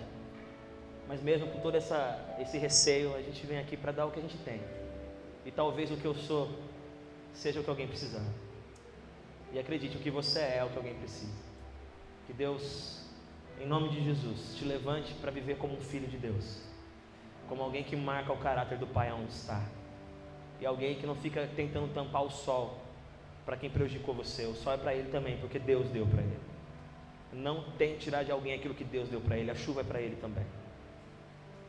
Mas 1.09 1.21
mesmo 1.21 1.49
com 1.49 1.59
todo 1.61 1.75
essa, 1.75 2.37
esse 2.39 2.59
receio, 2.59 3.15
a 3.17 3.23
gente 3.23 3.45
vem 3.45 3.59
aqui 3.59 3.77
para 3.77 3.93
dar 3.93 4.07
o 4.07 4.11
que 4.11 4.19
a 4.19 4.23
gente 4.23 4.39
tem. 4.39 4.61
E 5.45 5.51
talvez 5.51 5.91
o 5.91 5.97
que 5.97 6.05
eu 6.05 6.15
sou 6.15 6.49
seja 7.33 7.61
o 7.61 7.65
que 7.65 7.71
alguém 7.71 7.89
precisando. 7.89 8.29
E 9.53 9.59
acredite, 9.59 9.97
o 9.97 10.01
que 10.01 10.11
você 10.11 10.41
é 10.41 10.59
é 10.59 10.65
o 10.65 10.69
que 10.69 10.77
alguém 10.77 10.95
precisa. 10.95 11.33
Que 12.27 12.33
Deus, 12.33 13.03
em 13.61 13.67
nome 13.67 13.89
de 13.89 14.05
Jesus, 14.05 14.55
te 14.57 14.65
levante 14.65 15.15
para 15.15 15.31
viver 15.31 15.57
como 15.57 15.75
um 15.75 15.81
filho 15.81 16.07
de 16.07 16.19
Deus. 16.19 16.68
Como 17.49 17.63
alguém 17.63 17.83
que 17.83 17.97
marca 17.97 18.33
o 18.33 18.37
caráter 18.37 18.79
do 18.79 18.87
Pai 18.87 19.13
onde 19.13 19.31
está. 19.33 19.63
E 20.61 20.67
alguém 20.67 20.97
que 20.97 21.07
não 21.07 21.15
fica 21.15 21.49
tentando 21.55 21.93
tampar 21.95 22.23
o 22.23 22.31
sol 22.31 22.79
para 23.47 23.57
quem 23.57 23.71
prejudicou 23.71 24.15
você. 24.15 24.45
O 24.45 24.55
sol 24.55 24.75
é 24.75 24.77
para 24.77 24.95
ele 24.95 25.11
também, 25.11 25.39
porque 25.39 25.59
Deus 25.59 25.89
deu 25.89 26.07
para 26.07 26.21
ele. 26.21 26.39
Não 27.33 27.63
tente 27.73 28.01
tirar 28.01 28.23
de 28.23 28.31
alguém 28.31 28.55
aquilo 28.55 28.75
que 28.75 28.85
Deus 28.85 29.09
deu 29.09 29.21
para 29.21 29.37
ele. 29.37 29.51
A 29.51 29.55
chuva 29.55 29.81
é 29.81 29.85
para 29.85 30.01
ele 30.01 30.17
também. 30.17 30.45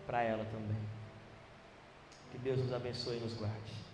Para 0.05 0.23
ela 0.23 0.45
também. 0.45 0.81
Que 2.31 2.37
Deus 2.37 2.59
nos 2.59 2.73
abençoe 2.73 3.17
e 3.17 3.19
nos 3.19 3.33
guarde. 3.33 3.88